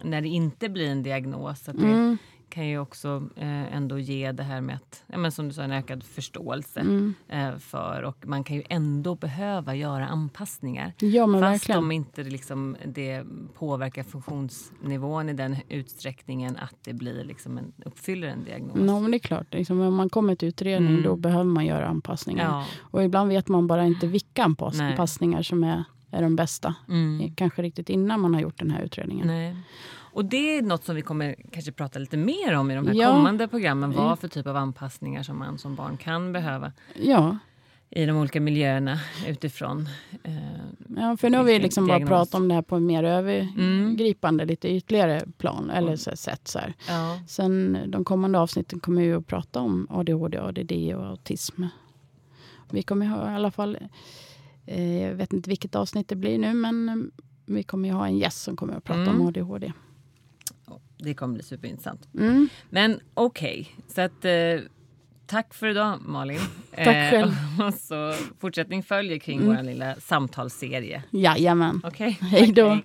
när 0.03 0.21
det 0.21 0.29
inte 0.29 0.69
blir 0.69 0.89
en 0.89 1.03
diagnos, 1.03 1.69
att 1.69 1.77
det 1.79 1.87
Mm. 1.87 2.19
Kan 2.55 2.67
ju 2.69 2.79
också 2.79 3.29
eh, 3.37 3.75
ändå 3.77 3.99
ge 3.99 4.33
det 4.33 4.43
här 4.43 4.61
med 4.61 4.77
att, 4.77 5.05
ja, 5.07 5.19
men 5.19 5.33
som 5.33 5.49
du 5.49 5.55
sa, 5.55 5.63
en 5.63 5.73
ökad 5.73 6.03
förståelse 6.05 6.81
Mm. 6.81 7.15
eh, 7.29 7.57
för 7.59 8.03
och 8.03 8.27
man 8.27 8.45
kan 8.45 8.57
ju 8.57 8.63
ändå 8.69 9.15
behöva 9.15 9.75
göra 9.75 10.07
anpassningar. 10.07 10.93
Ja, 10.99 11.27
men 11.27 11.41
Fast 11.41 11.53
verkligen. 11.53 11.79
om 11.79 11.93
inte 11.93 12.23
det 12.23 12.31
liksom, 12.31 12.77
det 12.87 13.25
påverkar 13.55 14.03
funktionsnivån 14.03 15.29
i 15.29 15.33
den 15.33 15.57
utsträckningen 15.69 16.57
att 16.57 16.75
det 16.85 16.93
blir 16.93 17.25
liksom 17.25 17.59
en, 17.59 17.73
uppfyller 17.85 18.29
en 18.29 18.45
diagnos. 18.45 18.77
Ja, 18.77 19.01
men 19.01 19.11
det 19.11 19.17
är 19.17 19.19
klart. 19.19 19.55
Liksom, 19.55 19.81
om 19.81 19.95
man 19.95 20.09
kommer 20.11 20.35
till 20.35 20.49
utredning 20.49 20.91
Mm. 20.91 21.03
då 21.03 21.17
behöver 21.17 21.45
man 21.45 21.67
göra 21.67 21.87
anpassningar. 21.89 22.45
Ja. 22.45 22.67
Och 22.81 23.05
ibland 23.05 23.29
vet 23.29 23.49
man 23.49 23.67
bara 23.67 23.85
inte 23.85 24.07
vilka 24.07 24.45
anpass- 24.45 24.79
Nej. 24.79 24.91
anpassningar 24.91 25.43
som 25.43 25.65
är, 25.65 25.85
är 26.11 26.23
de 26.23 26.37
bästa. 26.37 26.75
Mm. 26.89 27.35
Kanske 27.35 27.63
riktigt 27.63 27.91
innan 27.91 28.21
man 28.21 28.35
har 28.35 28.41
gjort 28.41 28.59
den 28.59 28.71
här 28.71 28.83
utredningen. 28.83 29.27
Nej. 29.27 29.57
Och 30.15 30.25
det 30.25 30.59
är 30.59 30.63
något 30.63 30.85
som 30.85 30.97
vi 30.97 31.03
kommer 31.03 31.35
kanske 31.53 31.73
prata 31.73 31.99
lite 31.99 32.17
mer 32.17 32.55
om 32.55 32.71
i 32.71 32.75
de 32.75 32.87
här 32.87 32.95
Ja. 32.95 33.11
kommande 33.13 33.49
programmen. 33.49 33.93
Vad 33.93 34.19
för 34.19 34.29
typ 34.29 34.47
av 34.47 34.57
anpassningar 34.57 35.23
som 35.23 35.39
man 35.39 35.59
som 35.59 35.75
barn 35.75 35.97
kan 35.97 36.33
behöva 36.33 36.73
Ja, 37.03 37.39
i 37.91 38.07
de 38.07 38.17
olika 38.17 38.41
miljöerna 38.41 38.99
utifrån. 39.29 39.89
Eh, 40.23 40.35
ja, 40.97 41.17
för 41.17 41.31
nu 41.31 41.37
har 41.37 41.45
vi 41.45 41.59
liksom 41.59 41.87
bara 41.87 42.07
pratat 42.07 42.35
om 42.35 42.49
det 42.49 42.55
här 42.55 42.63
på 42.63 42.77
en 42.77 42.87
mer 42.87 43.05
Mm. 43.05 43.15
övergripande, 43.87 44.45
lite 44.45 44.69
ytligare 44.69 45.23
plan. 45.39 45.71
Eller 45.71 45.97
så, 45.97 46.17
sätt. 46.17 46.49
Så 46.49 46.59
ja. 46.89 47.19
Sen 47.29 47.79
de 47.89 48.05
kommande 48.05 48.39
avsnitten 48.39 48.81
kommer 48.81 49.03
vi 49.03 49.13
att 49.13 49.27
prata 49.27 49.61
om 49.61 49.87
ADHD, 49.91 50.39
ADD 50.39 50.73
och 50.97 51.07
autism. 51.07 51.63
Vi 52.71 52.83
kommer 52.83 53.07
ha 53.07 53.31
i 53.33 53.35
alla 53.35 53.51
fall, 53.51 53.79
eh, 54.67 55.03
jag 55.03 55.15
vet 55.15 55.33
inte 55.33 55.51
vilket 55.51 55.75
avsnitt 55.75 56.09
det 56.09 56.17
blir 56.17 56.39
nu, 56.39 56.55
men 56.55 57.11
vi 57.47 57.63
kommer 57.63 57.93
ha 57.93 58.07
en 58.07 58.19
gäst 58.19 58.43
som 58.43 58.57
kommer 58.57 58.75
att 58.75 58.85
prata 58.85 59.01
Mm. 59.01 59.21
om 59.21 59.27
ADHD. 59.27 59.73
Det 61.05 61.15
kommer 61.15 61.35
bli 61.35 61.43
superintressant. 61.43 62.09
Mm. 62.19 62.49
Men 62.71 63.01
okej, 63.15 63.77
så 63.89 64.01
att 64.01 64.25
eh, 64.25 64.33
tack 65.27 65.55
för 65.55 65.67
idag 65.69 65.99
Malin. 66.01 66.41
Tack 66.77 66.87
Eh, 66.87 67.11
själv. 67.11 67.33
och 67.67 67.75
så 67.75 68.15
fortsättning 68.41 68.83
följer 68.83 69.19
kring 69.19 69.41
Mm. 69.43 69.57
vår 69.57 69.63
lilla 69.63 69.95
samtalsserie. 69.95 71.03
Jajamän. 71.11 71.81
Okej? 71.85 72.19
Hej 72.21 72.53
då. 72.53 72.69
Tack, 72.69 72.85